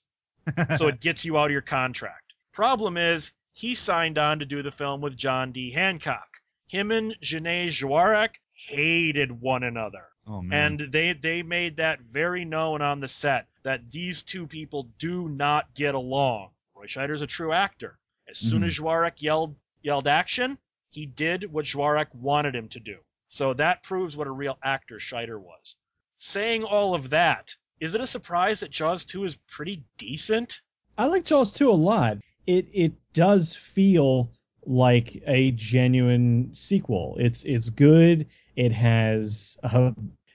so 0.77 0.89
it 0.89 1.01
gets 1.01 1.25
you 1.25 1.39
out 1.39 1.47
of 1.47 1.53
your 1.53 1.61
contract. 1.61 2.35
Problem 2.53 2.97
is, 2.97 3.33
he 3.53 3.75
signed 3.75 4.19
on 4.19 4.39
to 4.39 4.47
do 4.47 4.63
the 4.63 4.71
film 4.71 5.01
with 5.01 5.17
John 5.17 5.53
D. 5.53 5.73
Hancock. 5.73 6.29
Him 6.69 6.93
and 6.93 7.17
Jeannot 7.21 7.71
Szwarc 7.71 8.35
hated 8.53 9.33
one 9.33 9.63
another. 9.63 10.05
Oh, 10.27 10.45
and 10.53 10.79
they, 10.79 11.13
they 11.15 11.43
made 11.43 11.77
that 11.79 12.03
very 12.03 12.45
known 12.45 12.83
on 12.83 13.01
the 13.01 13.09
set 13.09 13.49
that 13.63 13.91
these 13.91 14.23
two 14.23 14.47
people 14.47 14.89
do 14.99 15.29
not 15.29 15.75
get 15.75 15.95
along. 15.95 16.51
Roy 16.77 16.87
Scheider's 16.87 17.23
a 17.23 17.27
true 17.27 17.53
actor. 17.53 17.99
As 18.29 18.39
soon 18.39 18.63
mm. 18.63 18.67
as 18.67 18.79
Szwarc 18.79 19.23
yelled 19.23 19.57
yelled 19.83 20.07
action, 20.07 20.59
he 20.91 21.07
did 21.07 21.51
what 21.51 21.65
Szwarc 21.65 22.15
wanted 22.15 22.55
him 22.55 22.69
to 22.69 22.81
do. 22.81 22.99
So 23.29 23.55
that 23.55 23.83
proves 23.83 24.17
what 24.17 24.27
a 24.27 24.33
real 24.33 24.59
actor 24.63 24.97
Scheider 24.97 25.39
was. 25.39 25.77
Saying 26.17 26.65
all 26.65 26.95
of 26.95 27.11
that, 27.11 27.55
is 27.79 27.95
it 27.95 28.01
a 28.01 28.07
surprise 28.07 28.61
that 28.61 28.71
Jaws 28.71 29.05
2 29.05 29.25
is 29.25 29.39
pretty 29.49 29.85
decent? 29.99 30.61
I 30.97 31.07
like 31.07 31.25
Jaws 31.25 31.53
2 31.53 31.71
a 31.71 31.73
lot. 31.73 32.19
It 32.47 32.69
it 32.73 32.95
does 33.13 33.55
feel 33.55 34.33
like 34.65 35.23
a 35.27 35.51
genuine 35.53 36.55
sequel. 36.55 37.17
It's 37.21 37.45
it's 37.45 37.71
good. 37.71 38.27
It 38.57 38.73
has 38.73 39.59
a 39.63 39.95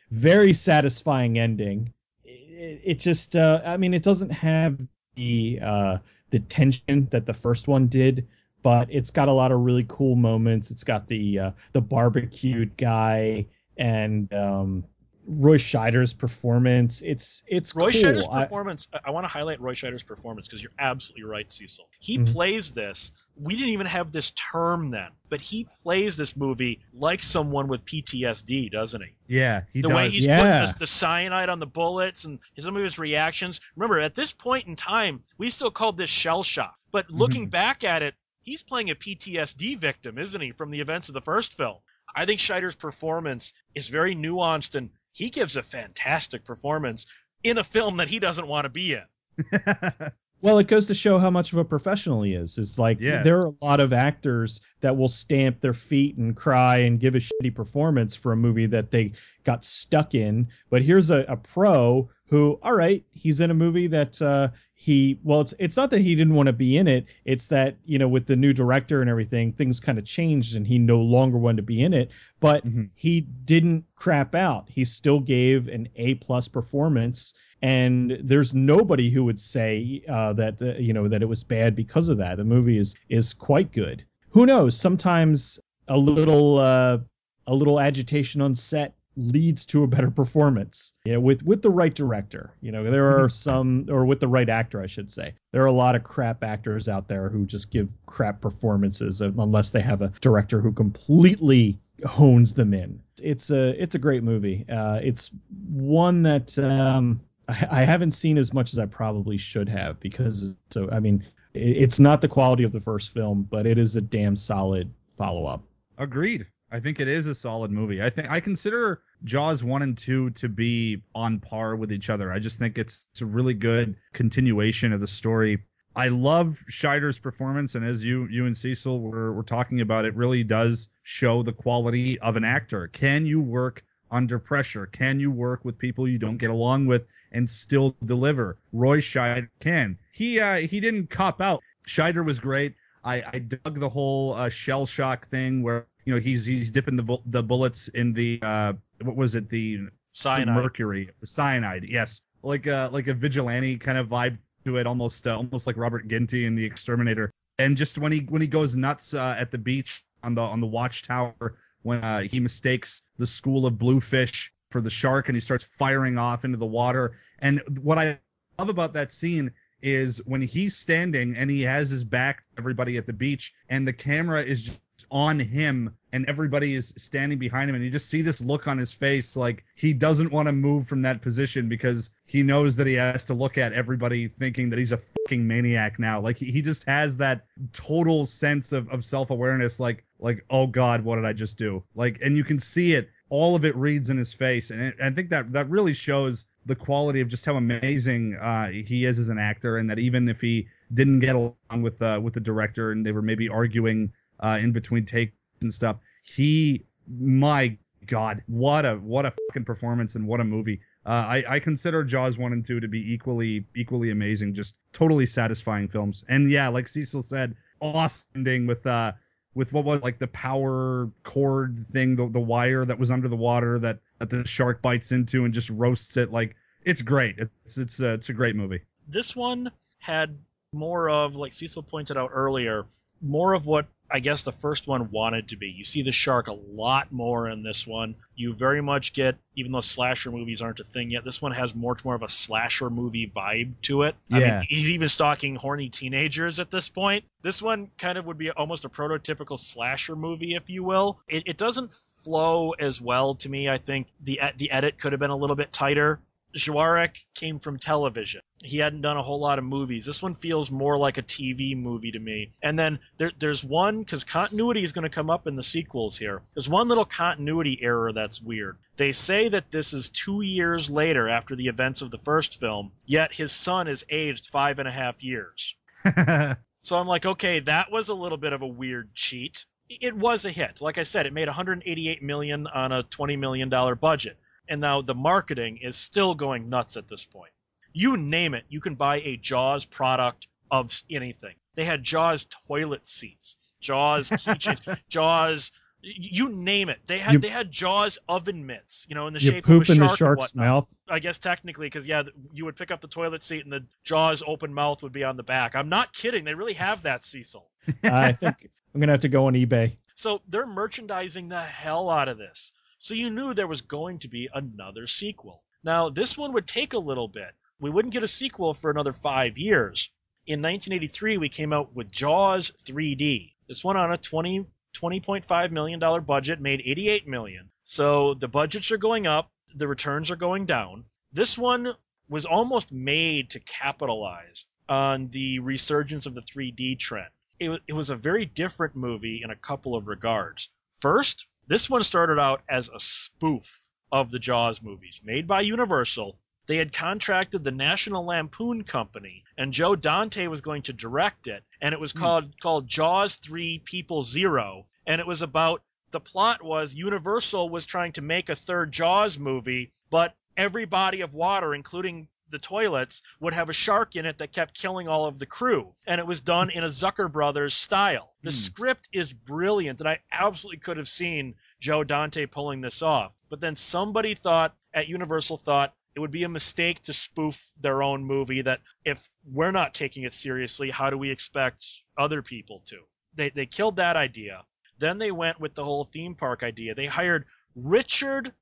very 0.10 0.53
satisfying 0.53 1.38
ending. 1.38 1.93
It, 2.23 2.82
it 2.84 2.99
just 2.99 3.36
uh, 3.36 3.62
I 3.65 3.77
mean 3.77 3.93
it 3.93 4.03
doesn't 4.03 4.32
have 4.32 4.79
the 5.15 5.60
uh, 5.62 5.97
the 6.29 6.39
tension 6.39 7.08
that 7.12 7.25
the 7.25 7.34
first 7.34 7.67
one 7.67 7.88
did, 7.88 8.27
but 8.63 8.88
it's 8.91 9.12
got 9.12 9.28
a 9.28 9.32
lot 9.32 9.52
of 9.52 9.60
really 9.60 9.86
cool 9.88 10.15
moments. 10.15 10.71
It's 10.71 10.84
got 10.84 11.08
the 11.08 11.39
uh, 11.39 11.52
the 11.73 11.82
barbecued 11.82 12.78
guy 12.78 13.47
and 13.78 14.34
um, 14.34 14.86
Roy 15.26 15.58
Scheider's 15.58 16.13
performance. 16.13 17.02
It's 17.02 17.43
it's 17.47 17.76
Roy 17.76 17.91
cool. 17.91 18.02
Scheider's 18.02 18.28
performance. 18.28 18.88
I, 18.93 18.99
I 19.06 19.12
want 19.12 19.26
to 19.26 19.28
highlight 19.28 19.62
Roy 19.62 19.73
Scheider's 19.73 20.04
performance 20.04 20.47
because 20.47 20.62
you're 20.62 20.71
absolutely 20.78 21.26
right, 21.26 21.52
Cecil. 21.52 21.86
He 21.99 22.17
mm-hmm. 22.17 22.34
plays 22.34 22.71
this. 22.71 23.12
We 23.36 23.56
didn't 23.56 23.69
even 23.69 23.88
have 23.88 24.12
this 24.12 24.32
term 24.32 24.91
then, 24.91 25.10
but 25.30 25.41
he 25.41 25.67
plays 25.84 26.17
this 26.17 26.36
movie 26.36 26.82
like 26.93 27.21
someone 27.21 27.67
with 27.67 27.86
PTSD, 27.86 28.71
doesn't 28.71 29.02
he? 29.02 29.13
Yeah, 29.28 29.63
he 29.73 29.82
the 29.82 29.89
does. 29.89 29.95
way 29.95 30.10
he's 30.10 30.28
yeah. 30.28 30.39
putting 30.39 30.73
the, 30.73 30.76
the 30.80 30.88
cyanide 30.88 31.49
on 31.49 31.60
the 31.60 31.67
bullets 31.67 32.26
and 32.26 32.39
some 32.58 32.76
of 32.76 32.84
his 32.84 32.99
reactions. 32.99 33.62
Remember, 33.76 33.99
at 33.99 34.15
this 34.15 34.34
point 34.34 34.67
in 34.67 34.76
time, 34.76 35.23
we 35.38 35.49
still 35.49 35.71
called 35.71 35.97
this 35.97 36.10
shell 36.10 36.43
shock. 36.43 36.76
But 36.91 37.10
looking 37.10 37.43
mm-hmm. 37.43 37.49
back 37.49 37.84
at 37.84 38.04
it, 38.04 38.13
he's 38.43 38.63
playing 38.63 38.89
a 38.89 38.95
PTSD 38.95 39.77
victim, 39.77 40.17
isn't 40.17 40.41
he, 40.41 40.51
from 40.51 40.69
the 40.69 40.82
events 40.82 41.10
of 41.10 41.13
the 41.13 41.21
first 41.21 41.56
film? 41.56 41.77
I 42.15 42.25
think 42.25 42.39
Scheider's 42.39 42.75
performance 42.75 43.53
is 43.73 43.89
very 43.89 44.15
nuanced 44.15 44.75
and 44.75 44.89
he 45.13 45.29
gives 45.29 45.58
a 45.58 45.63
fantastic 45.63 46.43
performance 46.45 47.12
in 47.43 47.58
a 47.58 47.63
film 47.63 47.97
that 47.97 48.08
he 48.08 48.19
doesn't 48.19 48.47
want 48.47 48.65
to 48.65 48.69
be 48.69 48.93
in. 48.93 49.51
well, 50.41 50.60
it 50.60 50.67
goes 50.67 50.88
to 50.88 50.93
show 50.93 51.17
how 51.17 51.29
much 51.29 51.53
of 51.53 51.60
a 51.60 51.65
professional 51.65 52.21
he 52.21 52.34
is. 52.34 52.58
It's 52.58 52.77
like 52.77 52.99
yeah. 52.99 53.23
there 53.23 53.39
are 53.39 53.47
a 53.47 53.65
lot 53.65 53.79
of 53.79 53.93
actors 53.93 54.62
that 54.82 54.97
will 54.97 55.08
stamp 55.10 55.62
their 55.62 55.73
feet 55.73 56.17
and 56.17 56.36
cry 56.36 56.77
and 56.79 56.99
give 56.99 57.15
a 57.15 57.19
shitty 57.19 57.56
performance 57.56 58.15
for 58.15 58.32
a 58.32 58.38
movie 58.38 58.67
that 58.67 58.91
they 58.91 59.13
got 59.43 59.63
stuck 59.63 60.15
in. 60.15 60.49
But 60.69 60.84
here's 60.84 61.10
a, 61.10 61.25
a 61.27 61.38
pro 61.38 62.10
who, 62.34 62.58
all 62.63 62.74
right, 62.74 63.06
he's 63.12 63.39
in 63.41 63.52
a 63.52 63.54
movie 63.54 63.86
that 63.86 64.19
uh, 64.19 64.48
he 64.74 65.19
well 65.24 65.41
it's 65.41 65.54
it's 65.60 65.78
not 65.78 65.91
that 65.91 66.02
he 66.02 66.15
didn't 66.15 66.34
want 66.34 66.48
to 66.48 66.54
be 66.54 66.78
in 66.78 66.88
it. 66.88 67.06
It's 67.26 67.50
that 67.50 67.78
you 67.86 68.00
know 68.00 68.08
with 68.08 68.26
the 68.26 68.36
new 68.36 68.54
director 68.54 69.02
and 69.02 69.10
everything 69.10 69.54
things 69.54 69.80
kind 69.80 70.00
of 70.00 70.06
changed 70.06 70.56
and 70.56 70.65
he 70.65 70.80
no 70.80 71.00
longer 71.00 71.38
wanted 71.38 71.58
to 71.58 71.62
be 71.62 71.84
in 71.84 71.93
it. 71.93 72.10
But 72.39 72.65
mm-hmm. 72.65 72.86
he 72.96 73.22
didn't 73.22 73.86
crap 73.96 74.34
out. 74.34 74.67
He 74.67 74.84
still 74.84 75.19
gave 75.19 75.67
an 75.67 75.89
a 75.96 76.15
plus 76.15 76.48
performance. 76.48 77.36
And 77.62 78.17
there's 78.24 78.56
nobody 78.56 79.12
who 79.12 79.26
would 79.26 79.39
say 79.39 80.04
uh, 80.10 80.34
that 80.34 80.60
uh, 80.60 80.74
you 80.80 80.93
know 80.93 81.08
that 81.10 81.22
it 81.22 81.30
was 81.30 81.43
bad 81.43 81.76
because 81.76 82.10
of 82.10 82.17
that. 82.17 82.38
The 82.38 82.43
movie 82.43 82.80
is 82.80 82.96
is 83.10 83.36
quite 83.36 83.72
good. 83.72 84.06
Who 84.30 84.48
knows? 84.48 84.76
Sometimes 84.76 85.60
a 85.88 86.00
little 86.00 86.58
uh, 86.58 86.98
a 87.46 87.54
little 87.54 87.80
agitation 87.80 88.41
on 88.41 88.56
set 88.56 88.96
leads 89.15 89.65
to 89.67 89.84
a 89.84 89.88
better 89.88 90.12
performance. 90.12 90.93
Yeah, 91.06 91.17
with 91.17 91.43
with 91.43 91.62
the 91.62 91.69
right 91.69 91.93
director. 91.93 92.54
You 92.62 92.71
know, 92.71 92.84
there 92.84 93.19
are 93.19 93.30
some 93.30 93.88
or 93.89 94.06
with 94.06 94.19
the 94.19 94.28
right 94.28 94.49
actor, 94.49 94.82
I 94.82 94.88
should 94.88 95.12
say. 95.12 95.36
There 95.52 95.62
are 95.62 95.67
a 95.67 95.71
lot 95.71 95.95
of 95.95 96.04
crap 96.04 96.43
actors 96.43 96.88
out 96.88 97.08
there 97.08 97.30
who 97.30 97.45
just 97.45 97.71
give 97.71 97.91
crap 98.06 98.41
performances 98.41 99.21
unless 99.21 99.71
they 99.71 99.82
have 99.82 100.02
a 100.02 100.12
director 100.21 100.60
who 100.60 100.71
completely 100.71 101.80
hones 102.06 102.54
them 102.54 102.73
in. 102.73 103.02
It's 103.21 103.49
a 103.49 103.82
it's 103.82 103.95
a 103.95 103.99
great 103.99 104.23
movie. 104.23 104.65
Uh, 104.67 104.99
it's 105.04 105.32
one 105.69 106.23
that 106.23 106.58
um, 106.58 107.21
I, 107.47 107.67
I 107.71 107.84
haven't 107.84 108.12
seen 108.12 108.38
as 108.38 108.54
much 108.54 108.73
as 108.73 108.80
I 108.80 108.86
probably 108.86 109.38
should 109.38 109.69
have 109.69 109.99
because 109.99 110.56
so 110.69 110.89
I 110.91 110.99
mean 110.99 111.23
it's 111.54 111.99
not 111.99 112.21
the 112.21 112.28
quality 112.28 112.63
of 112.63 112.71
the 112.71 112.82
first 112.82 113.12
film, 113.12 113.47
but 113.49 113.67
it 113.67 113.78
is 113.78 113.95
a 113.95 114.02
damn 114.02 114.36
solid 114.36 114.91
follow 115.10 115.45
up. 115.45 115.63
Agreed. 115.97 116.47
I 116.73 116.79
think 116.79 116.99
it 116.99 117.07
is 117.07 117.27
a 117.27 117.36
solid 117.36 117.69
movie. 117.69 118.01
I 118.01 118.09
think 118.09 118.31
I 118.31 118.39
consider 118.39 119.03
Jaws 119.23 119.63
1 119.63 119.83
and 119.83 119.95
2 119.95 120.31
to 120.31 120.49
be 120.49 121.03
on 121.13 121.39
par 121.39 121.75
with 121.75 121.91
each 121.91 122.09
other. 122.09 122.31
I 122.31 122.39
just 122.39 122.57
think 122.57 122.79
it's, 122.79 123.05
it's 123.12 123.21
a 123.21 123.27
really 123.27 123.53
good 123.53 123.95
continuation 124.12 124.91
of 124.91 124.99
the 124.99 125.07
story. 125.07 125.59
I 125.95 126.07
love 126.07 126.59
Scheider's 126.71 127.19
performance, 127.19 127.75
and 127.75 127.86
as 127.86 128.03
you 128.03 128.25
you 128.25 128.47
and 128.47 128.57
Cecil 128.57 128.99
were, 128.99 129.31
were 129.33 129.43
talking 129.43 129.81
about, 129.81 130.05
it 130.05 130.15
really 130.15 130.43
does 130.43 130.88
show 131.03 131.43
the 131.43 131.53
quality 131.53 132.19
of 132.19 132.38
an 132.38 132.43
actor. 132.43 132.88
Can 132.88 133.27
you 133.27 133.39
work 133.39 133.83
under 134.09 134.39
pressure? 134.39 134.88
Can 134.88 135.19
you 135.19 135.29
work 135.29 135.63
with 135.63 135.77
people 135.77 136.07
you 136.07 136.17
don't 136.17 136.38
get 136.38 136.49
along 136.49 136.88
with 136.88 137.05
and 137.31 137.47
still 137.47 137.95
deliver? 138.03 138.57
Roy 138.71 139.01
Scheider 139.01 139.49
can. 139.59 139.99
He 140.12 140.39
uh, 140.39 140.55
he 140.55 140.79
didn't 140.79 141.12
cop 141.12 141.39
out. 141.39 141.62
Scheider 141.88 142.25
was 142.25 142.39
great. 142.39 142.73
I, 143.03 143.23
I 143.33 143.39
dug 143.39 143.79
the 143.79 143.89
whole 143.89 144.33
uh, 144.33 144.49
shell 144.49 144.86
shock 144.86 145.27
thing 145.29 145.62
where 145.62 145.86
you 146.05 146.13
know 146.13 146.19
he's 146.19 146.45
he's 146.45 146.71
dipping 146.71 146.95
the 146.95 147.17
the 147.25 147.43
bullets 147.43 147.87
in 147.89 148.13
the 148.13 148.39
uh 148.41 148.73
what 149.01 149.15
was 149.15 149.35
it? 149.35 149.49
The 149.49 149.87
cyanide. 150.11 150.55
mercury 150.55 151.09
cyanide 151.23 151.85
yes. 151.89 152.21
Like 152.41 152.67
a 152.67 152.89
like 152.91 153.07
a 153.07 153.13
vigilante 153.13 153.77
kind 153.77 153.97
of 153.97 154.07
vibe 154.07 154.37
to 154.65 154.77
it 154.77 154.87
almost 154.87 155.27
uh, 155.27 155.35
almost 155.35 155.67
like 155.67 155.77
Robert 155.77 156.07
Ginty 156.07 156.45
in 156.45 156.55
the 156.55 156.65
Exterminator. 156.65 157.31
And 157.59 157.77
just 157.77 157.97
when 157.97 158.11
he 158.11 158.19
when 158.19 158.41
he 158.41 158.47
goes 158.47 158.75
nuts 158.75 159.13
uh, 159.13 159.35
at 159.37 159.51
the 159.51 159.57
beach 159.57 160.03
on 160.23 160.35
the 160.35 160.41
on 160.41 160.59
the 160.59 160.67
watchtower 160.67 161.57
when 161.83 162.03
uh, 162.03 162.21
he 162.21 162.39
mistakes 162.39 163.01
the 163.17 163.27
school 163.27 163.65
of 163.65 163.77
bluefish 163.77 164.51
for 164.71 164.81
the 164.81 164.89
shark 164.89 165.29
and 165.29 165.35
he 165.35 165.41
starts 165.41 165.63
firing 165.77 166.17
off 166.17 166.45
into 166.45 166.57
the 166.57 166.65
water. 166.65 167.13
And 167.39 167.61
what 167.81 167.97
I 167.97 168.19
love 168.57 168.69
about 168.69 168.93
that 168.93 169.11
scene 169.11 169.51
is 169.81 170.21
when 170.25 170.41
he's 170.41 170.75
standing 170.77 171.35
and 171.35 171.51
he 171.51 171.61
has 171.61 171.89
his 171.89 172.03
back 172.03 172.43
to 172.55 172.61
everybody 172.61 172.97
at 172.97 173.05
the 173.05 173.13
beach 173.13 173.53
and 173.69 173.85
the 173.87 173.93
camera 173.93 174.41
is 174.41 174.63
just 174.63 174.79
on 175.12 175.39
him 175.39 175.95
and 176.12 176.25
everybody 176.27 176.75
is 176.75 176.93
standing 176.97 177.39
behind 177.39 177.69
him. 177.69 177.75
And 177.75 177.84
you 177.84 177.89
just 177.89 178.10
see 178.10 178.21
this 178.21 178.41
look 178.41 178.67
on 178.67 178.77
his 178.77 178.93
face 178.93 179.36
like 179.36 179.63
he 179.75 179.93
doesn't 179.93 180.32
want 180.32 180.47
to 180.47 180.51
move 180.51 180.88
from 180.88 181.01
that 181.01 181.21
position 181.21 181.67
because 181.67 182.12
he 182.25 182.43
knows 182.43 182.75
that 182.75 182.88
he 182.88 182.93
has 182.93 183.23
to 183.25 183.34
look 183.34 183.58
at 183.58 183.73
everybody 183.73 184.27
thinking 184.27 184.69
that 184.69 184.79
he's 184.79 184.91
a 184.91 184.97
fucking 184.97 185.47
maniac 185.47 185.99
now. 185.99 186.19
Like 186.21 186.38
he, 186.38 186.62
just 186.63 186.86
has 186.86 187.17
that 187.17 187.45
total 187.73 188.25
sense 188.25 188.71
of, 188.71 188.88
of 188.89 189.03
self-awareness 189.03 189.79
like 189.79 190.06
like 190.19 190.45
oh 190.49 190.65
god 190.65 191.03
what 191.03 191.17
did 191.17 191.25
i 191.25 191.34
just 191.34 191.58
do? 191.58 191.84
Like 191.95 192.21
and 192.21 192.38
you 192.38 192.43
can 192.43 192.60
see 192.60 192.93
it. 192.93 193.10
All 193.29 193.56
of 193.56 193.65
it 193.65 193.75
reads 193.75 194.10
in 194.10 194.17
his 194.17 194.34
face. 194.34 194.69
And 194.69 194.82
it, 194.82 194.95
i 195.01 195.10
think 195.10 195.29
that 195.32 195.51
that 195.51 195.69
really 195.69 195.93
shows 195.93 196.45
the 196.65 196.75
quality 196.75 197.19
of 197.19 197.27
just 197.27 197.45
how 197.45 197.56
amazing 197.56 198.36
uh, 198.36 198.69
he 198.69 199.06
is 199.06 199.19
as 199.19 199.29
an 199.29 199.38
actor, 199.38 199.77
and 199.77 199.89
that 199.89 199.99
even 199.99 200.29
if 200.29 200.39
he 200.39 200.67
didn't 200.93 201.19
get 201.19 201.36
along 201.36 201.82
with 201.82 202.01
uh, 202.01 202.19
with 202.23 202.34
the 202.34 202.39
director 202.39 202.91
and 202.91 203.06
they 203.06 203.12
were 203.12 203.21
maybe 203.21 203.49
arguing 203.49 204.12
uh, 204.39 204.60
in 204.62 204.72
between 204.72 205.06
takes 205.06 205.34
and 205.62 205.74
stuff, 205.74 205.98
he, 206.24 206.86
my 207.08 207.78
God, 208.06 208.43
what 208.48 208.86
a 208.86 208.96
what 208.96 209.26
a 209.26 209.34
fucking 209.50 209.65
performance 209.65 210.15
and 210.15 210.28
what 210.28 210.39
a 210.39 210.43
movie. 210.43 210.82
Uh, 211.06 211.10
I, 211.10 211.43
I 211.48 211.60
consider 211.60 212.04
Jaws 212.04 212.38
one 212.38 212.54
and 212.54 212.65
two 212.65 212.80
to 212.80 212.88
be 212.88 213.13
equally 213.13 213.65
equally 213.76 214.10
amazing, 214.10 214.54
just 214.54 214.78
totally 214.91 215.26
satisfying 215.26 215.88
films. 215.88 216.24
And 216.28 216.50
yeah, 216.50 216.67
like 216.69 216.88
Cecil 216.88 217.24
said, 217.24 217.56
awesome 217.82 218.30
ending 218.36 218.67
with 218.67 218.86
uh 218.86 219.13
with 219.54 219.72
what 219.72 219.86
was 219.86 220.02
like 220.02 220.17
the 220.19 220.28
power 220.28 221.10
cord 221.24 221.86
thing, 221.91 222.15
the, 222.15 222.28
the 222.28 222.39
wire 222.39 222.86
that 222.86 222.98
was 222.98 223.12
under 223.12 223.28
the 223.28 223.36
water 223.36 223.80
that, 223.80 224.00
that 224.19 224.30
the 224.30 224.48
shark 224.48 224.82
bites 224.82 225.12
into 225.12 225.46
and 225.46 225.54
just 225.54 225.69
roasts 225.69 226.17
it. 226.17 226.32
Like 226.32 226.56
it's 226.84 227.02
great. 227.02 227.36
It's 227.38 227.78
it's 227.78 228.00
it's 228.00 228.30
a 228.30 228.34
great 228.34 228.56
movie. 228.56 228.82
This 229.08 229.36
one 229.36 229.72
had 230.00 230.38
more 230.72 231.10
of, 231.10 231.36
like 231.36 231.54
Cecil 231.54 231.84
pointed 231.84 232.17
out 232.17 232.32
earlier, 232.34 232.86
more 233.23 233.53
of 233.53 233.65
what 233.65 233.88
I 234.12 234.19
guess 234.19 234.43
the 234.43 234.51
first 234.51 234.88
one 234.88 235.09
wanted 235.09 235.47
to 235.47 235.55
be. 235.55 235.69
You 235.69 235.83
see 235.83 236.03
the 236.03 236.12
shark 236.12 236.47
a 236.47 236.53
lot 236.53 237.12
more 237.12 237.49
in 237.49 237.63
this 237.63 237.88
one. 237.88 238.13
You 238.36 238.53
very 238.53 238.81
much 238.81 239.13
get, 239.13 239.38
even 239.55 239.71
though 239.71 239.79
slasher 239.79 240.29
movies 240.29 240.62
aren't 240.62 240.79
a 240.79 240.83
thing 240.83 241.09
yet, 241.09 241.23
this 241.23 241.41
one 241.41 241.51
has 241.51 241.73
much 241.73 242.05
more 242.05 242.13
of 242.13 242.21
a 242.21 242.29
slasher 242.29 242.91
movie 242.91 243.27
vibe 243.27 243.73
to 243.83 244.03
it. 244.03 244.15
Yeah. 244.27 244.38
I 244.38 244.39
mean, 244.39 244.65
he's 244.69 244.91
even 244.91 245.09
stalking 245.09 245.55
horny 245.55 245.89
teenagers 245.89 246.59
at 246.59 246.69
this 246.69 246.89
point. 246.89 247.23
This 247.41 247.59
one 247.59 247.89
kind 247.97 248.19
of 248.19 248.27
would 248.27 248.38
be 248.38 248.51
almost 248.51 248.86
a 248.86 248.89
prototypical 248.89 249.57
slasher 249.57 250.15
movie, 250.15 250.53
if 250.53 250.69
you 250.69 250.83
will. 250.83 251.19
It, 251.27 251.43
it 251.47 251.57
doesn't 251.57 251.91
flow 251.91 252.71
as 252.71 253.01
well 253.01 253.33
to 253.36 253.49
me. 253.49 253.67
I 253.67 253.79
think 253.79 254.07
the 254.21 254.41
the 254.57 254.69
edit 254.69 254.99
could 254.99 255.13
have 255.13 255.19
been 255.19 255.31
a 255.31 255.36
little 255.36 255.55
bit 255.55 255.73
tighter. 255.73 256.19
Szwarc 256.55 257.23
came 257.35 257.59
from 257.59 257.79
television. 257.79 258.41
He 258.61 258.77
hadn't 258.77 259.01
done 259.01 259.17
a 259.17 259.21
whole 259.21 259.39
lot 259.39 259.59
of 259.59 259.65
movies. 259.65 260.05
This 260.05 260.21
one 260.21 260.33
feels 260.33 260.71
more 260.71 260.97
like 260.97 261.17
a 261.17 261.23
TV 261.23 261.75
movie 261.75 262.11
to 262.11 262.19
me. 262.19 262.51
And 262.61 262.77
then 262.77 262.99
there, 263.17 263.31
there's 263.37 263.65
one, 263.65 263.99
because 263.99 264.23
continuity 264.23 264.83
is 264.83 264.91
going 264.91 265.03
to 265.03 265.09
come 265.09 265.29
up 265.29 265.47
in 265.47 265.55
the 265.55 265.63
sequels 265.63 266.17
here. 266.17 266.41
There's 266.53 266.69
one 266.69 266.87
little 266.87 267.05
continuity 267.05 267.79
error 267.81 268.13
that's 268.13 268.41
weird. 268.41 268.77
They 268.95 269.11
say 269.11 269.49
that 269.49 269.71
this 269.71 269.93
is 269.93 270.09
two 270.09 270.41
years 270.41 270.89
later 270.89 271.27
after 271.27 271.55
the 271.55 271.67
events 271.67 272.01
of 272.01 272.11
the 272.11 272.17
first 272.17 272.59
film, 272.59 272.91
yet 273.05 273.33
his 273.33 273.51
son 273.51 273.87
is 273.87 274.05
aged 274.09 274.47
five 274.47 274.79
and 274.79 274.87
a 274.87 274.91
half 274.91 275.23
years. 275.23 275.75
so 276.81 276.97
I'm 276.97 277.07
like, 277.07 277.25
okay, 277.25 277.59
that 277.61 277.91
was 277.91 278.09
a 278.09 278.13
little 278.13 278.37
bit 278.37 278.53
of 278.53 278.61
a 278.61 278.67
weird 278.67 279.13
cheat. 279.15 279.65
It 279.89 280.15
was 280.15 280.45
a 280.45 280.51
hit. 280.51 280.81
Like 280.81 280.97
I 280.97 281.03
said, 281.03 281.25
it 281.25 281.33
made 281.33 281.47
188 281.47 282.23
million 282.23 282.67
on 282.67 282.91
a 282.91 283.03
20 283.03 283.35
million 283.37 283.69
dollar 283.69 283.95
budget 283.95 284.37
and 284.67 284.82
now 284.82 285.02
the 285.02 285.15
marketing 285.15 285.78
is 285.78 285.95
still 285.95 286.36
going 286.36 286.69
nuts 286.69 286.97
at 286.97 287.08
this 287.08 287.26
point. 287.26 287.52
You 287.93 288.17
name 288.17 288.54
it, 288.54 288.65
you 288.69 288.80
can 288.82 288.95
buy 288.95 289.17
a 289.17 289.38
Jaws 289.38 289.86
product 289.86 290.47
of 290.71 290.91
anything. 291.10 291.56
They 291.76 291.86
had 291.86 292.04
Jaws 292.04 292.47
toilet 292.67 293.06
seats, 293.08 293.76
Jaws 293.82 294.30
keychains, 294.30 294.99
Jaws 295.10 295.71
you 296.04 296.52
name 296.52 296.89
it. 296.89 296.99
They 297.08 297.17
had 297.17 297.34
you, 297.34 297.39
they 297.39 297.49
had 297.49 297.71
Jaws 297.71 298.19
oven 298.28 298.65
mitts, 298.65 299.06
you 299.08 299.15
know, 299.15 299.28
in 299.28 299.34
the 299.34 299.39
shape 299.39 299.67
of 299.67 299.82
a 299.82 299.86
shark. 299.86 300.10
the 300.10 300.15
shark's 300.15 300.56
mouth. 300.56 300.93
I 301.08 301.19
guess 301.19 301.39
technically, 301.39 301.88
because 301.88 302.06
yeah, 302.06 302.23
you 302.52 302.65
would 302.65 302.76
pick 302.76 302.91
up 302.91 302.99
the 302.99 303.08
toilet 303.08 303.41
seat 303.41 303.63
and 303.63 303.71
the 303.71 303.86
Jaws 304.04 304.43
open 304.45 304.73
mouth 304.73 305.02
would 305.04 305.13
be 305.13 305.23
on 305.23 305.38
the 305.38 305.43
back. 305.43 305.76
I'm 305.76 305.89
not 305.89 306.13
kidding. 306.13 306.43
They 306.43 306.54
really 306.54 306.73
have 306.73 307.04
that, 307.04 307.23
Cecil. 307.23 307.65
I 308.04 308.34
think 308.34 308.69
I'm 308.93 308.99
gonna 308.99 309.13
have 309.13 309.21
to 309.21 309.30
go 309.30 309.47
on 309.47 309.54
eBay. 309.54 309.97
So 310.15 310.41
they're 310.47 310.67
merchandising 310.67 311.49
the 311.49 311.62
hell 311.62 312.10
out 312.10 312.28
of 312.28 312.38
this 312.38 312.73
so 313.03 313.15
you 313.15 313.29
knew 313.29 313.53
there 313.53 313.67
was 313.67 313.81
going 313.81 314.19
to 314.19 314.29
be 314.29 314.47
another 314.53 315.07
sequel. 315.07 315.61
Now, 315.83 316.07
this 316.07 316.37
one 316.37 316.53
would 316.53 316.65
take 316.65 316.93
a 316.93 316.97
little 316.97 317.27
bit. 317.27 317.53
We 317.77 317.89
wouldn't 317.89 318.13
get 318.13 318.23
a 318.23 318.29
sequel 318.29 318.73
for 318.73 318.89
another 318.89 319.11
five 319.11 319.57
years. 319.57 320.09
In 320.47 320.61
1983, 320.61 321.37
we 321.37 321.49
came 321.49 321.73
out 321.73 321.93
with 321.93 322.09
Jaws 322.09 322.71
3D. 322.85 323.55
This 323.67 323.83
one 323.83 323.97
on 323.97 324.13
a 324.13 324.17
20 324.17 324.67
$20.5 324.95 325.71
million 325.71 326.23
budget 326.23 326.61
made 326.61 326.81
88 326.85 327.27
million. 327.27 327.69
So 327.83 328.35
the 328.35 328.47
budgets 328.47 328.89
are 328.93 328.97
going 328.97 329.27
up, 329.27 329.51
the 329.75 329.89
returns 329.89 330.31
are 330.31 330.37
going 330.37 330.65
down. 330.65 331.03
This 331.33 331.57
one 331.57 331.93
was 332.29 332.45
almost 332.45 332.93
made 332.93 333.49
to 333.49 333.59
capitalize 333.59 334.65
on 334.87 335.27
the 335.27 335.59
resurgence 335.59 336.25
of 336.25 336.35
the 336.35 336.41
3D 336.41 336.99
trend. 336.99 337.27
It, 337.59 337.81
it 337.85 337.93
was 337.93 338.11
a 338.11 338.15
very 338.15 338.45
different 338.45 338.95
movie 338.95 339.41
in 339.43 339.49
a 339.49 339.57
couple 339.57 339.97
of 339.97 340.07
regards. 340.07 340.69
First, 341.01 341.47
this 341.67 341.89
one 341.89 342.04
started 342.04 342.39
out 342.39 342.62
as 342.67 342.89
a 342.89 342.99
spoof 342.99 343.89
of 344.12 344.30
the 344.30 344.39
Jaws 344.39 344.82
movies, 344.82 345.21
made 345.23 345.47
by 345.47 345.62
Universal. 345.62 346.38
They 346.65 346.78
had 346.78 346.93
contracted 346.93 347.63
the 347.63 347.71
National 347.71 348.26
Lampoon 348.26 348.84
Company, 348.84 349.43
and 349.58 349.73
Joe 349.73 349.95
Dante 349.95 350.47
was 350.47 350.62
going 350.62 350.84
to 350.84 350.93
direct 350.93 351.47
it, 351.47 351.63
and 351.82 351.93
it 351.93 351.99
was 351.99 352.12
hmm. 352.12 352.19
called 352.19 352.45
mm. 352.45 352.60
called 352.60 352.88
Jaws 352.88 353.38
3 353.38 353.82
People 353.84 354.21
Zero, 354.21 354.88
and 355.06 355.19
it 355.19 355.28
was 355.28 355.41
about 355.41 355.84
the 356.12 356.19
plot 356.19 356.63
was 356.63 356.93
Universal 356.93 357.69
was 357.69 357.86
trying 357.86 358.13
to 358.13 358.21
make 358.21 358.49
a 358.49 358.56
third 358.56 358.91
Jaws 358.91 359.39
movie, 359.39 359.91
but 360.10 360.36
every 360.56 360.86
body 360.86 361.21
of 361.21 361.34
water, 361.34 361.73
including 361.73 362.28
the 362.53 362.59
toilets 362.59 363.23
would 363.39 363.55
have 363.55 363.69
a 363.69 363.73
shark 363.73 364.15
in 364.15 364.27
it 364.27 364.37
that 364.37 364.53
kept 364.53 364.79
killing 364.79 365.07
all 365.07 365.25
of 365.25 365.39
the 365.39 365.45
crew. 365.47 365.91
And 366.05 366.19
it 366.19 366.27
was 366.27 366.41
done 366.41 366.69
in 366.69 366.83
a 366.83 366.87
Zucker 366.87 367.29
Brothers 367.29 367.73
style. 367.73 368.31
The 368.43 368.51
mm. 368.51 368.53
script 368.53 369.09
is 369.11 369.33
brilliant, 369.33 369.99
and 369.99 370.07
I 370.07 370.19
absolutely 370.31 370.79
could 370.79 370.97
have 370.97 371.07
seen 371.07 371.55
Joe 371.81 372.03
Dante 372.03 372.45
pulling 372.45 372.79
this 372.79 373.01
off. 373.01 373.35
But 373.49 373.59
then 373.59 373.75
somebody 373.75 374.35
thought 374.35 374.75
at 374.93 375.09
Universal 375.09 375.57
thought 375.57 375.95
it 376.15 376.19
would 376.19 376.31
be 376.31 376.43
a 376.43 376.49
mistake 376.49 377.01
to 377.03 377.13
spoof 377.13 377.73
their 377.81 378.03
own 378.03 378.23
movie 378.23 378.61
that 378.61 378.81
if 379.03 379.27
we're 379.51 379.71
not 379.71 379.95
taking 379.95 380.23
it 380.23 380.33
seriously, 380.33 380.91
how 380.91 381.09
do 381.09 381.17
we 381.17 381.31
expect 381.31 381.87
other 382.15 382.43
people 382.43 382.83
to? 382.85 382.99
They 383.33 383.49
they 383.49 383.65
killed 383.65 383.95
that 383.95 384.15
idea. 384.15 384.63
Then 384.99 385.17
they 385.17 385.31
went 385.31 385.59
with 385.59 385.73
the 385.73 385.83
whole 385.83 386.03
theme 386.03 386.35
park 386.35 386.61
idea. 386.61 386.93
They 386.93 387.07
hired 387.07 387.45
Richard 387.75 388.53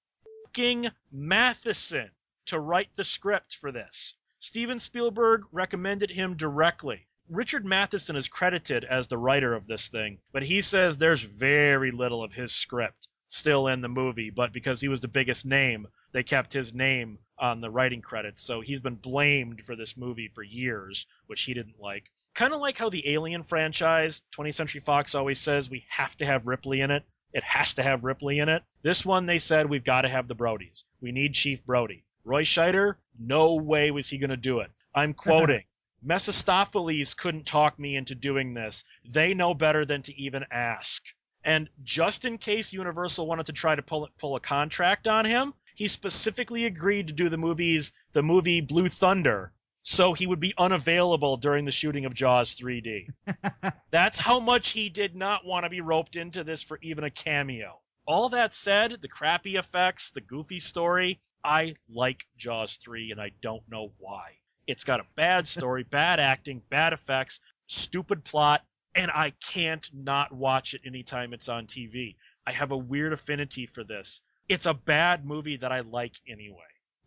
fucking 0.46 0.88
Matheson 1.12 2.10
to 2.48 2.60
write 2.60 2.94
the 2.96 3.04
script 3.04 3.56
for 3.56 3.72
this. 3.72 4.16
Steven 4.40 4.80
Spielberg 4.80 5.44
recommended 5.52 6.10
him 6.10 6.36
directly. 6.36 7.08
Richard 7.30 7.66
Matheson 7.66 8.16
is 8.16 8.28
credited 8.28 8.84
as 8.84 9.08
the 9.08 9.18
writer 9.18 9.54
of 9.54 9.68
this 9.68 9.90
thing, 9.90 10.20
but 10.34 10.44
he 10.44 10.62
says 10.62 10.98
there's 10.98 11.24
very 11.24 11.92
little 11.92 12.24
of 12.24 12.34
his 12.34 12.52
script 12.52 13.08
still 13.28 13.68
in 13.68 13.82
the 13.82 13.88
movie, 13.88 14.30
but 14.30 14.52
because 14.52 14.82
he 14.82 14.90
was 14.90 15.02
the 15.02 15.08
biggest 15.08 15.46
name, 15.46 15.88
they 16.12 16.24
kept 16.24 16.52
his 16.54 16.74
name 16.74 17.20
on 17.40 17.62
the 17.62 17.70
writing 17.70 18.02
credits. 18.02 18.42
So 18.42 18.62
he's 18.62 18.82
been 18.82 18.96
blamed 18.96 19.62
for 19.62 19.76
this 19.76 19.96
movie 19.96 20.28
for 20.28 20.44
years, 20.44 21.06
which 21.28 21.44
he 21.44 21.54
didn't 21.54 21.80
like. 21.80 22.12
Kind 22.36 22.54
of 22.54 22.60
like 22.60 22.78
how 22.78 22.90
the 22.90 23.14
Alien 23.14 23.44
franchise, 23.44 24.24
20th 24.38 24.56
Century 24.56 24.82
Fox 24.82 25.16
always 25.16 25.40
says 25.40 25.70
we 25.70 25.86
have 25.90 26.16
to 26.18 26.26
have 26.26 26.48
Ripley 26.48 26.82
in 26.82 26.92
it. 26.92 27.04
It 27.34 27.44
has 27.44 27.76
to 27.76 27.84
have 27.84 28.04
Ripley 28.04 28.40
in 28.40 28.50
it. 28.50 28.64
This 28.82 29.06
one, 29.06 29.26
they 29.26 29.40
said 29.40 29.70
we've 29.70 29.86
got 29.86 30.02
to 30.02 30.10
have 30.10 30.28
the 30.28 30.36
Brodies. 30.36 30.84
We 31.00 31.14
need 31.14 31.34
Chief 31.34 31.66
Brody. 31.66 32.04
Roy 32.24 32.44
Scheider, 32.44 32.96
no 33.20 33.56
way 33.56 33.92
was 33.92 34.10
he 34.10 34.18
going 34.18 34.30
to 34.30 34.38
do 34.38 34.60
it. 34.60 34.72
I'm 34.94 35.12
uh-huh. 35.12 35.32
quoting. 35.32 35.64
Mephistopheles 36.04 37.14
couldn't 37.14 37.46
talk 37.46 37.78
me 37.78 37.96
into 37.96 38.16
doing 38.16 38.54
this. 38.54 38.84
They 39.08 39.34
know 39.34 39.54
better 39.54 39.86
than 39.86 40.02
to 40.04 40.14
even 40.16 40.46
ask. 40.50 41.04
And 41.44 41.70
just 41.84 42.26
in 42.26 42.38
case 42.38 42.74
Universal 42.74 43.28
wanted 43.28 43.48
to 43.48 43.54
try 43.54 43.76
to 43.76 43.82
pull 43.82 44.10
pull 44.20 44.36
a 44.36 44.40
contract 44.40 45.08
on 45.08 45.26
him, 45.26 45.54
he 45.76 45.88
specifically 45.88 46.66
agreed 46.66 47.08
to 47.08 47.14
do 47.14 47.30
the 47.30 47.38
movies 47.38 47.94
the 48.14 48.24
movie 48.24 48.62
Blue 48.62 48.90
Thunder, 48.90 49.52
so 49.82 50.14
he 50.14 50.28
would 50.28 50.40
be 50.40 50.54
unavailable 50.58 51.38
during 51.38 51.66
the 51.66 51.72
shooting 51.72 52.06
of 52.06 52.14
Jaws 52.14 52.56
3D. 52.56 53.08
That's 53.92 54.20
how 54.20 54.40
much 54.40 54.70
he 54.70 54.90
did 54.90 55.16
not 55.16 55.46
want 55.46 55.66
to 55.66 55.70
be 55.70 55.82
roped 55.82 56.16
into 56.16 56.44
this 56.44 56.64
for 56.64 56.78
even 56.82 57.04
a 57.04 57.10
cameo. 57.10 57.80
All 58.06 58.30
that 58.30 58.54
said, 58.54 58.98
the 59.02 59.08
crappy 59.08 59.56
effects, 59.56 60.12
the 60.12 60.22
goofy 60.22 60.60
story, 60.60 61.20
I 61.44 61.76
like 61.90 62.26
Jaws 62.38 62.78
3 62.78 63.12
and 63.12 63.22
I 63.22 63.32
don't 63.42 63.64
know 63.70 63.94
why. 64.00 64.38
It's 64.68 64.84
got 64.84 65.00
a 65.00 65.06
bad 65.16 65.48
story, 65.48 65.84
bad 65.90 66.20
acting, 66.20 66.62
bad 66.70 66.94
effects, 66.94 67.40
stupid 67.68 68.24
plot, 68.24 68.62
and 68.96 69.12
I 69.12 69.34
can't 69.52 69.88
not 69.94 70.32
watch 70.32 70.74
it 70.74 70.82
anytime 70.86 71.34
it's 71.34 71.50
on 71.50 71.68
TV. 71.68 72.16
I 72.46 72.52
have 72.52 72.72
a 72.72 72.78
weird 72.78 73.14
affinity 73.14 73.66
for 73.66 73.84
this. 73.84 74.22
It's 74.50 74.66
a 74.66 74.74
bad 74.74 75.26
movie 75.26 75.58
that 75.58 75.72
I 75.72 75.82
like 75.82 76.16
anyway. 76.28 76.58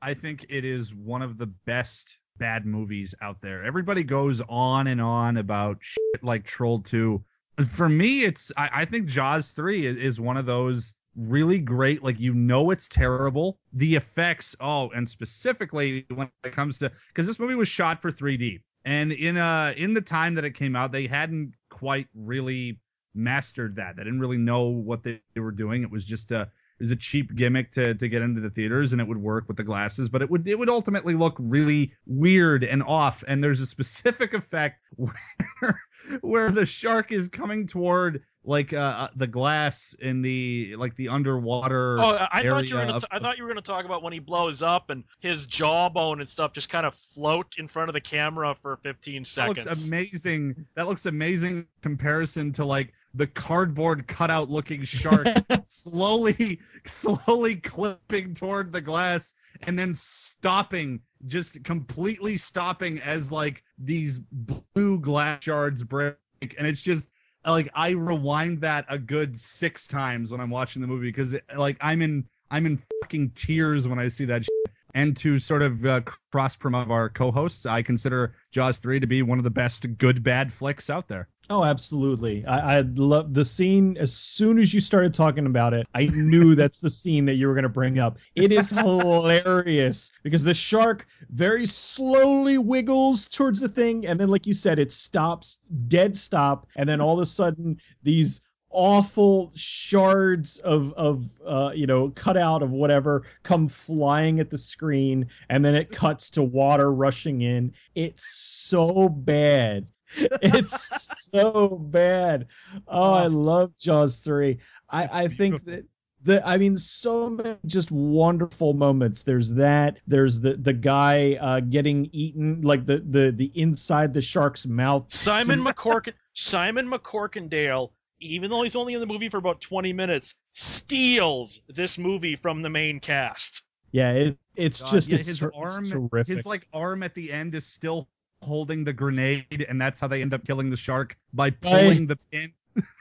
I 0.00 0.14
think 0.14 0.46
it 0.48 0.64
is 0.64 0.94
one 0.94 1.22
of 1.22 1.38
the 1.38 1.46
best 1.46 2.18
bad 2.36 2.66
movies 2.66 3.14
out 3.20 3.40
there. 3.40 3.64
Everybody 3.64 4.04
goes 4.04 4.40
on 4.48 4.86
and 4.86 5.00
on 5.00 5.36
about 5.36 5.78
shit 5.80 6.22
like 6.22 6.44
Troll 6.44 6.80
2. 6.80 7.22
For 7.66 7.88
me, 7.88 8.24
it's 8.24 8.50
I, 8.56 8.70
I 8.72 8.84
think 8.84 9.06
Jaws 9.06 9.52
3 9.52 9.86
is, 9.86 9.96
is 9.96 10.20
one 10.20 10.36
of 10.36 10.46
those 10.46 10.94
really 11.16 11.58
great. 11.58 12.02
Like 12.02 12.18
you 12.18 12.34
know 12.34 12.70
it's 12.70 12.88
terrible. 12.88 13.58
The 13.72 13.94
effects, 13.96 14.56
oh, 14.60 14.90
and 14.90 15.08
specifically 15.08 16.06
when 16.12 16.30
it 16.44 16.52
comes 16.52 16.78
to 16.80 16.90
because 17.08 17.26
this 17.26 17.38
movie 17.38 17.54
was 17.54 17.68
shot 17.68 18.02
for 18.02 18.10
3D, 18.10 18.60
and 18.84 19.12
in 19.12 19.36
uh 19.36 19.74
in 19.76 19.94
the 19.94 20.00
time 20.00 20.34
that 20.34 20.44
it 20.44 20.52
came 20.52 20.74
out, 20.76 20.92
they 20.92 21.06
hadn't 21.06 21.54
quite 21.70 22.08
really 22.14 22.80
mastered 23.14 23.76
that. 23.76 23.96
They 23.96 24.04
didn't 24.04 24.20
really 24.20 24.38
know 24.38 24.64
what 24.64 25.02
they, 25.02 25.20
they 25.34 25.40
were 25.40 25.52
doing. 25.52 25.82
It 25.82 25.90
was 25.90 26.04
just 26.04 26.32
a 26.32 26.50
was 26.80 26.90
a 26.90 26.96
cheap 26.96 27.34
gimmick 27.34 27.72
to 27.72 27.94
to 27.94 28.08
get 28.08 28.22
into 28.22 28.40
the 28.40 28.50
theaters, 28.50 28.92
and 28.92 29.00
it 29.00 29.08
would 29.08 29.18
work 29.18 29.46
with 29.48 29.56
the 29.56 29.64
glasses, 29.64 30.08
but 30.08 30.22
it 30.22 30.30
would 30.30 30.46
it 30.46 30.58
would 30.58 30.68
ultimately 30.68 31.14
look 31.14 31.36
really 31.38 31.92
weird 32.06 32.64
and 32.64 32.82
off. 32.82 33.24
And 33.26 33.42
there's 33.42 33.60
a 33.60 33.66
specific 33.66 34.34
effect 34.34 34.80
where 34.96 35.80
where 36.20 36.50
the 36.50 36.66
shark 36.66 37.12
is 37.12 37.28
coming 37.28 37.66
toward 37.66 38.22
like 38.44 38.72
uh, 38.72 38.78
uh, 38.78 39.08
the 39.16 39.26
glass 39.26 39.94
in 39.98 40.22
the 40.22 40.76
like 40.76 40.94
the 40.96 41.08
underwater. 41.08 41.98
Oh, 41.98 42.26
I 42.30 42.42
thought 42.42 42.68
you 42.68 42.76
were 42.76 42.84
gonna. 42.84 43.00
T- 43.00 43.06
I 43.10 43.18
thought 43.18 43.38
you 43.38 43.44
were 43.44 43.48
gonna 43.48 43.62
talk 43.62 43.84
about 43.84 44.02
when 44.02 44.12
he 44.12 44.18
blows 44.18 44.62
up 44.62 44.90
and 44.90 45.04
his 45.20 45.46
jawbone 45.46 46.20
and 46.20 46.28
stuff 46.28 46.52
just 46.52 46.68
kind 46.68 46.84
of 46.84 46.94
float 46.94 47.54
in 47.58 47.66
front 47.66 47.88
of 47.88 47.94
the 47.94 48.00
camera 48.00 48.54
for 48.54 48.76
15 48.76 49.24
seconds. 49.24 49.64
That 49.64 49.70
looks 49.70 49.88
amazing. 49.88 50.66
That 50.76 50.86
looks 50.86 51.06
amazing 51.06 51.66
comparison 51.80 52.52
to 52.52 52.64
like 52.64 52.92
the 53.14 53.26
cardboard 53.26 54.06
cutout 54.06 54.50
looking 54.50 54.82
shark 54.82 55.26
slowly, 55.68 56.60
slowly 56.84 57.56
clipping 57.56 58.34
toward 58.34 58.72
the 58.72 58.80
glass 58.80 59.34
and 59.66 59.78
then 59.78 59.94
stopping, 59.94 61.00
just 61.26 61.62
completely 61.64 62.36
stopping 62.36 62.98
as 63.00 63.30
like 63.30 63.62
these 63.78 64.18
blue 64.18 64.98
glass 64.98 65.44
shards 65.44 65.82
break, 65.82 66.16
and 66.58 66.66
it's 66.66 66.82
just 66.82 67.10
like 67.46 67.70
I 67.74 67.90
rewind 67.90 68.62
that 68.62 68.86
a 68.88 68.98
good 68.98 69.38
six 69.38 69.86
times 69.86 70.32
when 70.32 70.40
I'm 70.40 70.50
watching 70.50 70.82
the 70.82 70.88
movie 70.88 71.08
because 71.08 71.36
like 71.56 71.76
I'm 71.80 72.02
in 72.02 72.26
I'm 72.50 72.66
in 72.66 72.82
fucking 73.02 73.30
tears 73.30 73.86
when 73.86 73.98
I 73.98 74.08
see 74.08 74.26
that. 74.26 74.44
Shit. 74.44 74.50
And 74.96 75.16
to 75.18 75.40
sort 75.40 75.62
of 75.62 75.84
uh, 75.84 76.02
cross 76.30 76.54
promote 76.54 76.88
our 76.88 77.08
co-hosts, 77.08 77.66
I 77.66 77.82
consider 77.82 78.36
Jaws 78.52 78.78
three 78.78 79.00
to 79.00 79.08
be 79.08 79.22
one 79.22 79.38
of 79.38 79.44
the 79.44 79.50
best 79.50 79.98
good 79.98 80.22
bad 80.22 80.52
flicks 80.52 80.88
out 80.88 81.08
there. 81.08 81.28
Oh, 81.50 81.62
absolutely. 81.62 82.44
I, 82.46 82.78
I 82.78 82.80
love 82.80 83.34
the 83.34 83.44
scene. 83.44 83.96
As 83.98 84.14
soon 84.14 84.58
as 84.58 84.72
you 84.72 84.80
started 84.80 85.12
talking 85.12 85.46
about 85.46 85.74
it, 85.74 85.86
I 85.94 86.06
knew 86.06 86.54
that's 86.54 86.80
the 86.80 86.90
scene 86.90 87.26
that 87.26 87.34
you 87.34 87.48
were 87.48 87.54
going 87.54 87.64
to 87.64 87.68
bring 87.68 87.98
up. 87.98 88.18
It 88.34 88.50
is 88.50 88.70
hilarious 88.70 90.10
because 90.22 90.42
the 90.42 90.54
shark 90.54 91.06
very 91.28 91.66
slowly 91.66 92.58
wiggles 92.58 93.28
towards 93.28 93.60
the 93.60 93.68
thing. 93.68 94.06
And 94.06 94.18
then, 94.18 94.28
like 94.28 94.46
you 94.46 94.54
said, 94.54 94.78
it 94.78 94.90
stops, 94.90 95.58
dead 95.88 96.16
stop. 96.16 96.66
And 96.76 96.88
then 96.88 97.00
all 97.00 97.14
of 97.14 97.22
a 97.22 97.26
sudden, 97.26 97.78
these 98.02 98.40
awful 98.70 99.52
shards 99.54 100.58
of 100.58 100.92
of 100.94 101.30
uh, 101.46 101.70
you 101.74 101.86
know 101.86 102.10
cutout 102.10 102.60
of 102.60 102.72
whatever 102.72 103.22
come 103.44 103.68
flying 103.68 104.40
at 104.40 104.50
the 104.50 104.58
screen 104.58 105.28
and 105.48 105.64
then 105.64 105.76
it 105.76 105.90
cuts 105.90 106.28
to 106.28 106.42
water 106.42 106.92
rushing 106.92 107.42
in 107.42 107.72
it's 107.94 108.24
so 108.26 109.08
bad 109.08 109.86
it's 110.42 111.30
so 111.30 111.68
bad. 111.68 112.48
Oh, 112.86 113.12
I 113.12 113.26
love 113.26 113.76
Jaws 113.76 114.18
three. 114.18 114.58
I 114.88 115.24
I 115.24 115.28
think 115.28 115.64
that 115.64 115.84
the 116.24 116.46
I 116.46 116.58
mean 116.58 116.76
so 116.78 117.30
many 117.30 117.56
just 117.66 117.90
wonderful 117.90 118.72
moments. 118.72 119.22
There's 119.22 119.54
that. 119.54 119.98
There's 120.06 120.40
the 120.40 120.54
the 120.54 120.72
guy 120.72 121.38
uh, 121.40 121.60
getting 121.60 122.08
eaten, 122.12 122.62
like 122.62 122.86
the 122.86 122.98
the 122.98 123.30
the 123.30 123.50
inside 123.54 124.14
the 124.14 124.22
shark's 124.22 124.66
mouth. 124.66 125.12
Simon 125.12 125.60
McCorkin 125.64 126.14
Simon 126.32 126.90
McCorkindale, 126.90 127.90
even 128.20 128.50
though 128.50 128.62
he's 128.62 128.76
only 128.76 128.94
in 128.94 129.00
the 129.00 129.06
movie 129.06 129.28
for 129.28 129.38
about 129.38 129.60
20 129.60 129.92
minutes, 129.92 130.34
steals 130.52 131.60
this 131.68 131.98
movie 131.98 132.36
from 132.36 132.62
the 132.62 132.70
main 132.70 133.00
cast. 133.00 133.62
Yeah, 133.92 134.12
it, 134.12 134.38
it's 134.56 134.82
God, 134.82 134.90
just 134.90 135.08
yeah, 135.08 135.18
it's, 135.18 135.28
his 135.28 135.42
arm, 135.42 136.10
terrific. 136.10 136.26
his 136.26 136.46
like 136.46 136.66
arm 136.72 137.04
at 137.04 137.14
the 137.14 137.30
end 137.30 137.54
is 137.54 137.66
still 137.66 138.08
holding 138.44 138.84
the 138.84 138.92
grenade, 138.92 139.66
and 139.68 139.80
that's 139.80 139.98
how 139.98 140.08
they 140.08 140.22
end 140.22 140.34
up 140.34 140.46
killing 140.46 140.70
the 140.70 140.76
shark 140.76 141.16
by 141.32 141.50
pulling 141.50 142.06
the 142.06 142.18
pin. 142.30 142.52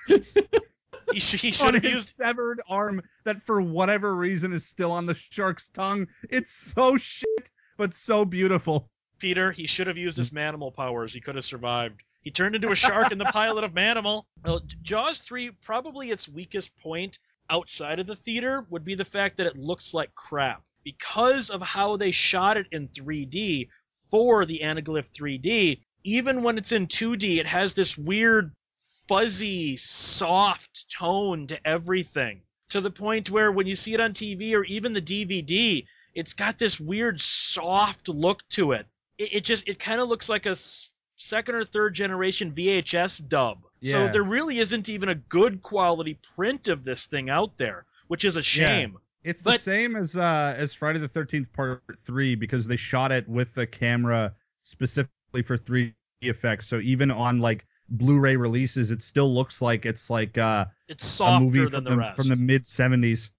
he, 1.12 1.20
sh- 1.20 1.42
he 1.42 1.52
should 1.52 1.74
have 1.74 1.84
used 1.84 2.08
severed 2.08 2.62
arm 2.68 3.02
that, 3.24 3.42
for 3.42 3.62
whatever 3.62 4.16
reason, 4.16 4.54
is 4.54 4.66
still 4.66 4.92
on 4.92 5.06
the 5.06 5.14
shark's 5.14 5.70
tongue. 5.70 6.08
It's 6.30 6.52
so 6.52 6.98
shit, 6.98 7.52
but 7.78 7.94
so 7.94 8.26
beautiful. 8.26 8.90
Peter, 9.20 9.52
he 9.52 9.68
should 9.68 9.88
have 9.88 9.98
used 9.98 10.18
his 10.18 10.32
manimal 10.32 10.74
powers. 10.74 11.14
He 11.14 11.22
could 11.22 11.36
have 11.36 11.46
survived. 11.46 12.04
He 12.22 12.32
turned 12.32 12.56
into 12.56 12.72
a 12.72 12.76
shark 12.76 13.12
in 13.12 13.18
the 13.18 13.26
pilot 13.26 13.66
of 13.66 13.74
Manimal. 13.74 14.24
Well, 14.46 14.62
Jaws 14.82 15.20
3, 15.20 15.52
probably 15.62 16.10
its 16.10 16.28
weakest 16.30 16.78
point 16.82 17.20
outside 17.50 18.00
of 18.00 18.08
the 18.08 18.16
theater 18.16 18.66
would 18.70 18.86
be 18.86 18.96
the 18.96 19.04
fact 19.06 19.38
that 19.38 19.48
it 19.48 19.58
looks 19.58 19.94
like 19.94 20.16
crap. 20.16 20.64
Because 20.86 21.50
of 21.50 21.62
how 21.62 21.98
they 21.98 22.12
shot 22.12 22.58
it 22.58 22.68
in 22.72 22.88
3D, 22.88 23.68
for 24.14 24.46
the 24.46 24.60
Anaglyph 24.64 25.10
3D, 25.10 25.80
even 26.04 26.44
when 26.44 26.60
it's 26.60 26.72
in 26.72 26.86
2D, 26.86 27.38
it 27.38 27.48
has 27.48 27.74
this 27.74 27.98
weird, 27.98 28.52
fuzzy, 29.08 29.76
soft 29.76 30.86
tone 30.96 31.48
to 31.48 31.68
everything. 31.68 32.42
To 32.70 32.82
the 32.82 32.92
point 32.92 33.32
where 33.32 33.52
when 33.52 33.66
you 33.66 33.74
see 33.74 33.96
it 33.96 34.00
on 34.00 34.14
TV 34.14 34.54
or 34.54 34.64
even 34.66 34.94
the 34.94 35.02
DVD, 35.02 35.88
it's 36.14 36.36
got 36.36 36.60
this 36.60 36.80
weird, 36.80 37.20
soft 37.20 38.08
look 38.08 38.48
to 38.50 38.74
it. 38.74 38.86
It, 39.18 39.34
it 39.34 39.44
just, 39.46 39.68
it 39.68 39.80
kind 39.80 40.00
of 40.00 40.10
looks 40.10 40.30
like 40.30 40.46
a 40.46 40.56
second 41.16 41.56
or 41.56 41.66
third 41.66 41.96
generation 41.96 42.52
VHS 42.52 43.28
dub. 43.28 43.64
Yeah. 43.82 43.94
So 43.94 44.08
there 44.10 44.22
really 44.22 44.60
isn't 44.60 44.90
even 44.90 45.10
a 45.10 45.16
good 45.16 45.64
quality 45.64 46.20
print 46.36 46.68
of 46.68 46.84
this 46.84 47.08
thing 47.08 47.32
out 47.32 47.58
there, 47.58 47.88
which 48.10 48.26
is 48.26 48.38
a 48.38 48.44
shame. 48.44 48.92
Yeah. 48.94 49.00
It's 49.24 49.42
but, 49.42 49.54
the 49.54 49.60
same 49.60 49.96
as 49.96 50.18
uh, 50.18 50.56
as 50.58 50.74
Friday 50.74 51.00
the 51.00 51.08
Thirteenth 51.08 51.54
Part 51.54 51.82
Three 51.98 52.36
because 52.36 52.68
they 52.68 52.76
shot 52.76 53.12
it 53.12 53.28
with 53.28 53.54
the 53.54 53.66
camera 53.66 54.34
specifically 54.64 55.44
for 55.44 55.56
3D 55.56 55.94
effects. 56.22 56.68
So 56.68 56.80
even 56.80 57.12
on 57.12 57.40
like 57.40 57.66
Blu-ray 57.90 58.38
releases, 58.38 58.92
it 58.92 59.02
still 59.02 59.34
looks 59.34 59.62
like 59.62 59.86
it's 59.86 60.10
like 60.10 60.38
uh, 60.38 60.66
it's 60.88 61.06
softer 61.06 61.38
a 61.38 61.46
movie 61.46 61.60
than 61.60 61.70
from 61.70 61.84
the, 61.84 61.98
rest. 61.98 62.16
from 62.18 62.28
the 62.30 62.36
mid 62.36 62.64
'70s. 62.64 63.30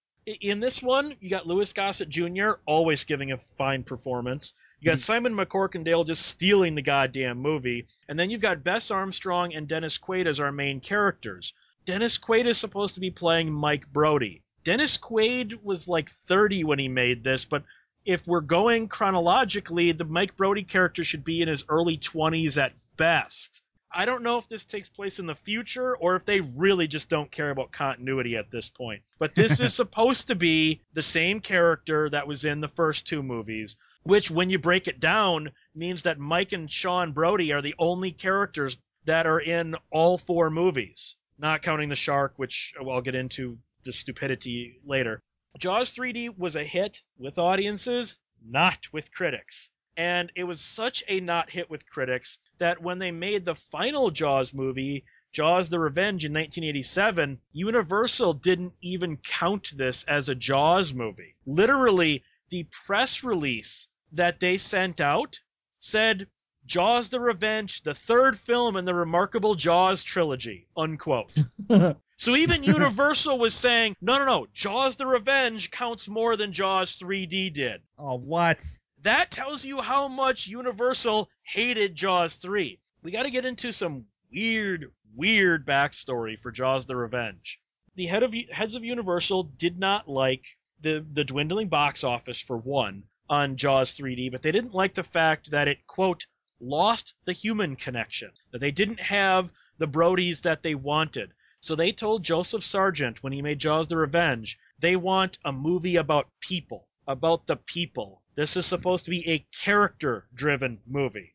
In 0.40 0.58
this 0.60 0.82
one, 0.82 1.12
you 1.20 1.28
got 1.28 1.46
Louis 1.46 1.70
Gossett 1.74 2.08
Jr. 2.08 2.52
always 2.64 3.04
giving 3.04 3.30
a 3.30 3.36
fine 3.36 3.82
performance. 3.82 4.54
You 4.80 4.86
got 4.86 4.92
mm-hmm. 4.92 5.00
Simon 5.00 5.34
McCorkindale 5.34 6.06
just 6.06 6.24
stealing 6.24 6.74
the 6.74 6.82
goddamn 6.82 7.38
movie, 7.38 7.86
and 8.08 8.18
then 8.18 8.30
you've 8.30 8.40
got 8.40 8.64
Bess 8.64 8.90
Armstrong 8.90 9.54
and 9.54 9.68
Dennis 9.68 9.98
Quaid 9.98 10.24
as 10.26 10.40
our 10.40 10.52
main 10.52 10.80
characters. 10.80 11.52
Dennis 11.84 12.18
Quaid 12.18 12.46
is 12.46 12.56
supposed 12.56 12.94
to 12.94 13.00
be 13.00 13.10
playing 13.10 13.52
Mike 13.52 13.86
Brody. 13.92 14.42
Dennis 14.64 14.96
Quaid 14.96 15.62
was 15.62 15.88
like 15.88 16.08
30 16.08 16.64
when 16.64 16.78
he 16.78 16.88
made 16.88 17.22
this, 17.22 17.44
but 17.44 17.64
if 18.04 18.26
we're 18.26 18.40
going 18.40 18.88
chronologically, 18.88 19.92
the 19.92 20.04
Mike 20.04 20.36
Brody 20.36 20.62
character 20.62 21.04
should 21.04 21.24
be 21.24 21.42
in 21.42 21.48
his 21.48 21.64
early 21.68 21.98
20s 21.98 22.60
at 22.60 22.72
best. 22.96 23.62
I 23.96 24.06
don't 24.06 24.24
know 24.24 24.38
if 24.38 24.48
this 24.48 24.64
takes 24.64 24.88
place 24.88 25.20
in 25.20 25.26
the 25.26 25.34
future 25.34 25.96
or 25.96 26.16
if 26.16 26.24
they 26.24 26.40
really 26.40 26.88
just 26.88 27.08
don't 27.08 27.30
care 27.30 27.50
about 27.50 27.70
continuity 27.70 28.36
at 28.36 28.50
this 28.50 28.68
point. 28.68 29.02
But 29.18 29.34
this 29.34 29.60
is 29.60 29.72
supposed 29.82 30.28
to 30.28 30.34
be 30.34 30.80
the 30.94 31.02
same 31.02 31.40
character 31.40 32.10
that 32.10 32.26
was 32.26 32.44
in 32.44 32.60
the 32.60 32.68
first 32.68 33.06
two 33.06 33.22
movies, 33.22 33.76
which, 34.02 34.30
when 34.30 34.50
you 34.50 34.58
break 34.58 34.88
it 34.88 34.98
down, 34.98 35.52
means 35.74 36.02
that 36.02 36.18
Mike 36.18 36.52
and 36.52 36.70
Sean 36.70 37.12
Brody 37.12 37.52
are 37.52 37.62
the 37.62 37.76
only 37.78 38.10
characters 38.10 38.78
that 39.04 39.26
are 39.26 39.40
in 39.40 39.76
all 39.90 40.18
four 40.18 40.50
movies, 40.50 41.16
not 41.38 41.62
counting 41.62 41.88
the 41.90 41.96
shark, 41.96 42.32
which 42.36 42.74
I'll 42.80 43.00
get 43.00 43.14
into 43.14 43.58
the 43.84 43.92
stupidity 43.92 44.80
later. 44.84 45.22
Jaws 45.58 45.94
3D 45.94 46.36
was 46.36 46.56
a 46.56 46.64
hit 46.64 47.00
with 47.16 47.38
audiences, 47.38 48.16
not 48.44 48.92
with 48.92 49.12
critics. 49.12 49.70
And 49.96 50.32
it 50.34 50.44
was 50.44 50.60
such 50.60 51.04
a 51.06 51.20
not 51.20 51.52
hit 51.52 51.70
with 51.70 51.88
critics 51.88 52.40
that 52.58 52.82
when 52.82 52.98
they 52.98 53.12
made 53.12 53.44
the 53.44 53.54
final 53.54 54.10
Jaws 54.10 54.52
movie, 54.52 55.04
Jaws 55.32 55.70
the 55.70 55.78
Revenge 55.78 56.24
in 56.24 56.32
1987, 56.32 57.40
Universal 57.52 58.34
didn't 58.34 58.74
even 58.80 59.16
count 59.16 59.70
this 59.76 60.04
as 60.04 60.28
a 60.28 60.34
Jaws 60.34 60.92
movie. 60.92 61.36
Literally, 61.46 62.24
the 62.50 62.66
press 62.86 63.22
release 63.22 63.88
that 64.12 64.40
they 64.40 64.58
sent 64.58 65.00
out 65.00 65.40
said 65.78 66.26
Jaws 66.66 67.10
the 67.10 67.20
Revenge, 67.20 67.82
the 67.82 67.94
third 67.94 68.36
film 68.36 68.76
in 68.76 68.84
the 68.84 68.94
remarkable 68.94 69.54
Jaws 69.54 70.02
trilogy, 70.02 70.66
unquote. 70.76 71.32
So 72.16 72.36
even 72.36 72.62
Universal 72.64 73.38
was 73.38 73.54
saying, 73.54 73.96
no, 74.00 74.18
no, 74.18 74.24
no, 74.24 74.46
Jaws 74.52 74.96
the 74.96 75.06
Revenge 75.06 75.70
counts 75.70 76.08
more 76.08 76.36
than 76.36 76.52
Jaws 76.52 76.98
3D 76.98 77.52
did. 77.52 77.82
Oh, 77.98 78.16
what? 78.16 78.64
That 79.02 79.30
tells 79.30 79.64
you 79.64 79.80
how 79.80 80.08
much 80.08 80.46
Universal 80.46 81.28
hated 81.42 81.94
Jaws 81.94 82.36
3. 82.36 82.78
We 83.02 83.10
got 83.10 83.24
to 83.24 83.30
get 83.30 83.44
into 83.44 83.72
some 83.72 84.06
weird, 84.32 84.90
weird 85.14 85.66
backstory 85.66 86.38
for 86.38 86.50
Jaws 86.50 86.86
the 86.86 86.96
Revenge. 86.96 87.60
The 87.96 88.06
head 88.06 88.22
of 88.22 88.34
heads 88.50 88.74
of 88.74 88.84
Universal 88.84 89.44
did 89.58 89.78
not 89.78 90.08
like 90.08 90.44
the 90.80 91.04
the 91.12 91.24
dwindling 91.24 91.68
box 91.68 92.02
office 92.02 92.40
for 92.40 92.56
one 92.56 93.04
on 93.28 93.56
Jaws 93.56 93.96
3D, 93.96 94.32
but 94.32 94.42
they 94.42 94.52
didn't 94.52 94.74
like 94.74 94.94
the 94.94 95.02
fact 95.02 95.50
that 95.52 95.68
it 95.68 95.86
quote 95.86 96.26
lost 96.60 97.14
the 97.24 97.32
human 97.32 97.76
connection. 97.76 98.30
That 98.52 98.60
they 98.60 98.70
didn't 98.70 99.00
have 99.00 99.52
the 99.78 99.86
Brodies 99.86 100.42
that 100.42 100.62
they 100.62 100.74
wanted. 100.74 101.32
So 101.64 101.76
they 101.76 101.92
told 101.92 102.22
Joseph 102.22 102.62
Sargent 102.62 103.22
when 103.22 103.32
he 103.32 103.40
made 103.40 103.58
Jaws 103.58 103.88
the 103.88 103.96
Revenge, 103.96 104.58
they 104.80 104.96
want 104.96 105.38
a 105.46 105.50
movie 105.50 105.96
about 105.96 106.28
people, 106.38 106.86
about 107.08 107.46
the 107.46 107.56
people. 107.56 108.20
This 108.34 108.58
is 108.58 108.66
supposed 108.66 109.06
to 109.06 109.10
be 109.10 109.26
a 109.26 109.46
character 109.64 110.28
driven 110.34 110.82
movie. 110.86 111.34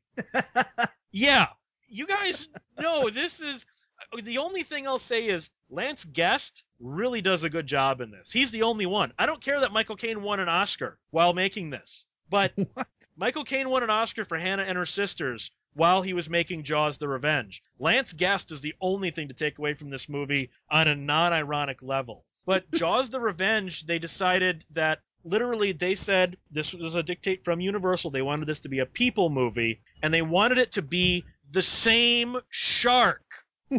yeah, 1.12 1.48
you 1.88 2.06
guys 2.06 2.48
know 2.78 3.10
this 3.10 3.40
is 3.40 3.66
the 4.22 4.38
only 4.38 4.62
thing 4.62 4.88
I'll 4.88 5.00
say 5.00 5.26
is 5.26 5.50
Lance 5.68 6.06
Guest 6.06 6.64
really 6.80 7.22
does 7.22 7.44
a 7.44 7.50
good 7.50 7.66
job 7.66 8.00
in 8.00 8.12
this. 8.12 8.32
He's 8.32 8.52
the 8.52 8.64
only 8.64 8.86
one. 8.86 9.14
I 9.18 9.26
don't 9.26 9.42
care 9.42 9.62
that 9.62 9.72
Michael 9.72 9.96
Caine 9.96 10.22
won 10.22 10.40
an 10.40 10.48
Oscar 10.48 11.00
while 11.10 11.34
making 11.34 11.72
this, 11.72 12.06
but 12.30 12.54
What? 12.74 12.88
Michael 13.16 13.44
Caine 13.44 13.70
won 13.70 13.84
an 13.84 13.90
Oscar 13.90 14.24
for 14.24 14.38
Hannah 14.38 14.64
and 14.64 14.78
her 14.78 14.86
sisters 14.86 15.52
while 15.74 16.02
he 16.02 16.14
was 16.14 16.30
making 16.30 16.64
Jaws 16.64 16.98
the 16.98 17.08
Revenge. 17.08 17.62
Lance 17.78 18.14
Guest 18.14 18.52
is 18.52 18.62
the 18.62 18.76
only 18.80 19.12
thing 19.12 19.28
to 19.28 19.34
take 19.34 19.60
away 19.60 19.74
from 19.74 19.90
this 19.90 20.08
movie 20.08 20.52
on 20.70 20.88
a 20.88 20.96
non 20.96 21.34
ironic 21.34 21.84
level. 21.84 22.24
But 22.46 22.72
Jaws 22.74 23.10
the 23.10 23.20
Revenge, 23.20 23.86
they 23.86 24.00
decided 24.00 24.64
that 24.72 25.00
literally 25.26 25.74
they 25.74 25.96
said 25.96 26.38
this 26.50 26.74
was 26.74 26.96
a 26.96 27.04
dictate 27.04 27.44
from 27.44 27.60
Universal. 27.60 28.12
They 28.12 28.22
wanted 28.22 28.46
this 28.46 28.62
to 28.62 28.70
be 28.70 28.80
a 28.80 28.86
people 28.86 29.30
movie, 29.30 29.82
and 30.02 30.14
they 30.14 30.22
wanted 30.22 30.58
it 30.58 30.72
to 30.74 30.82
be 30.82 31.26
the 31.52 31.62
same 31.62 32.38
shark 32.50 33.24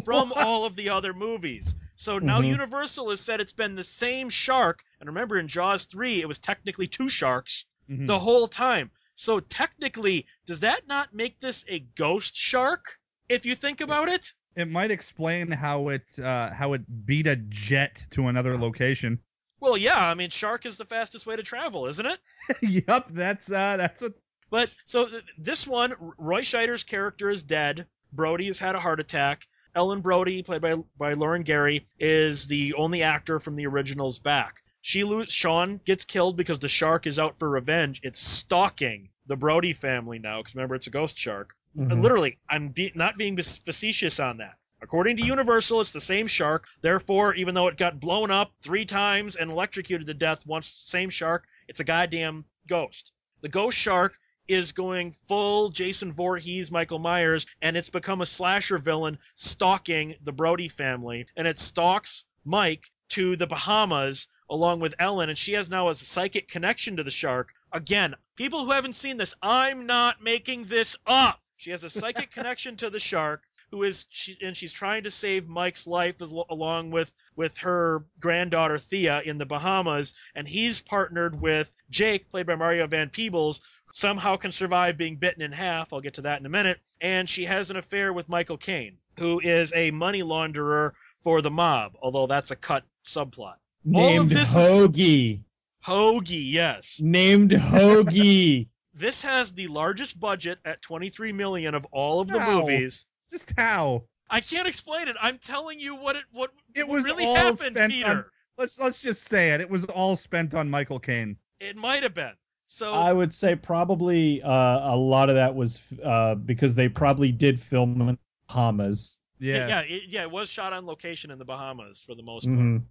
from 0.05 0.31
all 0.35 0.65
of 0.65 0.75
the 0.75 0.89
other 0.89 1.13
movies. 1.13 1.73
So 1.95 2.19
now 2.19 2.41
Mhm. 2.41 2.49
Universal 2.49 3.09
has 3.09 3.21
said 3.21 3.39
it's 3.41 3.53
been 3.53 3.75
the 3.75 3.83
same 3.83 4.29
shark. 4.29 4.83
And 4.99 5.07
remember, 5.09 5.37
in 5.37 5.47
Jaws 5.47 5.85
3, 5.85 6.21
it 6.21 6.27
was 6.27 6.39
technically 6.39 6.87
two 6.87 7.09
sharks 7.09 7.65
Mhm. 7.91 8.07
the 8.07 8.19
whole 8.19 8.47
time. 8.47 8.91
So 9.15 9.39
technically, 9.39 10.25
does 10.45 10.61
that 10.61 10.87
not 10.87 11.13
make 11.13 11.39
this 11.39 11.65
a 11.67 11.79
ghost 11.79 12.35
shark? 12.35 12.97
If 13.29 13.45
you 13.45 13.55
think 13.55 13.81
about 13.81 14.07
it? 14.07 14.33
It 14.55 14.69
might 14.69 14.91
explain 14.91 15.51
how 15.51 15.89
it 15.89 16.19
uh, 16.19 16.49
how 16.51 16.73
it 16.73 17.05
beat 17.05 17.27
a 17.27 17.35
jet 17.35 18.05
to 18.11 18.27
another 18.27 18.57
location. 18.57 19.19
Well, 19.59 19.77
yeah, 19.77 19.99
I 19.99 20.15
mean, 20.15 20.31
shark 20.31 20.65
is 20.65 20.77
the 20.77 20.85
fastest 20.85 21.27
way 21.27 21.35
to 21.35 21.43
travel, 21.43 21.87
isn't 21.87 22.05
it? 22.05 22.19
yep, 22.87 23.07
that's 23.09 23.49
uh, 23.51 23.77
that's 23.77 24.01
what. 24.01 24.13
But 24.49 24.73
so 24.85 25.07
th- 25.07 25.23
this 25.37 25.67
one, 25.67 25.93
Roy 26.17 26.41
Scheider's 26.41 26.83
character 26.83 27.29
is 27.29 27.43
dead. 27.43 27.85
Brody 28.11 28.47
has 28.47 28.59
had 28.59 28.75
a 28.75 28.79
heart 28.79 28.99
attack. 28.99 29.47
Ellen 29.73 30.01
Brody, 30.01 30.43
played 30.43 30.61
by 30.61 30.75
by 30.97 31.13
Lorraine 31.13 31.43
Gary, 31.43 31.85
is 31.99 32.47
the 32.47 32.73
only 32.73 33.03
actor 33.03 33.39
from 33.39 33.55
the 33.55 33.67
originals 33.67 34.19
back. 34.19 34.61
She 34.81 35.03
lose 35.03 35.31
Sean 35.31 35.79
gets 35.85 36.05
killed 36.05 36.35
because 36.35 36.59
the 36.59 36.67
shark 36.67 37.07
is 37.07 37.19
out 37.19 37.37
for 37.37 37.47
revenge. 37.49 38.01
It's 38.03 38.19
stalking 38.19 39.09
the 39.27 39.35
Brody 39.37 39.73
family 39.73 40.19
now 40.19 40.39
because 40.39 40.55
remember 40.55 40.75
it's 40.75 40.87
a 40.87 40.91
ghost 40.91 41.17
shark. 41.17 41.55
Mhm. 41.77 42.01
Literally, 42.01 42.37
I'm 42.49 42.69
be- 42.69 42.91
not 42.95 43.17
being 43.17 43.37
facetious 43.37 44.19
on 44.19 44.37
that. 44.37 44.57
According 44.81 45.17
to 45.17 45.25
Universal, 45.25 45.81
it's 45.81 45.91
the 45.91 46.01
same 46.01 46.25
shark. 46.25 46.67
Therefore, 46.81 47.35
even 47.35 47.53
though 47.53 47.67
it 47.67 47.77
got 47.77 47.99
blown 47.99 48.31
up 48.31 48.51
three 48.61 48.85
times 48.85 49.35
and 49.35 49.51
electrocuted 49.51 50.07
to 50.07 50.13
death 50.15 50.45
once, 50.47 50.67
same 50.67 51.11
shark, 51.11 51.45
it's 51.67 51.79
a 51.79 51.83
goddamn 51.83 52.45
ghost. 52.67 53.13
The 53.41 53.49
ghost 53.49 53.77
shark 53.77 54.17
is 54.47 54.71
going 54.71 55.11
full 55.11 55.69
Jason 55.69 56.11
Voorhees, 56.11 56.71
Michael 56.71 56.97
Myers, 56.99 57.45
and 57.61 57.77
it's 57.77 57.91
become 57.91 58.21
a 58.21 58.25
slasher 58.25 58.79
villain 58.79 59.19
stalking 59.35 60.15
the 60.23 60.31
Brody 60.31 60.67
family. 60.67 61.27
And 61.37 61.47
it 61.47 61.59
stalks 61.59 62.25
Mike 62.43 62.89
to 63.11 63.35
the 63.35 63.47
Bahamas 63.47 64.27
along 64.49 64.79
with 64.79 64.95
Ellen, 64.99 65.29
and 65.29 65.37
she 65.37 65.53
has 65.53 65.69
now 65.69 65.89
a 65.89 65.95
psychic 65.95 66.47
connection 66.47 66.97
to 66.97 67.03
the 67.03 67.11
shark. 67.11 67.53
Again, 67.71 68.15
people 68.35 68.65
who 68.65 68.71
haven't 68.71 68.93
seen 68.93 69.17
this, 69.17 69.33
I'm 69.41 69.85
not 69.85 70.21
making 70.21 70.63
this 70.63 70.95
up. 71.05 71.39
She 71.57 71.71
has 71.71 71.83
a 71.83 71.89
psychic 71.89 72.31
connection 72.33 72.77
to 72.77 72.89
the 72.89 72.99
shark, 72.99 73.43
who 73.71 73.83
is 73.83 74.05
she, 74.09 74.37
and 74.41 74.55
she's 74.55 74.73
trying 74.73 75.03
to 75.03 75.11
save 75.11 75.47
Mike's 75.47 75.87
life 75.87 76.21
as, 76.21 76.31
along 76.31 76.91
with 76.91 77.13
with 77.35 77.57
her 77.59 78.05
granddaughter 78.19 78.77
Thea 78.77 79.21
in 79.21 79.37
the 79.37 79.45
Bahamas, 79.45 80.13
and 80.35 80.47
he's 80.47 80.81
partnered 80.81 81.39
with 81.39 81.73
Jake, 81.89 82.29
played 82.29 82.47
by 82.47 82.55
Mario 82.55 82.87
Van 82.87 83.09
Peebles, 83.09 83.61
somehow 83.93 84.37
can 84.37 84.51
survive 84.51 84.97
being 84.97 85.17
bitten 85.17 85.41
in 85.41 85.51
half. 85.51 85.93
I'll 85.93 86.01
get 86.01 86.15
to 86.15 86.21
that 86.21 86.39
in 86.39 86.45
a 86.45 86.49
minute. 86.49 86.79
And 86.99 87.29
she 87.29 87.45
has 87.45 87.71
an 87.71 87.77
affair 87.77 88.11
with 88.11 88.29
Michael 88.29 88.57
Caine, 88.57 88.97
who 89.17 89.39
is 89.39 89.73
a 89.73 89.91
money 89.91 90.23
launderer 90.23 90.91
for 91.17 91.41
the 91.41 91.51
mob, 91.51 91.95
although 92.01 92.27
that's 92.27 92.51
a 92.51 92.55
cut 92.55 92.83
subplot. 93.05 93.55
All 93.93 94.07
of 94.09 94.27
Named 94.27 94.29
this 94.29 94.55
is- 94.55 94.71
Hoagie. 94.71 95.41
Hoagie, 95.85 96.51
yes. 96.51 96.99
Named 97.01 97.51
Hoagie. 97.51 98.67
This 98.93 99.23
has 99.23 99.53
the 99.53 99.67
largest 99.67 100.19
budget 100.19 100.59
at 100.65 100.81
23 100.81 101.31
million 101.31 101.75
of 101.75 101.85
all 101.93 102.19
of 102.19 102.27
the 102.27 102.37
Wow. 102.37 102.59
movies. 102.59 103.05
Just 103.31 103.53
how 103.57 104.03
I 104.29 104.41
can't 104.41 104.67
explain 104.67 105.07
it. 105.07 105.15
I'm 105.21 105.37
telling 105.37 105.79
you 105.79 105.95
what 105.95 106.17
it 106.17 106.23
what, 106.33 106.51
it 106.75 106.85
was 106.87 107.05
really 107.05 107.25
all 107.25 107.35
happened, 107.35 107.57
spent 107.77 107.91
Peter. 107.93 108.09
on. 108.09 108.25
Let's 108.57 108.77
let's 108.81 109.01
just 109.01 109.23
say 109.23 109.51
it. 109.51 109.61
It 109.61 109.69
was 109.69 109.85
all 109.85 110.17
spent 110.17 110.53
on 110.55 110.69
Michael 110.69 110.99
Caine. 110.99 111.37
It 111.61 111.77
might 111.77 112.03
have 112.03 112.13
been. 112.13 112.33
So 112.65 112.91
I 112.91 113.13
would 113.13 113.33
say 113.33 113.55
probably 113.55 114.41
uh, 114.43 114.93
a 114.93 114.97
lot 114.97 115.29
of 115.29 115.35
that 115.35 115.55
was 115.55 115.81
uh, 116.03 116.35
because 116.35 116.75
they 116.75 116.89
probably 116.89 117.31
did 117.31 117.61
film 117.61 118.09
in 118.09 118.17
Bahamas. 118.49 119.17
Yeah, 119.41 119.55
Yeah. 119.55 119.67
yeah, 119.67 119.79
it, 119.81 120.03
yeah, 120.07 120.21
it 120.23 120.31
was 120.31 120.49
shot 120.49 120.71
on 120.71 120.85
location 120.85 121.31
in 121.31 121.39
the 121.39 121.45
Bahamas 121.45 122.01
for 122.01 122.15
the 122.15 122.23
most 122.23 122.45
part. 122.45 122.57
Mhm. 122.59 122.83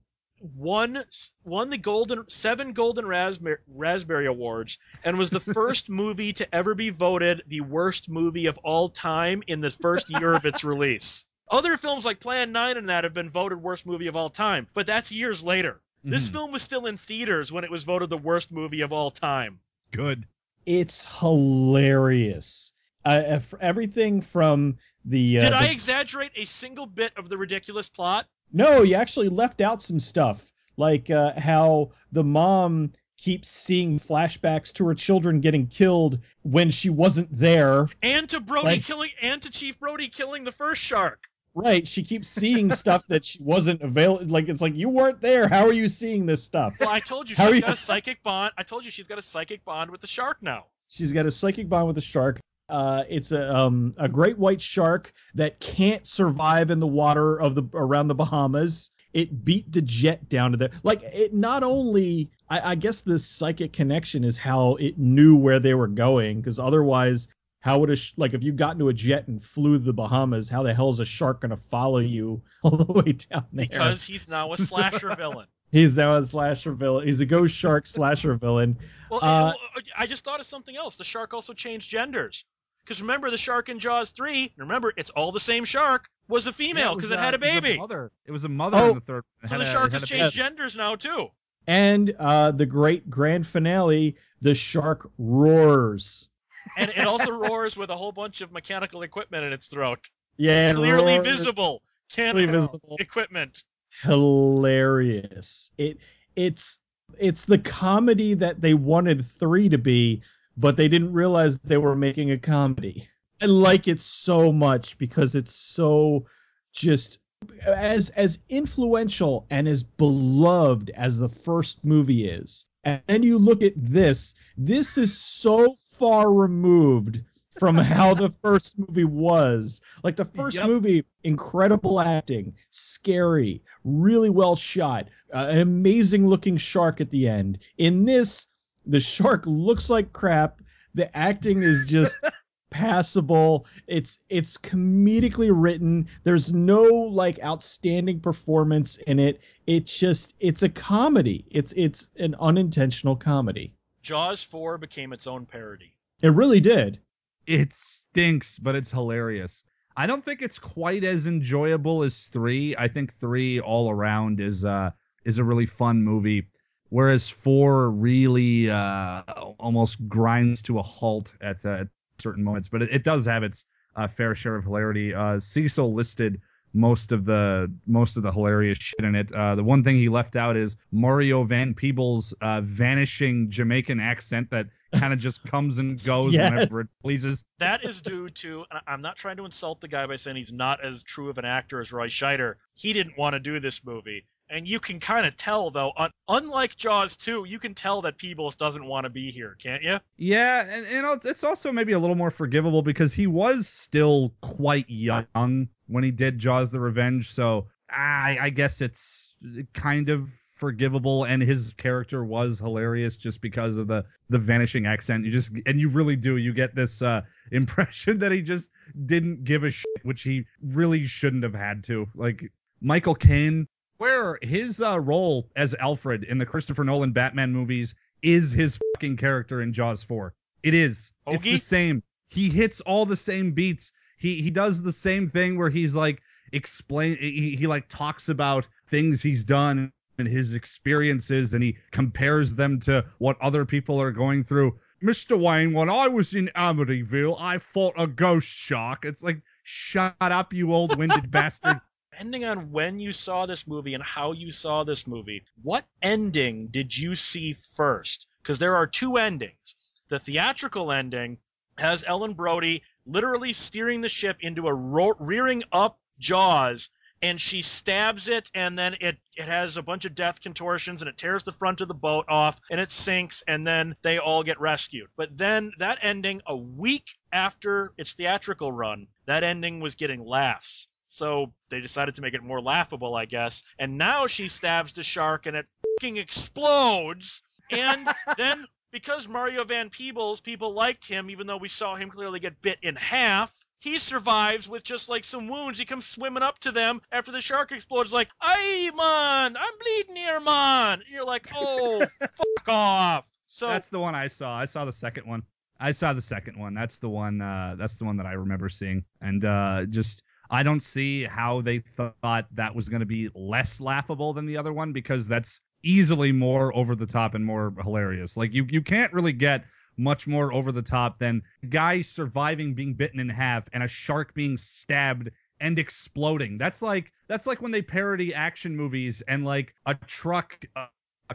won 0.57 0.99
won 1.45 1.69
the 1.69 1.77
golden 1.79 2.27
seven 2.31 2.73
golden 2.73 3.05
raspberry 3.07 3.59
raspberry 3.75 4.25
awards 4.27 4.79
and 5.05 5.19
was 5.19 5.29
the 5.31 5.41
first 5.59 5.91
movie 5.91 6.33
to 6.33 6.55
ever 6.55 6.75
be 6.75 6.89
voted 6.91 7.43
the 7.47 7.61
worst 7.61 8.09
movie 8.09 8.47
of 8.47 8.57
all 8.65 8.89
time 8.89 9.43
in 9.47 9.61
the 9.61 9.71
first 9.71 10.09
year 10.11 10.33
of 10.33 10.47
its 10.47 10.65
release. 10.65 11.27
Other 11.51 11.77
films 11.77 12.05
like 12.07 12.21
Plan 12.21 12.53
9 12.53 12.77
and 12.79 12.89
that 12.89 13.05
have 13.05 13.13
been 13.13 13.29
voted 13.29 13.61
worst 13.61 13.85
movie 13.87 14.07
of 14.07 14.17
all 14.17 14.29
time, 14.31 14.67
but 14.73 14.87
that's 14.87 15.13
years 15.13 15.43
later. 15.43 15.79
This 16.05 16.31
Mhm. 16.31 16.33
film 16.33 16.53
was 16.53 16.63
still 16.63 16.87
in 16.87 16.97
theaters 16.97 17.53
when 17.53 17.65
it 17.65 17.71
was 17.71 17.85
voted 17.85 18.09
the 18.09 18.17
worst 18.17 18.51
movie 18.51 18.81
of 18.81 18.93
all 18.95 19.11
time. 19.11 19.61
Good. 19.91 20.25
It's 20.65 21.05
hilarious. 21.21 22.73
Uh, 23.05 23.41
everything 23.61 24.21
from 24.21 24.77
the. 25.05 25.39
Uh, 25.39 25.41
Did 25.41 25.53
the- 25.53 25.57
I 25.57 25.63
exaggerate 25.71 26.33
a 26.37 26.45
single 26.45 26.87
bit 26.87 27.13
of 27.17 27.29
the 27.29 27.37
ridiculous 27.39 27.89
plot? 27.91 28.27
No, 28.53 28.83
you 28.83 28.97
actually 28.97 29.29
left 29.29 29.61
out 29.61 29.81
some 29.83 30.01
stuff, 30.01 30.51
like 30.77 31.09
uh, 31.11 31.39
how 31.39 31.91
the 32.13 32.25
mom 32.25 32.93
keeps 33.17 33.49
seeing 33.51 33.99
flashbacks 33.99 34.73
to 34.73 34.87
her 34.87 34.95
children 34.95 35.41
getting 35.41 35.67
killed 35.67 36.19
when 36.43 36.71
she 36.71 36.89
wasn't 36.91 37.29
there. 37.31 37.87
And 38.03 38.29
to 38.31 38.41
Brody 38.41 38.67
Like- 38.67 38.85
killing 38.85 39.11
and 39.23 39.41
to 39.43 39.51
Chief 39.51 39.79
Brody 39.79 40.09
killing 40.09 40.45
the 40.45 40.53
first 40.53 40.81
shark. 40.81 41.29
Right, 41.55 41.87
she 41.87 42.03
keeps 42.05 42.29
seeing 42.29 42.71
stuff 42.77 43.05
that 43.09 43.25
she 43.25 43.43
wasn't 43.43 43.83
available. 43.83 44.25
Like 44.27 44.49
it's 44.49 44.63
like 44.63 44.75
you 44.75 44.89
weren't 44.89 45.21
there. 45.21 45.49
How 45.49 45.67
are 45.67 45.73
you 45.73 45.89
seeing 45.89 46.25
this 46.25 46.43
stuff? 46.45 46.77
Well, 46.81 46.89
I 46.89 47.01
told 47.01 47.29
you 47.29 47.35
she's 47.37 47.45
you- 47.57 47.61
got 47.61 47.73
a 47.73 47.77
psychic 47.77 48.23
bond. 48.23 48.53
I 48.57 48.63
told 48.63 48.85
you 48.85 48.91
she's 48.91 49.09
got 49.09 49.19
a 49.19 49.23
psychic 49.23 49.65
bond 49.65 49.91
with 49.91 50.01
the 50.01 50.07
shark 50.07 50.39
now. 50.43 50.67
She's 50.89 51.13
got 51.13 51.27
a 51.27 51.31
psychic 51.31 51.69
bond 51.69 51.87
with 51.89 51.97
the 51.97 52.03
shark. 52.03 52.41
Uh, 52.71 53.05
it's 53.09 53.33
a 53.33 53.55
um, 53.57 53.95
a 53.99 54.09
great 54.09 54.39
white 54.39 54.61
shark 54.63 55.13
that 55.35 55.61
can't 55.61 56.07
survive 56.07 56.71
in 56.71 56.81
the 56.81 56.87
water 56.87 57.41
of 57.41 57.55
the 57.55 57.65
around 57.75 58.09
the 58.09 58.15
Bahamas. 58.15 58.91
It 59.13 59.45
beat 59.45 59.71
the 59.73 59.83
jet 59.83 60.29
down 60.29 60.53
to 60.53 60.57
there. 60.57 60.71
Like 60.85 61.03
it 61.03 61.35
not 61.35 61.63
only 61.65 62.31
I, 62.49 62.73
I 62.73 62.75
guess 62.77 63.01
the 63.01 63.19
psychic 63.19 63.73
connection 63.73 64.23
is 64.23 64.37
how 64.37 64.77
it 64.77 64.99
knew 64.99 65.37
where 65.37 65.59
they 65.59 65.75
were 65.75 65.89
going 65.89 66.41
because 66.41 66.59
otherwise 66.61 67.27
how 67.59 67.79
would 67.81 67.91
a 67.91 67.97
sh- 67.97 68.13
like 68.17 68.35
if 68.35 68.43
you 68.45 68.53
got 68.53 68.75
into 68.75 68.89
a 68.89 68.95
jet 68.95 69.27
and 69.29 69.43
flew 69.43 69.79
to 69.79 69.85
the 69.85 69.93
Bahamas 69.93 70.49
how 70.49 70.63
the 70.63 70.73
hell 70.73 70.91
is 70.91 71.01
a 71.01 71.05
shark 71.05 71.41
gonna 71.41 71.57
follow 71.57 71.99
you 71.99 72.41
all 72.63 72.77
the 72.77 72.93
way 72.93 73.13
down 73.13 73.47
there? 73.53 73.67
Because 73.67 74.07
he's 74.07 74.29
now 74.29 74.53
a 74.53 74.57
slasher 74.57 75.15
villain. 75.17 75.47
he's 75.73 75.97
now 75.97 76.15
a 76.17 76.23
slasher 76.23 76.73
villain. 76.73 77.07
He's 77.07 77.21
a 77.21 77.27
ghost 77.27 77.55
shark 77.57 77.87
slasher 77.87 78.35
villain. 78.35 78.79
Well, 79.11 79.21
Uh, 79.23 79.55
well, 79.75 79.83
I 79.99 80.07
just 80.07 80.25
thought 80.25 80.39
of 80.41 80.47
something 80.47 80.77
else. 80.77 80.97
The 80.97 81.05
shark 81.05 81.35
also 81.35 81.53
changed 81.53 81.91
genders. 81.91 82.45
Because 82.85 83.03
remember, 83.03 83.31
the 83.31 83.37
shark 83.39 83.69
in 83.69 83.79
Jaws 83.79 84.11
3, 84.13 84.53
remember, 84.57 84.93
it's 84.97 85.11
all 85.11 85.33
the 85.33 85.41
same 85.41 85.65
shark, 85.65 86.09
was 86.29 86.47
a 86.47 86.53
female 86.53 86.95
because 86.95 87.11
it, 87.11 87.19
had 87.19 87.35
a 87.35 87.39
was 87.39 87.49
baby. 87.53 87.79
mother. 87.79 88.11
It 88.27 88.33
was 88.33 88.45
a 88.45 88.49
mother 88.49 88.79
Oh, 88.79 88.89
in 88.91 88.95
the 88.97 89.01
third. 89.01 89.25
It 89.43 89.49
so 89.49 89.55
had 89.57 89.65
the 89.65 89.69
a- 89.69 89.73
shark 89.73 89.93
has 89.93 90.03
changed 90.03 90.37
baby. 90.37 90.49
genders 90.49 90.77
now, 90.77 90.95
too. 90.97 91.29
And 91.67 92.15
uh, 92.19 92.51
the 92.53 92.67
great 92.67 93.09
grand 93.11 93.47
finale, 93.47 94.17
the 94.41 94.55
shark 94.55 95.11
roars. 95.19 96.29
And 96.77 96.91
it 96.91 97.07
also 97.07 97.31
roars 97.31 97.77
with 97.77 97.91
a 97.91 97.97
whole 97.97 98.13
bunch 98.13 98.41
of 98.41 98.51
mechanical 98.51 99.03
equipment 99.03 99.45
in 99.45 99.53
its 99.53 99.69
throat. 99.69 100.09
Yeah, 100.37 100.71
it 100.71 100.77
Clearly 100.77 101.15
roars. 101.15 101.27
visible. 101.27 101.83
Clearly 102.13 102.47
Can't 102.47 102.57
visible. 102.57 102.97
equipment. 102.99 103.63
Hilarious. 104.03 105.71
It 105.79 105.99
it's 106.37 106.79
it's 107.19 107.45
the 107.45 107.59
comedy 107.59 108.35
that 108.35 108.61
they 108.61 108.75
wanted 108.75 109.25
three 109.25 109.69
to 109.69 109.79
be, 109.79 110.23
but 110.57 110.77
they 110.77 110.89
didn't 110.89 111.13
realize 111.13 111.59
they 111.59 111.77
were 111.79 111.97
making 111.97 112.31
a 112.31 112.39
comedy. 112.39 113.09
I 113.41 113.47
like 113.47 113.89
it 113.89 114.01
so 114.01 114.53
much 114.53 114.99
because 114.99 115.35
it's 115.35 115.55
so 115.55 116.27
just 116.73 117.19
as 117.67 118.11
as 118.11 118.39
influential 118.49 119.47
and 119.51 119.67
as 119.67 119.83
beloved 119.83 120.91
as 120.91 121.19
the 121.19 121.29
first 121.29 121.85
movie 121.85 122.27
is. 122.29 122.67
And 122.85 123.03
then 123.07 123.23
you 123.23 123.39
look 123.39 123.63
at 123.63 123.73
this, 123.77 124.35
this 124.57 124.97
is 124.99 125.17
so 125.17 125.75
far 125.99 126.33
removed 126.33 127.23
from 127.59 127.77
how 127.79 128.15
the 128.15 128.31
first 128.43 128.79
movie 128.79 129.05
was. 129.05 129.81
Like 130.03 130.17
the 130.17 130.25
first 130.25 130.57
Yep. 130.57 130.67
movie, 130.67 131.05
incredible 131.25 132.01
acting, 132.01 132.55
scary, 132.71 133.63
really 133.85 134.31
well 134.31 134.57
shot, 134.57 135.09
uh, 135.33 135.49
an 135.51 135.59
amazing 135.61 136.27
looking 136.27 136.57
shark 136.57 137.01
at 137.01 137.11
the 137.11 137.29
end. 137.29 137.59
In 137.79 138.05
this, 138.05 138.47
the 138.87 139.01
shark 139.01 139.45
looks 139.47 139.91
like 139.91 140.13
crap. 140.13 140.61
The 140.95 141.15
acting 141.17 141.63
is 141.63 141.87
just 141.87 142.19
passable. 142.71 143.67
It's 143.87 144.19
it's 144.29 144.57
comedically 144.57 145.51
written. 145.53 146.09
There's 146.25 146.53
no 146.53 146.83
like 146.83 147.43
outstanding 147.45 148.21
performance 148.21 148.97
in 148.97 149.19
it. 149.19 149.41
It's 149.67 149.97
just 149.99 150.35
it's 150.41 150.63
a 150.63 150.69
comedy. 150.69 151.47
It's 151.51 151.73
it's 151.77 152.09
an 152.17 152.35
unintentional 152.41 153.17
comedy. 153.17 153.75
Jaws 154.03 154.43
4 154.45 154.79
became 154.79 155.13
its 155.13 155.27
own 155.27 155.45
parody. 155.45 155.95
It 156.23 156.31
really 156.31 156.61
did. 156.61 157.01
It 157.47 157.73
stinks, 157.73 158.59
but 158.59 158.75
it's 158.75 158.91
hilarious. 158.91 159.65
I 159.97 160.07
don't 160.07 160.25
think 160.25 160.41
it's 160.41 160.59
quite 160.59 161.05
as 161.05 161.27
enjoyable 161.27 162.03
as 162.03 162.29
3. 162.29 162.77
I 162.79 162.89
think 162.89 163.13
3 163.13 163.61
all 163.61 163.91
around 163.91 164.41
is 164.41 164.65
uh 164.65 164.91
is 165.25 165.39
a 165.39 165.45
really 165.45 165.67
fun 165.67 166.03
movie 166.03 166.49
whereas 166.91 167.31
4 167.31 167.91
really 167.91 168.71
uh 168.71 169.23
almost 169.59 170.09
grinds 170.09 170.63
to 170.63 170.79
a 170.79 170.83
halt 170.83 171.33
at, 171.41 171.65
uh, 171.65 171.85
certain 172.21 172.45
moments, 172.45 172.69
but 172.69 172.83
it, 172.83 172.91
it 172.93 173.05
does 173.05 173.27
have 173.27 173.43
its 173.43 173.65
uh, 173.97 174.07
fair 174.07 174.35
share 174.35 174.57
of 174.57 174.65
hilarity. 174.65 175.15
Uh, 175.15 175.41
Cecil 175.41 175.93
listed 175.93 176.41
most 176.73 177.11
of 177.11 177.25
the 177.25 177.73
most 177.87 178.17
of 178.17 178.23
the 178.23 178.31
hilarious 178.31 178.79
shit 178.79 179.05
in 179.05 179.15
it. 179.15 179.33
Uh, 179.33 179.57
the 179.57 179.65
one 179.65 179.83
thing 179.83 179.97
he 179.97 180.09
left 180.09 180.37
out 180.37 180.57
is 180.57 180.77
Mario 180.93 181.43
Van 181.43 181.75
Peebles' 181.75 182.33
uh, 182.41 182.61
vanishing 182.61 183.51
Jamaican 183.51 183.99
accent 183.99 184.51
that 184.51 184.69
kind 184.95 185.13
of 185.13 185.19
just 185.19 185.43
comes 185.51 185.79
and 185.79 186.03
goes 186.03 186.33
yes. 186.33 186.51
whenever 186.51 186.83
it 186.83 186.89
pleases. 187.03 187.45
That 187.59 187.85
is 187.85 188.01
due 188.01 188.31
to, 188.31 188.65
I'm 188.87 189.03
not 189.03 189.17
trying 189.17 189.39
to 189.39 189.45
insult 189.45 189.81
the 189.81 189.89
guy 189.89 190.07
by 190.07 190.17
saying 190.17 190.37
he's 190.37 190.53
not 190.53 190.85
as 190.85 191.03
true 191.03 191.29
of 191.29 191.39
an 191.39 191.45
actor 191.45 191.81
as 191.81 191.93
Roy 191.93 192.07
Scheider. 192.07 192.55
He 192.75 192.93
didn't 192.93 193.19
want 193.19 193.35
to 193.35 193.41
do 193.41 193.59
this 193.59 193.85
movie. 193.85 194.27
And 194.51 194.67
you 194.67 194.81
can 194.81 194.99
kind 194.99 195.27
of 195.27 195.37
tell, 195.37 195.71
though, 195.71 195.93
un- 195.97 196.11
unlike 196.29 196.77
Jaws 196.77 197.17
2, 197.17 197.45
you 197.47 197.61
can 197.61 197.75
tell 197.75 198.03
that 198.03 198.19
Peebles 198.19 198.57
doesn't 198.57 198.85
want 198.85 199.05
to 199.05 199.11
be 199.11 199.31
here, 199.31 199.57
can't 199.63 199.83
you? 199.83 200.01
Yeah, 200.17 200.67
and, 200.69 200.87
and 200.87 201.25
it's 201.25 201.45
also 201.45 201.71
maybe 201.71 201.93
a 201.93 201.99
little 202.01 202.17
more 202.17 202.33
forgivable 202.33 202.83
because 202.83 203.15
he 203.15 203.29
was 203.29 203.69
still 203.69 204.35
quite 204.41 204.91
young 204.91 205.69
when 205.87 206.03
he 206.03 206.11
did 206.11 206.39
Jaws 206.39 206.73
the 206.73 206.81
Revenge. 206.81 207.31
So 207.31 207.69
I, 207.89 208.39
I 208.41 208.51
guess 208.51 208.81
it's 208.81 209.37
kind 209.73 210.09
of 210.09 210.29
forgivable 210.61 211.25
and 211.25 211.43
his 211.43 211.73
character 211.73 212.23
was 212.23 212.59
hilarious 212.59 213.17
just 213.17 213.41
because 213.41 213.79
of 213.79 213.89
the 213.89 214.05
the 214.29 214.39
vanishing 214.39 214.85
accent 214.85 215.25
you 215.25 215.33
just 215.33 215.51
and 215.65 215.81
you 215.81 215.89
really 215.89 216.17
do 216.17 216.37
you 216.37 216.53
get 216.53 216.75
this 216.75 217.01
uh 217.01 217.23
impression 217.51 218.19
that 218.19 218.31
he 218.31 218.43
just 218.43 218.71
didn't 219.07 219.43
give 219.43 219.65
a 219.65 219.71
shit 219.71 219.87
which 220.03 220.21
he 220.21 220.45
really 220.63 221.07
shouldn't 221.07 221.45
have 221.45 221.55
had 221.55 221.83
to 221.83 222.07
like 222.15 222.53
michael 222.79 223.15
caine 223.15 223.67
where 224.01 224.39
his 224.41 224.81
uh, 224.81 224.99
role 224.99 225.51
as 225.55 225.75
Alfred 225.75 226.25
in 226.25 226.39
the 226.39 226.47
Christopher 226.47 226.85
Nolan 226.85 227.13
Batman 227.13 227.53
movies 227.53 227.95
is 228.23 228.51
his 228.51 228.79
fucking 228.95 229.19
character 229.19 229.61
in 229.61 229.75
Jaws 229.75 230.03
4. 230.05 230.35
It 230.63 230.73
is. 230.73 231.13
Hoagie? 231.27 231.35
It's 231.35 231.45
the 231.45 231.57
same. 231.59 232.03
He 232.29 232.49
hits 232.49 232.81
all 232.81 233.05
the 233.05 233.17
same 233.17 233.53
beats. 233.53 233.93
He 234.17 234.41
he 234.41 234.51
does 234.51 234.81
the 234.81 234.93
same 234.93 235.29
thing 235.29 235.59
where 235.59 235.69
he's 235.69 235.95
like 235.95 236.23
explain 236.51 237.19
he, 237.19 237.57
he 237.57 237.67
like 237.67 237.89
talks 237.91 238.31
about 238.31 238.67
things 238.89 239.23
he's 239.23 239.45
done 239.45 239.93
and 240.17 240.27
his 240.27 240.55
experiences 240.55 241.53
and 241.53 241.63
he 241.63 241.77
compares 241.91 242.55
them 242.55 242.81
to 242.81 243.05
what 243.19 243.37
other 243.43 243.67
people 243.67 244.01
are 244.01 244.13
going 244.13 244.45
through. 244.45 244.79
Mr. 245.03 245.39
Wayne, 245.39 245.75
when 245.75 245.91
I 245.91 246.09
was 246.09 246.35
in 246.35 246.49
Amityville, 246.57 247.37
I 247.39 247.59
fought 247.59 247.95
a 247.99 248.07
ghost 248.07 248.49
shark. 248.49 249.05
It's 249.05 249.23
like, 249.23 249.43
shut 249.63 250.15
up, 250.21 250.55
you 250.55 250.73
old 250.73 250.97
winded 250.97 251.31
bastard 251.31 251.81
depending 252.11 252.45
on 252.45 252.71
when 252.71 252.99
you 252.99 253.13
saw 253.13 253.47
this 253.47 253.67
movie 253.67 253.95
and 253.95 254.03
how 254.03 254.33
you 254.33 254.51
saw 254.51 254.85
this 254.85 255.07
movie, 255.07 255.45
what 255.63 255.87
ending 256.03 256.69
did 256.69 256.97
you 256.97 257.15
see 257.15 257.53
first? 257.53 258.27
Because 258.43 258.59
there 258.59 258.77
are 258.77 258.87
two 258.87 259.17
endings. 259.17 259.77
The 260.09 260.19
theatrical 260.19 260.93
ending 260.93 261.39
has 261.79 262.05
Ellen 262.07 262.35
Brody 262.35 262.83
literally 263.07 263.53
steering 263.53 264.01
the 264.01 264.09
ship 264.09 264.39
into 264.41 264.67
a 264.67 264.75
ro- 264.75 265.15
rearing 265.19 265.63
up 265.73 265.99
Jaws 266.19 266.91
and 267.23 267.41
she 267.41 267.63
stabs 267.63 268.29
it 268.29 268.51
and 268.55 268.79
then 268.79 268.97
it, 269.01 269.19
it 269.37 269.47
has 269.47 269.77
a 269.77 269.83
bunch 269.83 270.05
of 270.05 270.15
death 270.15 270.41
contortions 270.41 271.03
and 271.03 271.09
it 271.09 271.17
tears 271.17 271.45
the 271.45 271.53
front 271.53 271.81
of 271.81 271.89
the 271.89 271.95
boat 271.95 272.27
off 272.29 272.61
and 272.71 272.81
it 272.81 272.91
sinks 272.91 273.43
and 273.47 273.67
then 273.67 273.95
they 274.03 274.19
all 274.19 274.43
get 274.43 274.61
rescued. 274.61 275.09
But 275.17 275.37
then 275.37 275.73
that 275.79 275.99
ending, 276.03 276.43
a 276.47 276.57
week 276.57 277.09
after 277.33 277.93
its 277.97 278.15
theatrical 278.15 278.73
run, 278.73 279.07
that 279.27 279.45
ending 279.45 279.81
was 279.81 279.95
getting 279.95 280.25
laughs. 280.25 280.89
So 281.11 281.53
they 281.71 281.81
decided 281.81 282.15
to 282.15 282.23
make 282.23 282.35
it 282.35 282.43
more 282.43 282.63
laughable, 282.63 283.17
I 283.17 283.25
guess. 283.25 283.65
And 283.81 283.99
now 283.99 284.29
she 284.29 284.47
stabs 284.47 284.93
the 284.93 285.03
shark 285.03 285.47
and 285.47 285.57
it 285.57 285.67
fucking 285.99 286.17
explodes. 286.19 287.43
And 287.69 288.09
then 288.37 288.65
because 288.93 289.29
Mario 289.29 289.65
Van 289.65 289.91
Peebles, 289.91 290.41
people 290.41 290.73
liked 290.73 291.09
him, 291.09 291.29
even 291.31 291.49
though 291.49 291.57
we 291.57 291.67
saw 291.67 291.97
him 291.97 292.11
clearly 292.11 292.39
get 292.39 292.63
bit 292.63 292.79
in 292.83 292.95
half. 292.95 293.53
He 293.81 293.99
survives 293.99 294.69
with 294.69 294.85
just 294.85 295.09
like 295.09 295.25
some 295.25 295.49
wounds. 295.49 295.81
He 295.81 295.85
comes 295.85 296.07
swimming 296.07 296.45
up 296.45 296.61
to 296.61 296.71
them 296.71 297.01
after 297.11 297.33
the 297.33 297.41
shark 297.41 297.73
explodes, 297.73 298.13
like, 298.13 298.29
"Ay 298.41 298.91
man, 298.95 299.57
I'm 299.57 299.79
bleeding 299.81 300.17
here, 300.17 300.39
man." 300.39 301.01
And 301.01 301.09
you're 301.11 301.25
like, 301.25 301.49
"Oh, 301.55 302.05
fuck 302.21 302.69
off." 302.69 303.29
So 303.47 303.69
that's 303.69 303.89
the 303.89 303.99
one 303.99 304.15
I 304.15 304.29
saw. 304.29 304.57
I 304.57 304.67
saw 304.67 304.85
the 304.85 304.93
second 304.93 305.27
one. 305.27 305.43
I 305.81 305.93
saw 305.93 306.13
the 306.13 306.23
second 306.23 306.59
one. 306.59 306.75
That's 306.75 306.99
the 306.99 307.09
one. 307.09 307.41
Uh, 307.41 307.75
that's 307.79 307.97
the 307.97 308.05
one 308.05 308.19
that 308.19 308.27
I 308.27 308.35
remember 308.35 308.69
seeing, 308.69 309.05
and 309.21 309.43
uh, 309.45 309.87
just 309.87 310.23
I 310.51 310.63
don't 310.63 310.81
see 310.81 311.25
how 311.25 311.61
they 311.61 311.79
thought 311.79 312.47
that 312.55 312.75
was 312.75 312.89
going 312.89 313.01
to 313.01 313.07
be 313.07 313.31
less 313.35 313.81
laughable 313.81 314.33
than 314.33 314.47
the 314.47 314.57
other 314.57 314.73
one 314.73 314.93
because 314.93 315.29
that's 315.29 315.61
easily 315.83 316.33
more 316.33 316.77
over 316.77 316.95
the 316.95 317.07
top 317.07 317.35
and 317.35 317.45
more 317.45 317.73
hilarious. 317.83 318.37
Like 318.37 318.53
you 318.53 318.67
you 318.69 318.83
can't 318.83 319.13
really 319.13 319.33
get 319.33 319.65
much 319.97 320.27
more 320.27 320.53
over 320.53 320.73
the 320.73 320.83
top 320.83 321.19
than 321.19 321.43
guys 321.69 322.09
surviving 322.09 322.75
being 322.75 322.95
bitten 322.95 323.21
in 323.21 323.29
half 323.29 323.69
and 323.73 323.83
a 323.83 323.89
shark 323.89 324.35
being 324.35 324.57
stabbed 324.57 325.31
and 325.61 325.79
exploding. 325.79 326.59
That's 326.59 326.83
like 326.83 327.13
that's 327.29 327.47
like 327.47 327.63
when 327.63 327.71
they 327.71 327.83
parody 327.83 328.35
action 328.35 328.77
movies 328.77 329.23
and 329.29 329.45
like 329.45 329.75
a 329.87 329.95
truck 329.95 330.59
uh, 330.75 330.87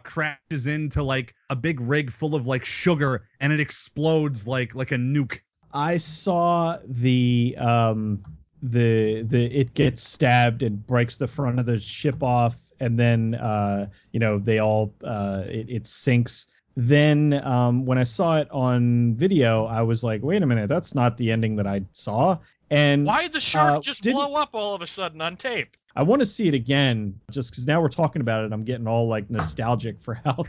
crashes 0.03 0.68
into 0.68 1.03
like 1.03 1.34
a 1.49 1.55
big 1.55 1.80
rig 1.80 2.11
full 2.11 2.36
of 2.36 2.47
like 2.47 2.66
sugar 2.66 3.28
and 3.39 3.53
it 3.53 3.59
explodes 3.59 4.47
like 4.47 4.76
like 4.76 4.91
a 4.91 4.97
nuke. 4.97 5.39
I 5.74 5.97
saw 5.97 6.78
the 6.86 7.55
um 7.57 8.24
the 8.72 9.22
the 9.24 9.45
it 9.45 9.74
gets 9.74 10.03
stabbed 10.03 10.63
and 10.63 10.86
breaks 10.86 11.18
the 11.18 11.28
front 11.28 11.59
of 11.59 11.66
the 11.66 11.80
ship 11.80 12.24
off 12.24 12.57
and 12.80 12.97
then 12.97 13.36
uh 13.36 13.88
you 14.11 14.20
know 14.20 14.39
they 14.39 14.59
all 14.59 14.93
uh 15.03 15.43
it, 15.47 15.68
it 15.70 15.88
sinks 15.88 16.47
then 16.76 17.34
um 17.45 17.86
when 17.86 17.97
i 17.97 18.03
saw 18.03 18.38
it 18.38 18.49
on 18.51 19.13
video 19.16 19.66
i 19.66 19.82
was 19.82 20.03
like 20.03 20.24
wait 20.24 20.41
a 20.41 20.45
minute 20.45 20.68
that's 20.68 20.95
not 20.95 21.16
the 21.18 21.32
ending 21.32 21.55
that 21.57 21.68
i 21.68 21.82
saw 21.91 22.38
and 22.72 23.05
why 23.05 23.22
did 23.22 23.34
the 23.34 23.39
shark 23.39 23.76
uh, 23.76 23.80
just 23.80 24.03
blow 24.03 24.34
up 24.34 24.49
all 24.53 24.74
of 24.74 24.82
a 24.82 24.88
sudden 24.88 25.22
on 25.22 25.36
tape 25.36 25.78
I 25.97 26.03
want 26.03 26.20
to 26.20 26.26
see 26.26 26.45
it 26.49 26.53
again 26.53 27.22
just 27.32 27.51
because 27.51 27.66
now 27.66 27.82
we're 27.82 27.88
talking 27.88 28.22
about 28.22 28.43
it. 28.43 28.51
I'm 28.51 28.66
getting 28.66 28.86
all 28.86 29.07
like 29.07 29.30
nostalgic 29.30 29.97
for 30.01 30.16
how 30.16 30.43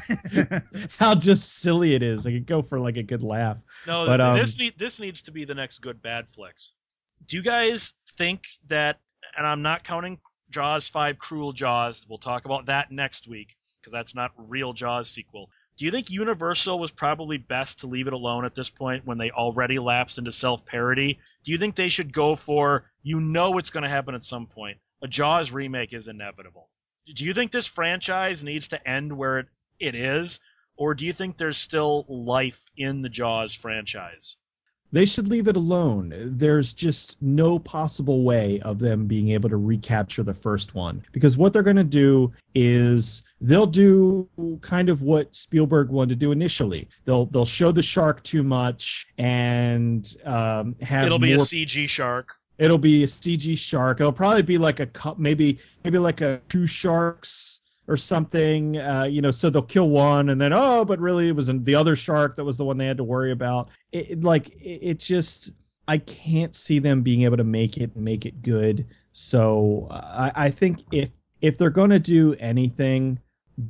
how 0.98 1.14
just 1.14 1.60
silly 1.60 1.94
it 1.94 2.02
is. 2.02 2.26
I 2.26 2.32
could 2.32 2.48
go 2.48 2.62
for 2.62 2.80
like 2.80 2.96
a 2.96 3.04
good 3.04 3.22
laugh. 3.22 3.62
No, 3.86 4.06
but, 4.06 4.20
um, 4.20 4.36
this 4.36 4.58
need, 4.58 4.76
this 4.76 4.98
needs 4.98 5.22
to 5.22 5.30
be 5.30 5.44
the 5.44 5.54
next 5.54 5.78
good 5.78 6.02
bad 6.02 6.28
flicks 6.28 6.72
do 7.24 7.36
you 7.36 7.42
guys 7.42 7.92
think 8.16 8.46
that, 8.68 8.98
and 9.36 9.46
I'm 9.46 9.62
not 9.62 9.84
counting 9.84 10.20
Jaws 10.50 10.88
5 10.88 11.18
Cruel 11.18 11.52
Jaws, 11.52 12.06
we'll 12.08 12.18
talk 12.18 12.44
about 12.44 12.66
that 12.66 12.90
next 12.90 13.28
week 13.28 13.56
because 13.80 13.92
that's 13.92 14.14
not 14.14 14.32
real 14.36 14.72
Jaws 14.72 15.08
sequel. 15.08 15.48
Do 15.76 15.84
you 15.84 15.90
think 15.90 16.10
Universal 16.10 16.78
was 16.78 16.90
probably 16.90 17.36
best 17.36 17.80
to 17.80 17.86
leave 17.86 18.06
it 18.06 18.14
alone 18.14 18.46
at 18.46 18.54
this 18.54 18.70
point 18.70 19.04
when 19.04 19.18
they 19.18 19.30
already 19.30 19.78
lapsed 19.78 20.18
into 20.18 20.32
self 20.32 20.64
parody? 20.64 21.18
Do 21.44 21.52
you 21.52 21.58
think 21.58 21.74
they 21.74 21.90
should 21.90 22.12
go 22.12 22.34
for, 22.34 22.90
you 23.02 23.20
know, 23.20 23.58
it's 23.58 23.70
going 23.70 23.82
to 23.82 23.90
happen 23.90 24.14
at 24.14 24.24
some 24.24 24.46
point? 24.46 24.78
A 25.02 25.08
Jaws 25.08 25.52
remake 25.52 25.92
is 25.92 26.08
inevitable. 26.08 26.70
Do 27.14 27.24
you 27.24 27.34
think 27.34 27.50
this 27.52 27.68
franchise 27.68 28.42
needs 28.42 28.68
to 28.68 28.88
end 28.88 29.12
where 29.12 29.40
it, 29.40 29.46
it 29.78 29.94
is? 29.94 30.40
Or 30.76 30.94
do 30.94 31.06
you 31.06 31.12
think 31.12 31.36
there's 31.36 31.56
still 31.56 32.04
life 32.08 32.70
in 32.76 33.02
the 33.02 33.08
Jaws 33.08 33.54
franchise? 33.54 34.36
They 34.93 35.05
should 35.05 35.28
leave 35.28 35.49
it 35.49 35.57
alone. 35.57 36.12
There's 36.37 36.72
just 36.72 37.20
no 37.20 37.59
possible 37.59 38.22
way 38.22 38.61
of 38.61 38.78
them 38.78 39.07
being 39.07 39.30
able 39.30 39.49
to 39.49 39.57
recapture 39.57 40.22
the 40.22 40.34
first 40.34 40.74
one 40.74 41.03
because 41.12 41.37
what 41.37 41.53
they're 41.53 41.62
going 41.62 41.76
to 41.76 41.84
do 41.84 42.32
is 42.55 43.22
they'll 43.41 43.66
do 43.66 44.28
kind 44.61 44.89
of 44.89 45.03
what 45.03 45.34
Spielberg 45.34 45.91
wanted 45.91 46.11
to 46.11 46.16
do 46.16 46.32
initially. 46.32 46.89
They'll 47.05 47.26
they'll 47.26 47.45
show 47.45 47.72
the 47.72 47.82
shark 47.82 48.22
too 48.22 48.43
much 48.43 49.07
and 49.18 50.07
um, 50.24 50.76
have 50.80 51.07
it'll 51.07 51.18
be 51.18 51.34
more... 51.34 51.43
a 51.43 51.47
CG 51.47 51.89
shark. 51.89 52.37
It'll 52.59 52.78
be 52.78 53.03
a 53.03 53.07
CG 53.07 53.59
shark. 53.59 54.01
It'll 54.01 54.12
probably 54.12 54.43
be 54.43 54.59
like 54.59 54.80
a 54.80 54.89
maybe 55.18 55.59
maybe 55.84 55.99
like 55.99 56.20
a 56.20 56.41
two 56.49 56.66
sharks 56.66 57.61
or 57.89 57.97
something. 57.97 58.78
Uh, 58.78 59.05
you 59.05 59.22
know, 59.22 59.30
so 59.30 59.51
they'll 59.51 59.62
kill 59.62 59.89
one 59.89 60.30
and 60.30 60.41
then 60.41 60.53
oh, 60.53 60.84
but 60.84 60.99
really 61.01 61.28
it 61.28 61.37
was 61.37 61.47
the 61.47 61.74
other 61.74 61.97
shark 61.97 62.37
that 62.37 62.45
was 62.45 62.57
the 62.57 62.64
one 62.64 62.78
they 62.78 62.87
had 62.87 62.97
to 62.97 63.05
worry 63.05 63.32
about. 63.32 63.68
It, 63.93 64.11
it 64.11 64.24
like 64.24 64.49
it, 64.49 64.80
it, 64.82 64.99
just 64.99 65.51
I 65.89 65.99
can't 65.99 66.55
see 66.55 66.78
them 66.78 67.03
being 67.03 67.22
able 67.22 67.37
to 67.37 67.45
make 67.45 67.76
it 67.76 67.97
make 67.97 68.26
it 68.26 68.43
good. 68.43 68.87
So 69.12 69.89
I, 69.91 70.32
I 70.34 70.51
think 70.51 70.80
if 70.93 71.11
if 71.41 71.59
they're 71.59 71.70
gonna 71.70 71.99
do 71.99 72.34
anything, 72.39 73.18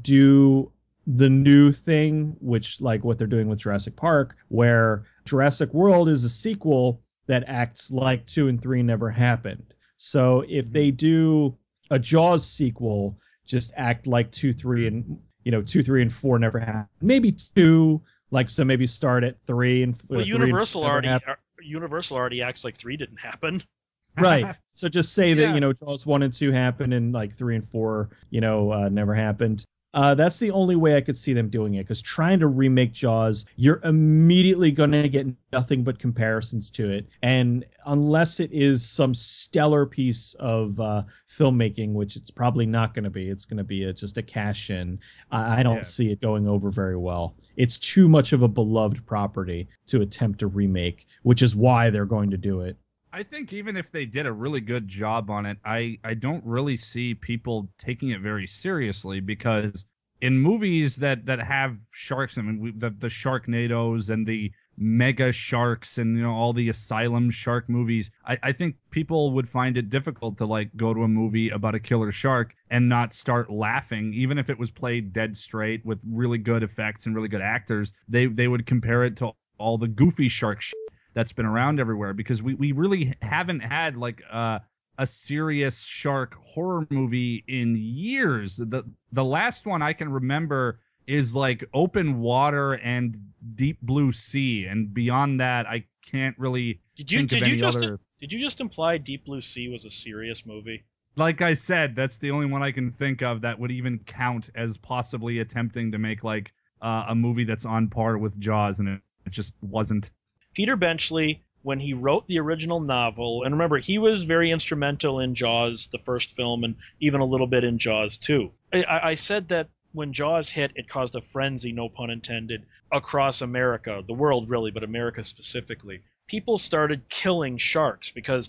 do 0.03 0.73
the 1.07 1.29
new 1.29 1.71
thing, 1.73 2.37
which 2.41 2.81
like 2.81 3.05
what 3.05 3.19
they're 3.19 3.27
doing 3.27 3.49
with 3.49 3.61
Jurassic 3.61 3.95
Park, 3.95 4.37
where 4.49 5.05
Jurassic 5.25 5.73
World 5.73 6.09
is 6.09 6.25
a 6.25 6.29
sequel 6.29 7.01
that 7.27 7.45
acts 7.47 7.91
like 7.91 8.27
two 8.27 8.49
and 8.49 8.61
three 8.61 8.83
never 8.83 9.11
happened. 9.11 9.75
So 9.97 10.45
if 10.49 10.71
they 10.73 10.91
do 10.91 11.57
a 11.91 11.99
Jaws 11.99 12.47
sequel, 12.47 13.19
just 13.47 13.73
act 13.77 14.07
like 14.07 14.31
two, 14.31 14.53
three, 14.53 14.87
and 14.87 15.19
you 15.45 15.53
know 15.53 15.63
two, 15.63 15.83
three, 15.83 16.03
and 16.03 16.13
four 16.13 16.39
never 16.39 16.59
happened. 16.59 16.89
Maybe 17.01 17.33
two, 17.33 18.03
like 18.31 18.51
so, 18.51 18.65
maybe 18.65 18.87
start 18.87 19.25
at 19.25 19.39
three 19.41 19.83
and. 19.83 19.97
Well, 20.09 20.23
Universal 20.23 20.85
already 20.85 21.09
happened. 21.09 21.37
Universal 21.63 22.17
already 22.17 22.43
acts 22.43 22.65
like 22.65 22.77
three 22.77 22.97
didn't 22.97 23.21
happen. 23.21 23.63
right. 24.19 24.57
So 24.75 24.89
just 24.89 25.13
say 25.13 25.35
that 25.35 25.43
yeah. 25.43 25.55
you 25.55 25.61
know 25.61 25.73
Jaws 25.73 26.07
one 26.07 26.23
and 26.23 26.33
two 26.33 26.51
happened 26.51 26.95
and 26.95 27.13
like 27.13 27.37
three 27.37 27.55
and 27.55 27.65
four 27.65 28.11
you 28.31 28.41
know 28.41 28.73
uh, 28.73 28.89
never 28.89 29.15
happened. 29.15 29.65
Uh, 29.97 30.15
that's 30.15 30.39
the 30.39 30.51
only 30.51 30.77
way 30.77 30.95
I 30.95 31.01
could 31.01 31.17
see 31.17 31.33
them 31.33 31.49
doing 31.49 31.75
it 31.75 31.85
because 31.85 32.03
trying 32.03 32.39
to 32.41 32.49
remake 32.49 32.93
Jaws, 32.93 33.47
you're 33.57 33.81
immediately 33.83 34.71
going 34.71 34.93
to 34.93 35.09
get 35.09 35.27
nothing 35.55 35.85
but 35.85 35.99
comparisons 35.99 36.71
to 36.73 36.91
it. 36.91 37.09
And 37.23 37.65
unless 37.87 38.39
it 38.39 38.53
is 38.53 38.87
some 38.87 39.15
stellar 39.15 39.87
piece 39.87 40.35
of 40.35 40.79
uh, 40.79 41.05
filmmaking, 41.27 41.95
which 41.95 42.15
it's 42.15 42.31
probably 42.31 42.67
not 42.67 42.93
going 42.93 43.05
to 43.05 43.11
be, 43.11 43.31
it's 43.31 43.47
going 43.47 43.57
to 43.57 43.65
be 43.65 43.85
a, 43.85 43.93
just 43.95 44.19
a 44.19 44.23
cash 44.23 44.69
in. 44.69 45.01
I, 45.31 45.61
I 45.61 45.63
don't 45.63 45.77
yeah. 45.77 45.83
see 45.83 46.13
it 46.13 46.21
going 46.21 46.47
over 46.47 46.71
very 46.71 46.99
well. 46.99 47.35
It's 47.57 47.79
too 47.79 48.07
much 48.07 48.35
of 48.35 48.43
a 48.43 48.49
beloved 48.49 49.07
property 49.07 49.67
to 49.87 50.03
attempt 50.03 50.41
to 50.41 50.47
remake, 50.47 51.07
which 51.23 51.41
is 51.41 51.57
why 51.57 51.89
they're 51.89 52.05
going 52.05 52.31
to 52.33 52.37
do 52.37 52.61
it. 52.61 52.77
I 53.17 53.23
think 53.23 53.55
even 53.55 53.79
if 53.79 53.91
they 53.91 54.05
did 54.05 54.27
a 54.27 54.33
really 54.33 54.61
good 54.61 54.87
job 54.87 55.31
on 55.31 55.47
it, 55.47 55.57
I 55.65 55.99
I 56.05 56.13
don't 56.13 56.45
really 56.45 56.77
see 56.77 57.15
people 57.15 57.71
taking 57.79 58.11
it 58.11 58.21
very 58.21 58.47
seriously 58.47 59.21
because 59.21 59.87
in 60.21 60.39
movies 60.39 60.97
that 60.97 61.25
that 61.25 61.41
have 61.41 61.79
sharks, 61.93 62.37
I 62.37 62.43
mean 62.43 62.61
we, 62.61 62.73
the 62.73 62.91
the 62.91 63.09
Sharknados 63.09 64.11
and 64.11 64.27
the 64.27 64.53
mega 64.77 65.33
sharks 65.33 65.97
and 65.97 66.15
you 66.15 66.23
know 66.23 66.35
all 66.35 66.53
the 66.53 66.69
asylum 66.69 67.31
shark 67.31 67.71
movies 67.71 68.11
I, 68.27 68.37
I 68.43 68.53
think 68.53 68.77
people 68.91 69.33
would 69.33 69.49
find 69.49 69.79
it 69.79 69.89
difficult 69.89 70.37
to 70.37 70.45
like 70.45 70.77
go 70.77 70.93
to 70.93 71.03
a 71.03 71.09
movie 71.09 71.49
about 71.49 71.75
a 71.75 71.81
killer 71.81 72.13
shark 72.13 72.55
and 72.69 72.87
not 72.87 73.15
start 73.15 73.51
laughing. 73.51 74.13
Even 74.13 74.37
if 74.37 74.51
it 74.51 74.59
was 74.59 74.71
played 74.71 75.15
dead 75.15 75.35
straight 75.35 75.83
with 75.87 76.01
really 76.07 76.37
good 76.37 76.63
effects 76.63 77.07
and 77.07 77.15
really 77.15 77.29
good 77.29 77.41
actors 77.41 77.95
they 78.11 78.27
they 78.27 78.47
would 78.47 78.67
compare 78.67 79.05
it 79.05 79.17
to 79.17 79.33
all 79.57 79.79
the 79.79 79.89
goofy 79.89 80.29
shark 80.29 80.61
shit 80.61 80.77
that's 81.17 81.33
been 81.33 81.47
around 81.47 81.81
everywhere 81.81 82.13
because 82.13 82.43
we, 82.43 82.53
we 82.53 82.73
really 82.73 83.15
haven't 83.23 83.61
had 83.61 83.97
like 83.97 84.23
uh, 84.31 84.59
a 84.99 85.07
serious 85.07 85.81
shark 85.81 86.37
horror 86.45 86.87
movie 86.91 87.43
in 87.49 87.75
years. 87.75 88.57
The 88.57 88.85
the 89.13 89.25
last 89.25 89.67
one 89.67 89.81
I 89.81 89.95
can 89.95 90.13
remember 90.13 90.79
is 91.07 91.35
like 91.35 91.65
open 91.73 92.21
water 92.21 92.75
and 92.75 93.19
deep 93.55 93.81
blue 93.81 94.13
sea, 94.13 94.67
and 94.67 94.93
beyond 94.93 95.41
that 95.41 95.67
I 95.67 95.87
can't 96.05 96.39
really 96.39 96.83
did 96.97 97.11
you, 97.11 97.27
did 97.27 97.47
you 97.47 97.57
just, 97.57 97.79
other. 97.79 97.99
Did 98.21 98.35
you 98.35 98.41
just 98.41 98.61
imply 98.61 98.99
Deep 98.99 99.25
Blue 99.25 99.41
Sea 99.41 99.69
was 99.69 99.87
a 99.87 99.91
serious 99.91 100.45
movie? 100.45 100.85
Like 101.17 101.41
I 101.41 101.55
said, 101.55 101.97
that's 101.97 102.19
the 102.19 102.33
only 102.33 102.47
one 102.47 102.63
I 102.63 102.73
can 102.73 102.93
think 102.93 103.23
of 103.23 103.41
that 103.41 103.59
would 103.59 103.71
even 103.71 104.01
count 104.01 104.51
as 104.55 104.77
possibly 104.77 105.39
attempting 105.39 105.93
to 105.93 105.99
make 105.99 106.23
like 106.23 106.53
uh, 106.83 107.07
a 107.09 107.15
movie 107.15 107.45
that's 107.45 107.65
on 107.65 107.89
par 107.89 108.19
with 108.19 108.39
Jaws, 108.39 108.81
and 108.81 108.89
it, 108.91 109.01
it 109.25 109.33
just 109.33 109.55
wasn't. 109.63 110.11
Peter 110.57 110.75
Benchley, 110.75 111.45
when 111.61 111.79
he 111.79 111.93
wrote 111.93 112.27
the 112.27 112.39
original 112.39 112.81
novel, 112.81 113.43
and 113.43 113.53
remember, 113.53 113.77
he 113.77 113.99
was 113.99 114.25
very 114.25 114.51
instrumental 114.51 115.21
in 115.21 115.35
Jaws, 115.35 115.89
the 115.89 115.99
first 115.99 116.35
film, 116.35 116.65
and 116.65 116.77
even 116.99 117.21
a 117.21 117.27
little 117.27 117.47
bit 117.47 117.63
in 117.63 117.77
Jaws 117.77 118.17
2. 118.17 118.51
I, 118.73 118.85
I 118.89 119.15
said 119.17 119.49
that 119.49 119.69
when 119.93 120.15
Jaws 120.15 120.49
hit, 120.49 120.73
it 120.77 120.89
caused 120.89 121.15
a 121.15 121.21
frenzy, 121.21 121.73
no 121.73 121.91
pun 121.91 122.09
intended, 122.09 122.65
across 122.91 123.43
America, 123.43 124.03
the 124.07 124.15
world 124.15 124.49
really, 124.49 124.71
but 124.71 124.83
America 124.83 125.23
specifically. 125.23 126.01
People 126.27 126.57
started 126.57 127.07
killing 127.11 127.59
sharks 127.59 128.13
because 128.13 128.49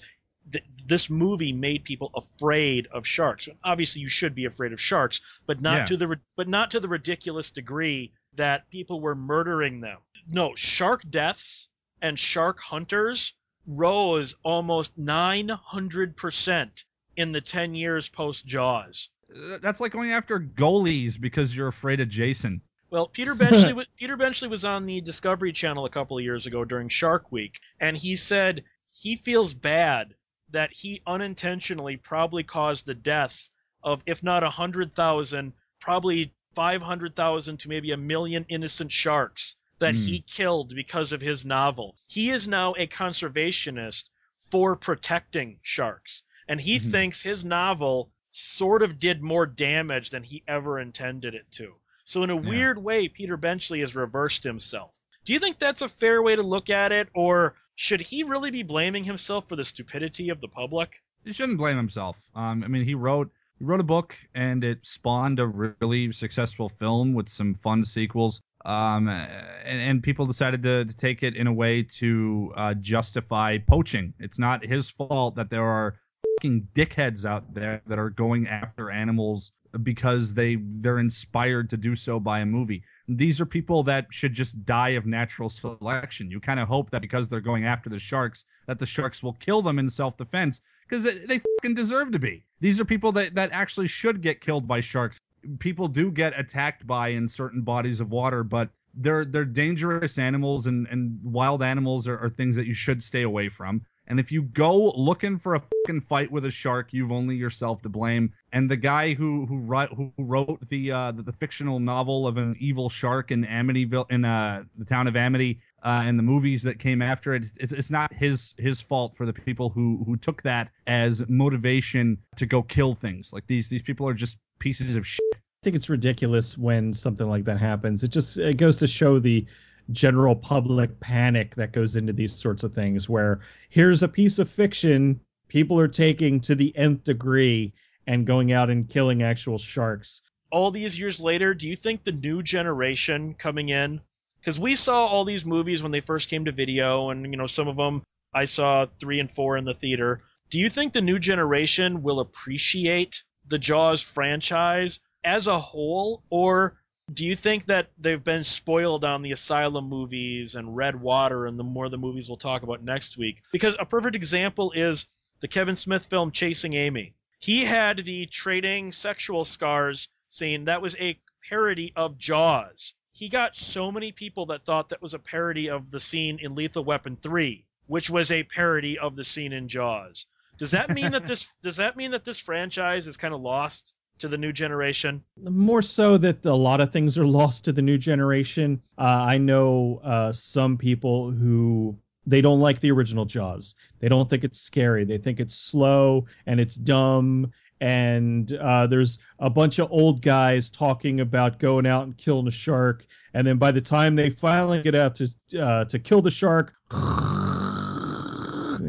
th- 0.50 0.64
this 0.86 1.10
movie 1.10 1.52
made 1.52 1.84
people 1.84 2.12
afraid 2.16 2.88
of 2.88 3.06
sharks. 3.06 3.50
Obviously, 3.66 4.02
you 4.02 4.08
should 4.08 4.34
be 4.34 4.46
afraid 4.46 4.72
of 4.72 4.80
sharks, 4.80 5.42
but 5.46 5.60
not 5.60 5.80
yeah. 5.80 5.86
to 5.86 5.98
the 5.98 6.20
but 6.38 6.48
not 6.48 6.72
to 6.72 6.80
the 6.80 6.88
ridiculous 6.88 7.52
degree 7.52 8.14
that 8.36 8.70
people 8.70 9.02
were 9.02 9.16
murdering 9.16 9.82
them. 9.82 9.98
No, 10.30 10.56
shark 10.56 11.04
deaths 11.10 11.70
and 12.02 12.18
shark 12.18 12.60
hunters 12.60 13.34
rose 13.66 14.36
almost 14.44 15.00
900% 15.00 16.84
in 17.16 17.32
the 17.32 17.42
10 17.42 17.76
years 17.76 18.10
post 18.10 18.46
Jaws. 18.46 19.10
That's 19.30 19.82
like 19.82 19.92
going 19.92 20.12
after 20.12 20.40
goalies 20.40 21.20
because 21.20 21.56
you're 21.56 21.68
afraid 21.68 22.00
of 22.00 22.08
Jason. 22.08 22.62
Well, 22.90 23.08
Peter 23.08 23.36
Benchley 23.36 23.86
Peter 23.98 24.16
Benchley 24.16 24.48
was 24.48 24.64
on 24.64 24.86
the 24.86 25.02
Discovery 25.02 25.52
Channel 25.52 25.86
a 25.86 25.90
couple 25.90 26.18
of 26.18 26.24
years 26.24 26.46
ago 26.46 26.64
during 26.64 26.88
Shark 26.88 27.32
Week, 27.32 27.60
and 27.80 27.98
he 27.98 28.16
said 28.16 28.64
he 28.90 29.16
feels 29.18 29.54
bad 29.54 30.16
that 30.52 30.72
he 30.72 31.02
unintentionally 31.06 31.98
probably 31.98 32.44
caused 32.44 32.86
the 32.86 32.96
deaths 32.96 33.52
of 33.84 34.02
if 34.06 34.24
not 34.24 34.44
a 34.44 34.50
hundred 34.50 34.92
thousand, 34.94 35.52
probably 35.82 36.34
five 36.56 36.82
hundred 36.82 37.16
thousand 37.16 37.60
to 37.60 37.70
maybe 37.70 37.92
a 37.92 37.98
million 37.98 38.46
innocent 38.48 38.92
sharks 38.92 39.58
that 39.80 39.96
mm. 39.96 40.06
he 40.06 40.20
killed 40.20 40.74
because 40.76 41.14
of 41.14 41.22
his 41.22 41.46
novel. 41.46 41.96
He 42.08 42.30
is 42.30 42.48
now 42.48 42.74
a 42.78 42.88
conservationist 42.88 44.10
for 44.50 44.76
protecting 44.76 45.60
sharks. 45.62 46.24
And 46.48 46.60
he 46.60 46.78
mm-hmm. 46.78 46.90
thinks 46.90 47.22
his 47.22 47.44
novel 47.44 48.12
sort 48.30 48.82
of 48.82 49.00
did 49.00 49.22
more 49.22 49.46
damage 49.46 50.10
than 50.10 50.24
he 50.24 50.44
ever 50.48 50.80
intended 50.80 51.36
it 51.36 51.50
to. 51.52 51.74
So, 52.04 52.24
in 52.24 52.30
a 52.30 52.36
yeah. 52.36 52.50
weird 52.50 52.82
way, 52.82 53.10
Peter 53.10 53.36
Benchley 53.36 53.82
has 53.82 53.96
reversed 53.96 54.44
himself. 54.44 54.98
Do 55.26 55.34
you 55.34 55.40
think 55.40 55.60
that's 55.60 55.82
a 55.82 55.90
fair 55.90 56.22
way 56.22 56.38
to 56.38 56.44
look 56.44 56.70
at 56.70 56.94
it, 56.94 57.10
or 57.14 57.56
should 57.76 58.00
he 58.00 58.24
really 58.24 58.50
be 58.50 58.64
blaming 58.64 59.04
himself 59.04 59.50
for 59.50 59.58
the 59.58 59.66
stupidity 59.66 60.30
of 60.30 60.40
the 60.40 60.48
public? 60.48 61.04
He 61.26 61.34
shouldn't 61.34 61.58
blame 61.58 61.76
himself. 61.76 62.18
Um, 62.34 62.64
I 62.64 62.68
mean, 62.68 62.84
he 62.84 62.96
wrote 62.96 63.30
he 63.60 63.66
wrote 63.66 63.82
a 63.82 63.84
book 63.84 64.16
and 64.36 64.64
it 64.64 64.86
spawned 64.86 65.40
a 65.40 65.48
really 65.48 66.12
successful 66.12 66.70
film 66.70 67.14
with 67.14 67.28
some 67.28 67.56
fun 67.56 67.84
sequels 67.84 68.42
um, 68.68 69.08
and, 69.08 69.80
and, 69.80 70.04
people 70.04 70.26
decided 70.26 70.62
to, 70.64 70.84
to, 70.84 70.94
take 70.94 71.24
it 71.24 71.38
in 71.38 71.48
a 71.48 71.54
way 71.54 71.84
to 71.84 72.52
uh, 72.54 72.74
justify 72.74 73.58
poaching. 73.58 74.14
It's 74.20 74.38
not 74.38 74.66
his 74.66 74.90
fault 74.90 75.36
that 75.38 75.50
there 75.50 75.64
are 75.64 75.96
fucking 76.36 76.68
dickheads 76.74 77.24
out 77.24 77.54
there 77.54 77.82
that 77.88 77.98
are 77.98 78.10
going 78.10 78.50
after 78.50 78.92
animals 78.92 79.54
because 79.84 80.34
they 80.34 80.58
they're 80.60 81.00
inspired 81.00 81.70
to 81.70 81.78
do 81.78 81.96
so 81.96 82.20
by 82.20 82.42
a 82.42 82.46
movie. 82.46 82.84
These 83.08 83.40
are 83.40 83.46
people 83.46 83.84
that 83.84 84.08
should 84.10 84.34
just 84.34 84.66
die 84.66 84.90
of 84.90 85.06
natural 85.06 85.50
selection. 85.50 86.30
You 86.30 86.42
kind 86.42 86.60
of 86.60 86.68
hope 86.68 86.90
that 86.92 87.02
because 87.02 87.30
they're 87.30 87.40
going 87.40 87.64
after 87.64 87.90
the 87.90 88.00
sharks, 88.00 88.44
that 88.66 88.80
the 88.80 88.86
sharks 88.86 89.24
will 89.24 89.34
kill 89.34 89.62
them 89.62 89.80
in 89.80 89.90
self-defense 89.90 90.60
because 90.88 91.04
they, 91.04 91.26
they 91.26 91.40
fucking 91.40 91.76
deserve 91.76 92.12
to 92.12 92.20
be. 92.20 92.44
These 92.60 92.82
are 92.82 92.86
people 92.86 93.14
that 93.14 93.36
that 93.36 93.52
actually 93.54 93.88
should 93.88 94.22
get 94.22 94.42
killed 94.42 94.68
by 94.68 94.82
sharks 94.82 95.20
people 95.60 95.88
do 95.88 96.12
get 96.12 96.38
attacked 96.40 96.86
by 96.86 97.10
in 97.10 97.28
certain 97.28 97.62
bodies 97.62 98.00
of 98.00 98.12
water, 98.12 98.44
but 98.44 98.70
they're 98.94 99.26
they're 99.26 99.46
dangerous 99.46 100.18
animals 100.18 100.68
and 100.68 100.88
and 100.88 101.20
wild 101.24 101.64
animals 101.64 102.08
are, 102.08 102.18
are 102.18 102.30
things 102.30 102.56
that 102.56 102.68
you 102.68 102.74
should 102.74 103.02
stay 103.04 103.24
away 103.24 103.50
from. 103.50 103.82
And 104.08 104.20
if 104.22 104.32
you 104.32 104.44
go 104.44 104.92
looking 104.92 105.38
for 105.38 105.56
a 105.56 105.60
fucking 105.60 106.02
fight 106.02 106.32
with 106.32 106.46
a 106.46 106.52
shark, 106.52 106.94
you've 106.94 107.12
only 107.12 107.36
yourself 107.36 107.82
to 107.82 107.90
blame. 107.90 108.34
And 108.54 108.72
the 108.72 108.78
guy 108.78 109.14
who 109.14 109.46
who 109.46 109.58
wrote 109.58 109.90
who 109.90 110.14
wrote 110.18 110.68
the 110.70 110.92
uh, 110.92 111.12
the, 111.12 111.24
the, 111.24 111.34
fictional 111.34 111.80
novel 111.80 112.26
of 112.26 112.38
an 112.38 112.56
evil 112.58 112.90
shark 112.90 113.32
in 113.32 113.46
Amityville 113.46 114.10
in 114.10 114.24
uh, 114.24 114.64
the 114.78 114.86
town 114.86 115.08
of 115.08 115.16
Amity 115.18 115.60
uh, 115.84 116.04
and 116.06 116.18
the 116.18 116.24
movies 116.24 116.64
that 116.64 116.80
came 116.80 117.02
after 117.02 117.36
it, 117.36 117.44
it's, 117.60 117.72
it's 117.72 117.92
not 117.92 118.14
his 118.14 118.56
his 118.58 118.82
fault 118.82 119.16
for 119.16 119.26
the 119.26 119.34
people 119.34 119.70
who 119.70 120.04
who 120.06 120.18
took 120.18 120.42
that 120.44 120.72
as 120.86 121.28
motivation 121.30 122.18
to 122.36 122.46
go 122.46 122.64
kill 122.64 122.94
things. 122.94 123.32
Like 123.32 123.48
these 123.48 123.70
these 123.70 123.82
people 123.82 124.08
are 124.08 124.14
just 124.14 124.38
pieces 124.60 124.96
of 124.96 125.06
shit. 125.06 125.22
I 125.34 125.64
think 125.64 125.76
it's 125.76 125.90
ridiculous 125.90 126.58
when 126.58 126.94
something 126.94 127.28
like 127.28 127.46
that 127.46 127.60
happens. 127.60 128.04
It 128.04 128.10
just 128.10 128.38
it 128.38 128.58
goes 128.58 128.78
to 128.78 128.88
show 128.88 129.20
the 129.20 129.46
general 129.92 130.36
public 130.36 131.00
panic 131.00 131.56
that 131.56 131.72
goes 131.72 131.96
into 131.96 132.12
these 132.12 132.36
sorts 132.36 132.64
of 132.64 132.74
things 132.74 133.08
where 133.08 133.40
here's 133.70 134.04
a 134.04 134.08
piece 134.08 134.38
of 134.40 134.50
fiction 134.50 135.22
people 135.48 135.80
are 135.80 135.88
taking 135.88 136.42
to 136.42 136.56
the 136.56 136.76
nth 136.76 137.04
degree 137.04 137.74
and 138.06 138.26
going 138.26 138.52
out 138.52 138.70
and 138.70 138.90
killing 138.90 139.24
actual 139.24 139.58
sharks. 139.58 140.22
All 140.50 140.72
these 140.72 141.00
years 141.00 141.22
later, 141.22 141.54
do 141.54 141.68
you 141.68 141.76
think 141.76 142.04
the 142.04 142.12
new 142.12 142.42
generation 142.42 143.34
coming 143.34 143.70
in 143.70 144.02
because 144.40 144.60
we 144.60 144.76
saw 144.76 145.06
all 145.06 145.26
these 145.26 145.46
movies 145.46 145.84
when 145.84 145.92
they 145.92 146.00
first 146.00 146.30
came 146.30 146.46
to 146.46 146.52
video 146.52 147.10
and 147.10 147.26
you 147.26 147.38
know 147.38 147.48
some 147.48 147.68
of 147.68 147.76
them 147.76 148.04
I 148.34 148.46
saw 148.46 148.86
3 148.86 149.22
and 149.22 149.32
4 149.32 149.58
in 149.58 149.66
the 149.66 149.74
theater. 149.74 150.22
Do 150.50 150.60
you 150.60 150.70
think 150.70 150.94
the 150.94 151.02
new 151.02 151.20
generation 151.20 152.04
will 152.04 152.20
appreciate 152.20 153.24
the 153.48 153.58
Jaws 153.58 154.02
franchise 154.02 155.00
as 155.24 155.48
a 155.48 155.60
whole, 155.60 156.24
or 156.30 156.80
do 157.12 157.26
you 157.26 157.36
think 157.36 157.66
that 157.66 157.90
they've 157.98 158.24
been 158.24 158.44
spoiled 158.44 159.06
on 159.06 159.22
the 159.22 159.32
Asylum 159.32 159.90
movies 159.90 160.56
and 160.56 160.76
Red 160.76 161.00
Water 161.00 161.46
and 161.46 161.58
the 161.58 161.64
more 161.64 161.90
the 161.90 161.98
movies 161.98 162.30
we'll 162.30 162.38
talk 162.38 162.64
about 162.64 162.84
next 162.84 163.18
week? 163.18 163.42
Because 163.52 163.76
a 163.80 163.86
perfect 163.86 164.16
example 164.16 164.72
is 164.74 165.08
the 165.40 165.48
Kevin 165.48 165.76
Smith 165.76 166.08
film 166.08 166.32
Chasing 166.32 166.74
Amy. 166.74 167.16
He 167.40 167.64
had 167.64 167.98
the 167.98 168.26
trading 168.26 168.92
sexual 168.92 169.46
scars 169.46 170.10
scene 170.28 170.66
that 170.66 170.82
was 170.82 170.96
a 170.98 171.20
parody 171.48 171.94
of 171.96 172.18
Jaws. 172.18 172.94
He 173.18 173.30
got 173.30 173.56
so 173.56 173.92
many 173.92 174.12
people 174.12 174.48
that 174.48 174.62
thought 174.62 174.90
that 174.90 175.02
was 175.02 175.14
a 175.14 175.20
parody 175.20 175.70
of 175.70 175.90
the 175.90 176.00
scene 176.00 176.40
in 176.40 176.56
Lethal 176.56 176.84
Weapon 176.84 177.18
3 177.18 177.66
which 177.88 178.10
was 178.10 178.32
a 178.32 178.44
parody 178.44 179.00
of 179.00 179.16
the 179.16 179.24
scene 179.24 179.54
in 179.54 179.68
Jaws. 179.68 180.28
Does 180.58 180.72
that 180.72 180.90
mean 180.90 181.12
that 181.12 181.26
this 181.26 181.56
does 181.64 181.78
that 181.78 181.98
mean 181.98 182.12
that 182.12 182.26
this 182.26 182.40
franchise 182.40 183.08
is 183.08 183.18
kind 183.18 183.34
of 183.34 183.42
lost 183.42 183.94
to 184.20 184.28
the 184.28 184.38
new 184.38 184.52
generation? 184.52 185.24
More 185.42 185.82
so 185.82 186.18
that 186.18 186.46
a 186.46 186.54
lot 186.54 186.82
of 186.82 186.92
things 186.92 187.18
are 187.18 187.26
lost 187.26 187.66
to 187.66 187.72
the 187.72 187.82
new 187.82 187.98
generation. 187.98 188.82
Uh, 188.98 189.02
I 189.02 189.38
know 189.38 190.02
uh, 190.04 190.34
some 190.34 190.78
people 190.78 191.32
who 191.32 191.98
they 192.26 192.42
don't 192.42 192.60
like 192.60 192.82
the 192.82 192.92
original 192.92 193.26
Jaws. 193.26 193.76
They 194.00 194.10
don't 194.10 194.30
think 194.30 194.44
it's 194.44 194.60
scary. 194.60 195.06
They 195.06 195.18
think 195.18 195.40
it's 195.40 195.56
slow 195.56 196.26
and 196.46 196.60
it's 196.60 196.76
dumb. 196.76 197.52
And 197.80 198.52
uh, 198.54 198.88
there's 198.88 199.20
a 199.40 199.50
bunch 199.50 199.80
of 199.80 199.92
old 199.92 200.22
guys 200.22 200.70
talking 200.70 201.20
about 201.20 201.60
going 201.60 201.86
out 201.86 202.04
and 202.04 202.18
killing 202.18 202.48
a 202.48 202.52
shark. 202.52 203.06
And 203.34 203.46
then 203.46 203.58
by 203.58 203.72
the 203.72 203.82
time 203.82 204.16
they 204.16 204.30
finally 204.30 204.82
get 204.82 204.96
out 204.96 205.16
to 205.16 205.30
uh, 205.60 205.86
to 205.86 206.00
kill 206.00 206.22
the 206.22 206.32
shark, 206.32 206.74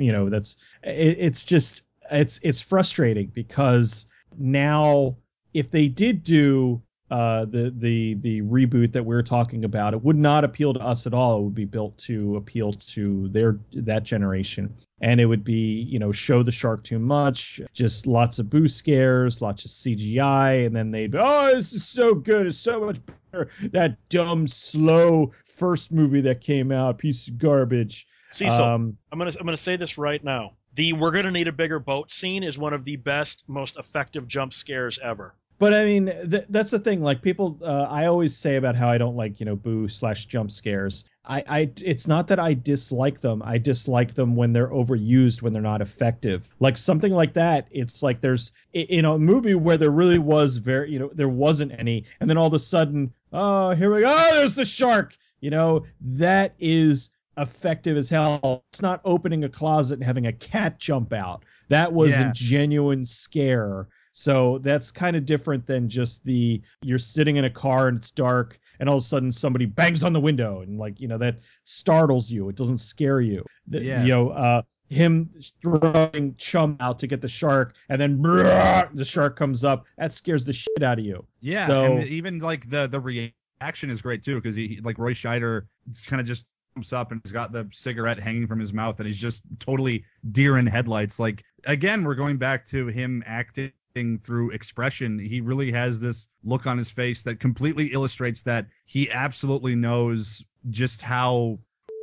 you 0.00 0.12
know, 0.12 0.28
that's 0.28 0.56
it, 0.82 1.16
it's 1.18 1.44
just 1.44 1.82
it's 2.10 2.40
it's 2.42 2.60
frustrating 2.60 3.28
because 3.28 4.06
now 4.38 5.16
if 5.54 5.70
they 5.70 5.88
did 5.88 6.22
do 6.22 6.80
uh, 7.10 7.46
the 7.46 7.72
the 7.76 8.14
the 8.14 8.42
reboot 8.42 8.92
that 8.92 9.04
we 9.04 9.16
are 9.16 9.22
talking 9.22 9.64
about, 9.64 9.94
it 9.94 10.02
would 10.02 10.16
not 10.16 10.44
appeal 10.44 10.74
to 10.74 10.80
us 10.80 11.06
at 11.06 11.14
all. 11.14 11.38
It 11.38 11.42
would 11.44 11.54
be 11.54 11.64
built 11.64 11.96
to 11.98 12.36
appeal 12.36 12.72
to 12.72 13.28
their 13.28 13.58
that 13.72 14.02
generation, 14.02 14.74
and 15.00 15.20
it 15.20 15.24
would 15.24 15.42
be 15.42 15.86
you 15.88 15.98
know 15.98 16.12
show 16.12 16.42
the 16.42 16.52
shark 16.52 16.84
too 16.84 16.98
much, 16.98 17.60
just 17.72 18.06
lots 18.06 18.38
of 18.38 18.50
boo 18.50 18.68
scares, 18.68 19.40
lots 19.40 19.64
of 19.64 19.70
CGI, 19.70 20.66
and 20.66 20.76
then 20.76 20.90
they'd 20.90 21.12
be, 21.12 21.18
oh 21.18 21.54
this 21.54 21.72
is 21.72 21.86
so 21.86 22.14
good, 22.14 22.46
it's 22.46 22.58
so 22.58 22.80
much 22.84 22.98
better. 23.06 23.48
That 23.72 23.96
dumb 24.10 24.46
slow 24.46 25.32
first 25.44 25.90
movie 25.90 26.22
that 26.22 26.42
came 26.42 26.70
out, 26.72 26.98
piece 26.98 27.26
of 27.28 27.38
garbage. 27.38 28.06
Cecil, 28.30 28.64
um, 28.64 28.98
I'm 29.10 29.18
gonna 29.18 29.32
I'm 29.38 29.46
gonna 29.46 29.56
say 29.56 29.76
this 29.76 29.96
right 29.96 30.22
now. 30.22 30.52
The 30.74 30.92
"we're 30.92 31.12
gonna 31.12 31.30
need 31.30 31.48
a 31.48 31.52
bigger 31.52 31.78
boat" 31.78 32.12
scene 32.12 32.42
is 32.42 32.58
one 32.58 32.74
of 32.74 32.84
the 32.84 32.96
best, 32.96 33.44
most 33.48 33.78
effective 33.78 34.28
jump 34.28 34.52
scares 34.52 34.98
ever. 34.98 35.34
But 35.58 35.74
I 35.74 35.84
mean, 35.84 36.06
th- 36.06 36.46
that's 36.48 36.70
the 36.70 36.78
thing. 36.78 37.02
Like 37.02 37.20
people, 37.20 37.58
uh, 37.62 37.86
I 37.90 38.06
always 38.06 38.36
say 38.36 38.56
about 38.56 38.76
how 38.76 38.88
I 38.88 38.98
don't 38.98 39.16
like, 39.16 39.40
you 39.40 39.46
know, 39.46 39.56
boo 39.56 39.88
slash 39.88 40.26
jump 40.26 40.52
scares. 40.52 41.04
I, 41.24 41.44
I, 41.48 41.70
it's 41.82 42.06
not 42.06 42.28
that 42.28 42.38
I 42.38 42.54
dislike 42.54 43.20
them. 43.20 43.42
I 43.44 43.58
dislike 43.58 44.14
them 44.14 44.36
when 44.36 44.52
they're 44.52 44.68
overused, 44.68 45.42
when 45.42 45.52
they're 45.52 45.60
not 45.60 45.82
effective. 45.82 46.48
Like 46.60 46.76
something 46.76 47.12
like 47.12 47.32
that. 47.32 47.66
It's 47.72 48.02
like 48.02 48.20
there's 48.20 48.52
in 48.72 49.04
a 49.04 49.18
movie 49.18 49.56
where 49.56 49.76
there 49.76 49.90
really 49.90 50.18
was 50.18 50.58
very, 50.58 50.92
you 50.92 51.00
know, 51.00 51.10
there 51.12 51.28
wasn't 51.28 51.72
any, 51.76 52.04
and 52.20 52.30
then 52.30 52.38
all 52.38 52.46
of 52.46 52.54
a 52.54 52.60
sudden, 52.60 53.12
oh, 53.32 53.72
here 53.72 53.92
we 53.92 54.02
go. 54.02 54.14
Oh, 54.16 54.34
there's 54.36 54.54
the 54.54 54.64
shark. 54.64 55.16
You 55.40 55.50
know, 55.50 55.84
that 56.00 56.54
is 56.58 57.10
effective 57.36 57.96
as 57.96 58.08
hell. 58.08 58.64
It's 58.70 58.82
not 58.82 59.00
opening 59.04 59.44
a 59.44 59.48
closet 59.48 59.94
and 59.94 60.04
having 60.04 60.26
a 60.26 60.32
cat 60.32 60.78
jump 60.78 61.12
out. 61.12 61.44
That 61.68 61.92
was 61.92 62.10
yeah. 62.10 62.30
a 62.30 62.32
genuine 62.32 63.04
scare 63.04 63.88
so 64.12 64.58
that's 64.58 64.90
kind 64.90 65.16
of 65.16 65.26
different 65.26 65.66
than 65.66 65.88
just 65.88 66.24
the 66.24 66.60
you're 66.82 66.98
sitting 66.98 67.36
in 67.36 67.44
a 67.44 67.50
car 67.50 67.88
and 67.88 67.98
it's 67.98 68.10
dark 68.10 68.58
and 68.80 68.88
all 68.88 68.96
of 68.96 69.02
a 69.02 69.06
sudden 69.06 69.32
somebody 69.32 69.66
bangs 69.66 70.02
on 70.02 70.12
the 70.12 70.20
window 70.20 70.60
and 70.60 70.78
like 70.78 71.00
you 71.00 71.08
know 71.08 71.18
that 71.18 71.38
startles 71.62 72.30
you. 72.30 72.48
It 72.48 72.56
doesn't 72.56 72.78
scare 72.78 73.20
you. 73.20 73.44
Yeah. 73.68 74.02
You 74.02 74.08
know, 74.08 74.30
uh, 74.30 74.62
him 74.88 75.30
throwing 75.62 76.34
chum 76.36 76.76
out 76.80 76.98
to 77.00 77.06
get 77.06 77.20
the 77.20 77.28
shark 77.28 77.74
and 77.88 78.00
then 78.00 78.18
brrr, 78.18 78.88
the 78.94 79.04
shark 79.04 79.36
comes 79.36 79.64
up. 79.64 79.86
That 79.96 80.12
scares 80.12 80.44
the 80.44 80.52
shit 80.52 80.82
out 80.82 80.98
of 80.98 81.04
you. 81.04 81.24
Yeah. 81.40 81.66
So 81.66 82.00
even 82.00 82.38
like 82.38 82.68
the 82.70 82.86
the 82.86 83.00
reaction 83.00 83.90
is 83.90 84.02
great 84.02 84.22
too 84.22 84.36
because 84.36 84.56
he 84.56 84.80
like 84.82 84.98
Roy 84.98 85.12
Scheider 85.12 85.66
kind 86.06 86.20
of 86.20 86.26
just 86.26 86.44
jumps 86.74 86.92
up 86.92 87.12
and 87.12 87.20
he's 87.24 87.32
got 87.32 87.52
the 87.52 87.68
cigarette 87.72 88.18
hanging 88.18 88.46
from 88.46 88.60
his 88.60 88.72
mouth 88.72 88.98
and 89.00 89.06
he's 89.06 89.18
just 89.18 89.42
totally 89.58 90.04
deer 90.32 90.58
in 90.58 90.66
headlights. 90.66 91.18
Like 91.18 91.44
again, 91.64 92.04
we're 92.04 92.14
going 92.14 92.36
back 92.36 92.64
to 92.66 92.86
him 92.86 93.22
acting 93.26 93.72
through 93.94 94.50
expression. 94.50 95.18
He 95.18 95.40
really 95.40 95.72
has 95.72 96.00
this 96.00 96.28
look 96.44 96.66
on 96.66 96.78
his 96.78 96.90
face 96.90 97.22
that 97.24 97.40
completely 97.40 97.86
illustrates 97.86 98.42
that 98.42 98.66
he 98.86 99.10
absolutely 99.10 99.74
knows 99.74 100.44
just 100.70 101.02
how 101.02 101.58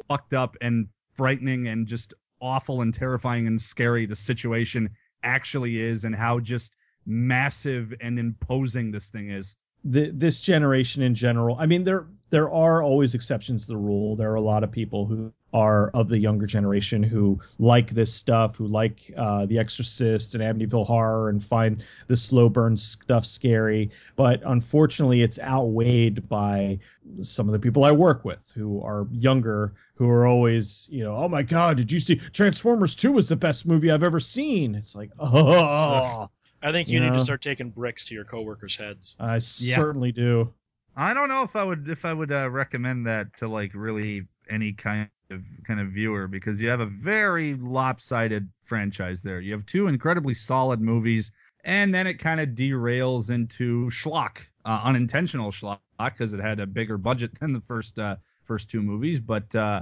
fucked 0.07 0.33
up 0.33 0.57
and 0.61 0.88
frightening 1.13 1.67
and 1.67 1.88
just 1.88 2.13
awful 2.41 2.81
and 2.81 2.93
terrifying 2.93 3.47
and 3.47 3.61
scary 3.61 4.05
the 4.05 4.15
situation 4.15 4.89
actually 5.23 5.79
is 5.79 6.03
and 6.03 6.15
how 6.15 6.39
just 6.39 6.75
massive 7.05 7.93
and 8.01 8.19
imposing 8.19 8.91
this 8.91 9.09
thing 9.09 9.29
is. 9.29 9.55
The, 9.83 10.11
this 10.11 10.41
generation 10.41 11.01
in 11.03 11.15
general. 11.15 11.55
I 11.59 11.67
mean, 11.67 11.83
there 11.83 12.07
there 12.36 12.51
are 12.51 12.83
always 12.83 13.15
exceptions 13.15 13.61
to 13.61 13.67
the 13.69 13.77
rule. 13.77 14.17
There 14.17 14.29
are 14.29 14.36
a 14.36 14.41
lot 14.41 14.65
of 14.65 14.69
people 14.69 15.05
who 15.05 15.31
are 15.53 15.89
of 15.91 16.09
the 16.09 16.17
younger 16.17 16.45
generation 16.45 17.01
who 17.01 17.39
like 17.59 17.91
this 17.91 18.13
stuff, 18.13 18.57
who 18.57 18.67
like 18.67 19.09
uh, 19.15 19.45
The 19.45 19.57
Exorcist 19.57 20.36
and 20.36 20.43
Amityville 20.43 20.86
Horror 20.86 21.29
and 21.29 21.41
find 21.41 21.81
the 22.07 22.17
slow 22.17 22.49
burn 22.49 22.75
stuff 22.75 23.25
scary. 23.25 23.91
But 24.17 24.41
unfortunately, 24.45 25.21
it's 25.21 25.39
outweighed 25.39 26.27
by 26.27 26.79
some 27.21 27.47
of 27.47 27.53
the 27.53 27.59
people 27.59 27.86
I 27.86 27.93
work 27.93 28.25
with 28.25 28.51
who 28.53 28.81
are 28.81 29.07
younger, 29.13 29.73
who 29.93 30.09
are 30.09 30.27
always, 30.27 30.89
you 30.91 31.05
know, 31.05 31.15
oh 31.15 31.29
my 31.29 31.43
God, 31.43 31.77
did 31.77 31.89
you 31.89 32.01
see 32.01 32.17
Transformers 32.17 32.97
2 32.97 33.13
was 33.13 33.29
the 33.29 33.38
best 33.38 33.65
movie 33.65 33.91
I've 33.91 34.03
ever 34.03 34.19
seen? 34.19 34.75
It's 34.75 34.93
like, 34.93 35.11
oh. 35.19 36.27
I 36.61 36.73
think 36.73 36.89
you, 36.89 36.95
you 36.95 36.99
need 36.99 37.13
know? 37.13 37.19
to 37.19 37.21
start 37.21 37.41
taking 37.41 37.69
bricks 37.69 38.09
to 38.09 38.13
your 38.13 38.25
coworkers' 38.25 38.75
heads. 38.75 39.15
I 39.21 39.36
yeah. 39.36 39.77
certainly 39.77 40.11
do. 40.11 40.53
I 40.95 41.13
don't 41.13 41.27
know 41.29 41.43
if 41.43 41.55
I 41.55 41.63
would 41.63 41.89
if 41.89 42.05
I 42.05 42.13
would 42.13 42.31
uh, 42.31 42.49
recommend 42.49 43.05
that 43.07 43.35
to 43.37 43.47
like 43.47 43.71
really 43.73 44.27
any 44.49 44.71
kind 44.73 45.09
of 45.29 45.43
kind 45.65 45.79
of 45.79 45.89
viewer 45.89 46.27
because 46.27 46.59
you 46.59 46.69
have 46.69 46.79
a 46.79 46.85
very 46.85 47.55
lopsided 47.55 48.49
franchise 48.63 49.21
there. 49.21 49.41
You 49.41 49.51
have 49.53 49.65
two 49.65 49.87
incredibly 49.87 50.33
solid 50.33 50.79
movies, 50.79 51.31
and 51.63 51.93
then 51.93 52.07
it 52.07 52.15
kind 52.15 52.39
of 52.39 52.49
derails 52.49 53.29
into 53.29 53.89
schlock, 53.89 54.47
uh, 54.63 54.81
unintentional 54.83 55.51
schlock, 55.51 55.79
because 55.99 56.33
it 56.33 56.39
had 56.39 56.59
a 56.59 56.67
bigger 56.67 56.97
budget 56.97 57.37
than 57.39 57.51
the 57.51 57.61
first 57.61 57.99
uh, 57.99 58.15
first 58.43 58.69
two 58.69 58.81
movies. 58.81 59.19
But 59.19 59.53
uh, 59.53 59.81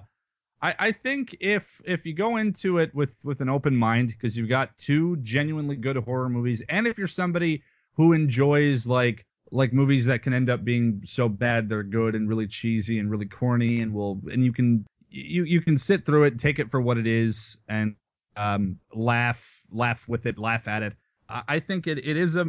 I, 0.64 0.76
I 0.80 0.92
think 0.92 1.38
if 1.42 1.80
if 1.86 2.08
you 2.08 2.14
go 2.14 2.38
into 2.38 2.80
it 2.80 2.94
with 2.96 3.14
with 3.24 3.42
an 3.42 3.50
open 3.50 3.76
mind, 3.76 4.08
because 4.08 4.36
you've 4.36 4.50
got 4.50 4.76
two 4.78 5.18
genuinely 5.18 5.76
good 5.76 5.98
horror 5.98 6.30
movies, 6.30 6.64
and 6.70 6.88
if 6.88 6.98
you're 6.98 7.08
somebody 7.08 7.62
who 7.96 8.14
enjoys 8.14 8.88
like 8.88 9.28
like 9.54 9.72
movies 9.72 10.06
that 10.06 10.24
can 10.24 10.34
end 10.34 10.50
up 10.50 10.66
being 10.66 11.02
so 11.06 11.30
bad 11.30 11.70
they're 11.70 11.84
good 11.84 12.16
and 12.16 12.28
really 12.28 12.48
cheesy 12.48 13.00
and 13.00 13.10
really 13.10 13.28
corny 13.28 13.82
and 13.82 13.94
will 13.94 14.20
and 14.32 14.44
you 14.44 14.52
can 14.52 14.86
you 15.14 15.44
you 15.44 15.62
can 15.62 15.78
sit 15.78 16.06
through 16.06 16.24
it, 16.24 16.40
take 16.40 16.60
it 16.60 16.72
for 16.72 16.82
what 16.82 16.98
it 16.98 17.08
is, 17.08 17.58
and 17.68 17.96
um, 18.36 18.80
laugh 18.94 19.64
laugh 19.72 20.08
with 20.10 20.26
it, 20.26 20.38
laugh 20.38 20.68
at 20.68 20.84
it. 20.84 20.94
I 21.30 21.60
think 21.60 21.88
it, 21.88 22.06
it 22.06 22.18
is 22.18 22.36
a, 22.36 22.46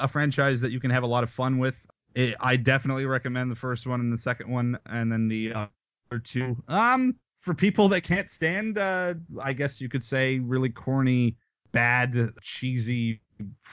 a 0.00 0.08
franchise 0.08 0.60
that 0.62 0.72
you 0.72 0.80
can 0.80 0.90
have 0.90 1.02
a 1.02 1.06
lot 1.06 1.22
of 1.22 1.30
fun 1.30 1.58
with. 1.58 1.76
It, 2.14 2.34
I 2.40 2.56
definitely 2.56 3.06
recommend 3.06 3.50
the 3.50 3.56
first 3.56 3.86
one 3.86 4.00
and 4.00 4.12
the 4.12 4.18
second 4.18 4.50
one, 4.50 4.78
and 4.86 5.12
then 5.12 5.28
the 5.28 5.52
other 5.52 6.18
two. 6.22 6.56
Um, 6.66 7.16
for 7.40 7.54
people 7.54 7.88
that 7.90 8.00
can't 8.00 8.30
stand, 8.30 8.78
uh, 8.78 9.14
I 9.40 9.52
guess 9.52 9.80
you 9.80 9.88
could 9.88 10.02
say, 10.02 10.38
really 10.38 10.70
corny, 10.70 11.36
bad, 11.70 12.32
cheesy, 12.40 13.20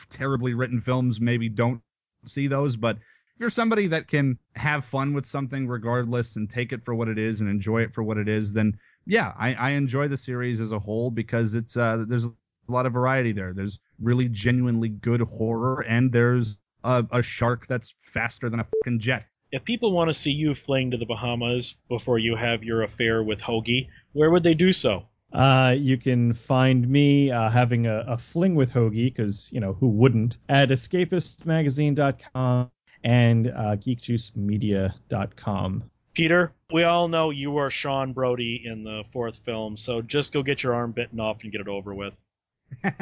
terribly 0.09 0.53
written 0.53 0.81
films, 0.81 1.19
maybe 1.21 1.49
don't 1.49 1.81
see 2.25 2.47
those. 2.47 2.75
But 2.75 2.97
if 2.97 3.39
you're 3.39 3.49
somebody 3.49 3.87
that 3.87 4.07
can 4.07 4.37
have 4.55 4.85
fun 4.85 5.13
with 5.13 5.25
something 5.25 5.67
regardless 5.67 6.35
and 6.35 6.49
take 6.49 6.73
it 6.73 6.85
for 6.85 6.93
what 6.93 7.07
it 7.07 7.17
is 7.17 7.41
and 7.41 7.49
enjoy 7.49 7.81
it 7.81 7.93
for 7.93 8.03
what 8.03 8.17
it 8.17 8.27
is, 8.27 8.53
then 8.53 8.77
yeah, 9.05 9.33
I, 9.37 9.53
I 9.53 9.69
enjoy 9.71 10.07
the 10.07 10.17
series 10.17 10.61
as 10.61 10.71
a 10.71 10.79
whole 10.79 11.11
because 11.11 11.55
it's 11.55 11.75
uh, 11.75 12.05
there's 12.07 12.25
a 12.25 12.31
lot 12.67 12.85
of 12.85 12.93
variety 12.93 13.31
there. 13.31 13.53
There's 13.53 13.79
really 13.99 14.29
genuinely 14.29 14.89
good 14.89 15.21
horror 15.21 15.83
and 15.87 16.11
there's 16.11 16.57
a, 16.83 17.05
a 17.11 17.23
shark 17.23 17.67
that's 17.67 17.93
faster 17.99 18.49
than 18.49 18.59
a 18.59 18.65
fucking 18.65 18.99
jet. 18.99 19.25
If 19.51 19.65
people 19.65 19.91
want 19.91 20.09
to 20.09 20.13
see 20.13 20.31
you 20.31 20.53
fling 20.53 20.91
to 20.91 20.97
the 20.97 21.05
Bahamas 21.05 21.77
before 21.89 22.17
you 22.17 22.37
have 22.37 22.63
your 22.63 22.83
affair 22.83 23.21
with 23.21 23.41
Hoagie, 23.41 23.89
where 24.13 24.31
would 24.31 24.43
they 24.43 24.53
do 24.53 24.71
so? 24.71 25.07
Uh, 25.31 25.75
you 25.77 25.97
can 25.97 26.33
find 26.33 26.87
me 26.87 27.29
uh, 27.31 27.49
having 27.49 27.87
a, 27.87 28.03
a, 28.07 28.17
fling 28.17 28.55
with 28.55 28.71
Hoagie, 28.71 29.13
because, 29.13 29.49
you 29.53 29.61
know, 29.61 29.73
who 29.73 29.87
wouldn't, 29.87 30.37
at 30.49 30.69
escapistmagazine.com 30.69 32.71
and 33.03 33.47
uh, 33.47 33.75
geekjuicemedia.com. 33.77 35.83
Peter, 36.13 36.51
we 36.71 36.83
all 36.83 37.07
know 37.07 37.29
you 37.29 37.57
are 37.57 37.69
Sean 37.69 38.11
Brody 38.11 38.61
in 38.65 38.83
the 38.83 39.07
fourth 39.13 39.37
film, 39.37 39.77
so 39.77 40.01
just 40.01 40.33
go 40.33 40.43
get 40.43 40.63
your 40.63 40.73
arm 40.73 40.91
bitten 40.91 41.21
off 41.21 41.43
and 41.43 41.51
get 41.51 41.61
it 41.61 41.69
over 41.69 41.93
with. 41.93 42.25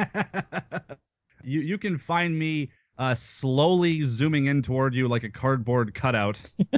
you 1.43 1.61
you 1.61 1.77
can 1.77 1.97
find 1.97 2.37
me 2.37 2.71
uh, 2.97 3.15
slowly 3.15 4.03
zooming 4.03 4.45
in 4.45 4.61
toward 4.61 4.93
you 4.93 5.07
like 5.07 5.23
a 5.23 5.29
cardboard 5.29 5.95
cutout 5.95 6.39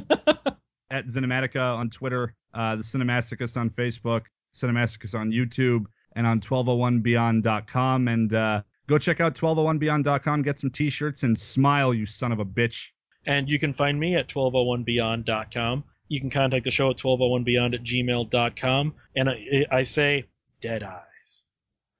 at 0.90 1.06
Cinematica 1.06 1.76
on 1.76 1.90
Twitter, 1.90 2.34
uh, 2.54 2.76
the 2.76 2.82
Cinemasochist 2.82 3.58
on 3.58 3.70
Facebook, 3.70 4.22
Cinemasochist 4.54 5.18
on 5.18 5.30
YouTube, 5.30 5.86
and 6.14 6.26
on 6.26 6.40
1201beyond.com. 6.40 8.08
And 8.08 8.32
uh, 8.34 8.62
go 8.86 8.98
check 8.98 9.20
out 9.20 9.34
1201beyond.com, 9.34 10.42
get 10.42 10.58
some 10.58 10.70
t-shirts, 10.70 11.22
and 11.22 11.38
smile, 11.38 11.94
you 11.94 12.06
son 12.06 12.32
of 12.32 12.40
a 12.40 12.44
bitch. 12.44 12.88
And 13.26 13.48
you 13.48 13.58
can 13.58 13.72
find 13.72 13.98
me 13.98 14.16
at 14.16 14.28
1201beyond.com. 14.28 15.84
You 16.08 16.20
can 16.20 16.30
contact 16.30 16.64
the 16.64 16.70
show 16.70 16.90
at 16.90 16.96
1201beyond 16.96 17.74
at 17.74 17.82
gmail.com. 17.82 18.94
And 19.16 19.30
I, 19.30 19.66
I 19.70 19.82
say, 19.84 20.26
dead 20.60 20.82
eyes, 20.82 21.44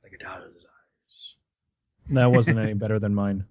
like 0.03 0.13
a 0.13 0.19
doll's 0.23 0.67
eyes. 0.67 1.37
That 2.11 2.31
wasn't 2.31 2.59
any 2.59 2.75
better 2.75 2.99
than 2.99 3.15
mine. 3.15 3.47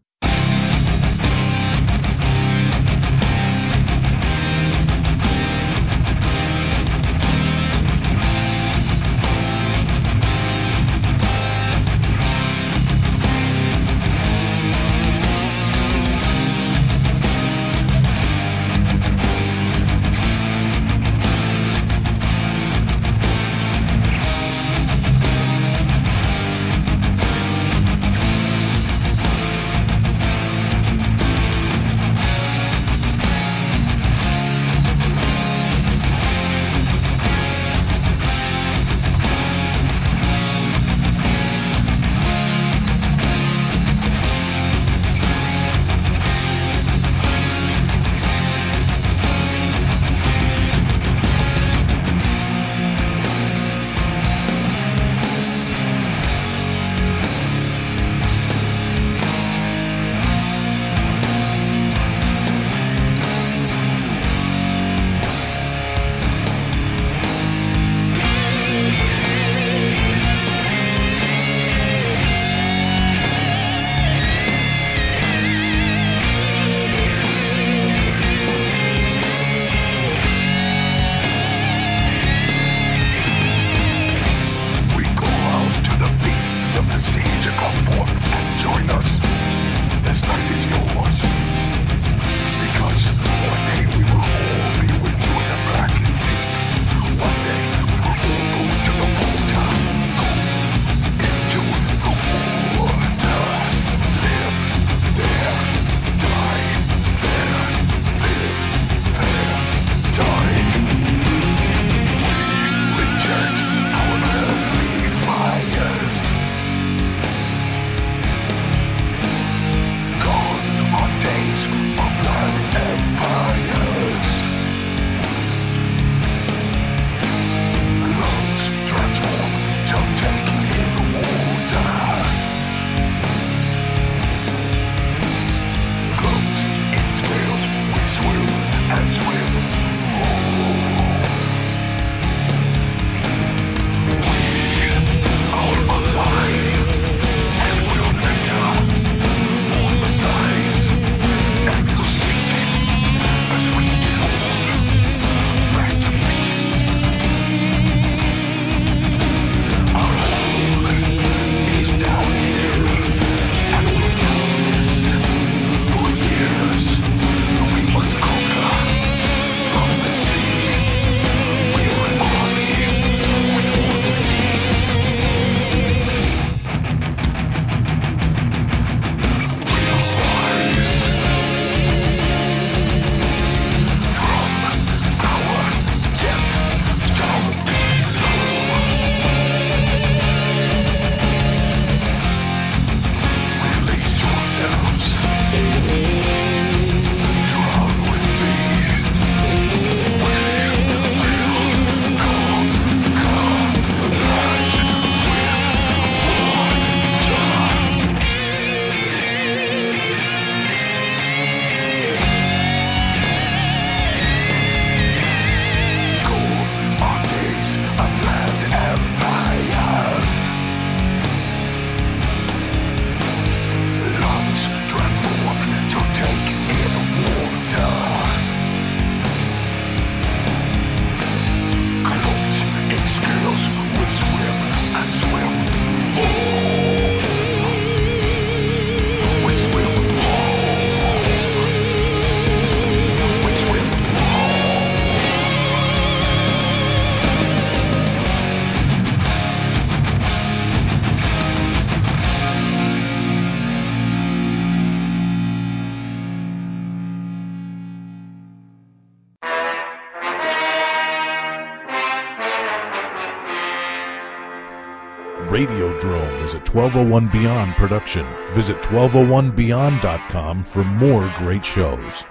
1201 266.74 267.28
Beyond 267.28 267.76
production. 267.76 268.26
Visit 268.54 268.78
1201beyond.com 268.84 270.64
for 270.64 270.86
more 270.86 271.30
great 271.38 271.66
shows. 271.66 272.24